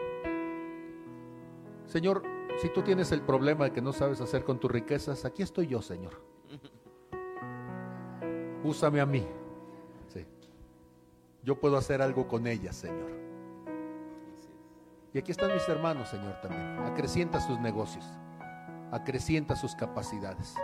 Señor, 1.90 2.22
si 2.62 2.70
tú 2.70 2.84
tienes 2.84 3.12
el 3.12 3.22
problema 3.22 3.66
de 3.66 3.72
que 3.72 3.82
no 3.82 3.92
sabes 3.92 4.22
hacer 4.22 4.44
con 4.44 4.60
tus 4.60 4.70
riquezas, 4.70 5.26
aquí 5.26 5.42
estoy 5.42 5.66
yo, 5.66 5.82
Señor. 5.82 6.22
Úsame 8.64 9.02
a 9.02 9.08
mí. 9.08 9.28
Sí. 10.08 10.24
Yo 11.42 11.60
puedo 11.60 11.78
hacer 11.78 12.04
algo 12.04 12.28
con 12.28 12.46
ellas, 12.46 12.76
Señor. 12.76 13.10
Y 15.16 15.18
aquí 15.18 15.32
están 15.32 15.52
mis 15.52 15.68
hermanos, 15.68 16.10
Señor, 16.10 16.40
también. 16.42 16.80
Acrecienta 16.86 17.42
sus 17.42 17.60
negocios. 17.60 18.06
Acrecienta 18.92 19.56
sus 19.56 19.74
capacidades. 19.74 20.56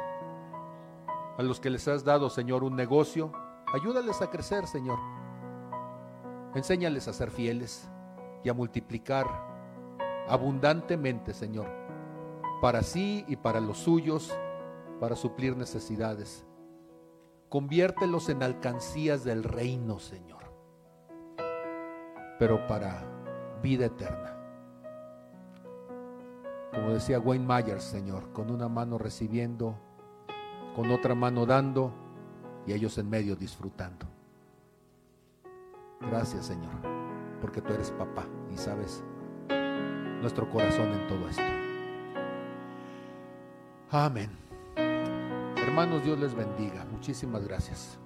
A 1.39 1.41
los 1.41 1.60
que 1.60 1.72
les 1.72 1.88
has 1.88 2.03
dado, 2.03 2.30
Señor, 2.30 2.64
un 2.64 2.76
negocio, 2.76 3.31
ayúdales 3.73 4.22
a 4.22 4.30
crecer, 4.30 4.68
Señor. 4.68 4.99
Enséñales 6.53 7.07
a 7.07 7.14
ser 7.14 7.31
fieles 7.31 7.89
y 8.43 8.49
a 8.49 8.53
multiplicar 8.53 9.55
abundantemente, 10.27 11.34
Señor, 11.34 11.68
para 12.61 12.81
sí 12.81 13.26
y 13.27 13.35
para 13.35 13.60
los 13.60 13.77
suyos, 13.77 14.35
para 14.99 15.15
suplir 15.15 15.56
necesidades. 15.56 16.45
Conviértelos 17.49 18.30
en 18.30 18.43
alcancías 18.43 19.23
del 19.23 19.43
reino, 19.43 19.99
Señor, 19.99 20.43
pero 22.39 22.65
para 22.68 23.03
vida 23.61 23.85
eterna. 23.85 24.31
Como 26.73 26.89
decía 26.89 27.19
Wayne 27.19 27.45
Myers, 27.45 27.84
Señor, 27.84 28.34
con 28.34 28.52
una 28.52 28.68
mano 28.68 28.97
recibiendo, 28.97 29.80
con 30.76 30.91
otra 30.91 31.15
mano 31.15 31.45
dando 31.45 31.93
y 32.68 32.73
ellos 32.73 32.97
en 32.97 33.10
medio 33.10 33.35
disfrutando. 33.35 34.06
Gracias, 36.02 36.47
Señor, 36.47 36.73
porque 37.39 37.61
tú 37.61 37.73
eres 37.73 37.91
papá 37.91 38.27
y 38.52 38.57
sabes 38.57 39.03
nuestro 40.26 40.49
corazón 40.49 40.91
en 40.91 41.07
todo 41.07 41.30
esto. 41.30 41.43
Amén. 43.91 44.31
Hermanos, 45.56 46.03
Dios 46.03 46.18
les 46.18 46.34
bendiga. 46.34 46.84
Muchísimas 46.91 47.47
gracias. 47.47 47.99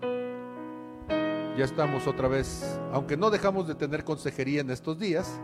Ya 1.08 1.64
estamos 1.64 2.08
otra 2.08 2.28
vez, 2.28 2.78
aunque 2.92 3.16
no 3.16 3.30
dejamos 3.30 3.70
de 3.70 3.76
tener 3.76 4.04
consejería 4.04 4.60
en 4.60 4.70
estos 4.70 5.00
días, 5.00 5.40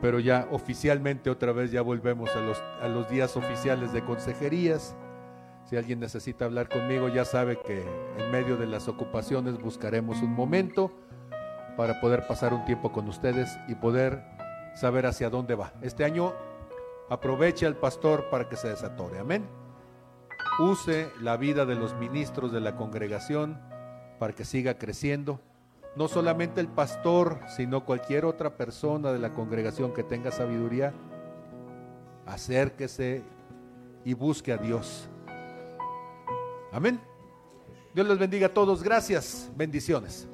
pero 0.00 0.20
ya 0.20 0.46
oficialmente 0.52 1.30
otra 1.30 1.50
vez 1.50 1.72
ya 1.72 1.82
volvemos 1.82 2.30
a 2.36 2.40
los, 2.42 2.62
a 2.80 2.86
los 2.86 3.10
días 3.10 3.36
oficiales 3.36 3.92
de 3.92 4.04
consejerías. 4.04 4.94
Si 5.64 5.76
alguien 5.76 5.98
necesita 5.98 6.44
hablar 6.44 6.68
conmigo, 6.68 7.08
ya 7.08 7.24
sabe 7.24 7.58
que 7.66 7.84
en 8.18 8.30
medio 8.30 8.56
de 8.56 8.68
las 8.68 8.86
ocupaciones 8.86 9.58
buscaremos 9.58 10.22
un 10.22 10.32
momento 10.32 10.92
para 11.76 12.00
poder 12.00 12.24
pasar 12.28 12.54
un 12.54 12.64
tiempo 12.64 12.92
con 12.92 13.08
ustedes 13.08 13.58
y 13.66 13.74
poder 13.74 14.35
saber 14.76 15.06
hacia 15.06 15.30
dónde 15.30 15.54
va. 15.54 15.72
Este 15.82 16.04
año 16.04 16.34
aproveche 17.08 17.66
al 17.66 17.76
pastor 17.76 18.28
para 18.30 18.48
que 18.48 18.56
se 18.56 18.68
desatore. 18.68 19.18
Amén. 19.18 19.46
Use 20.60 21.10
la 21.20 21.36
vida 21.36 21.66
de 21.66 21.74
los 21.74 21.94
ministros 21.94 22.52
de 22.52 22.60
la 22.60 22.76
congregación 22.76 23.60
para 24.18 24.34
que 24.34 24.44
siga 24.44 24.78
creciendo. 24.78 25.40
No 25.96 26.08
solamente 26.08 26.60
el 26.60 26.68
pastor, 26.68 27.40
sino 27.48 27.84
cualquier 27.84 28.26
otra 28.26 28.56
persona 28.56 29.12
de 29.12 29.18
la 29.18 29.32
congregación 29.32 29.94
que 29.94 30.02
tenga 30.02 30.30
sabiduría, 30.30 30.92
acérquese 32.26 33.22
y 34.04 34.12
busque 34.12 34.52
a 34.52 34.58
Dios. 34.58 35.08
Amén. 36.70 37.00
Dios 37.94 38.06
les 38.06 38.18
bendiga 38.18 38.48
a 38.48 38.54
todos. 38.54 38.82
Gracias. 38.82 39.50
Bendiciones. 39.56 40.28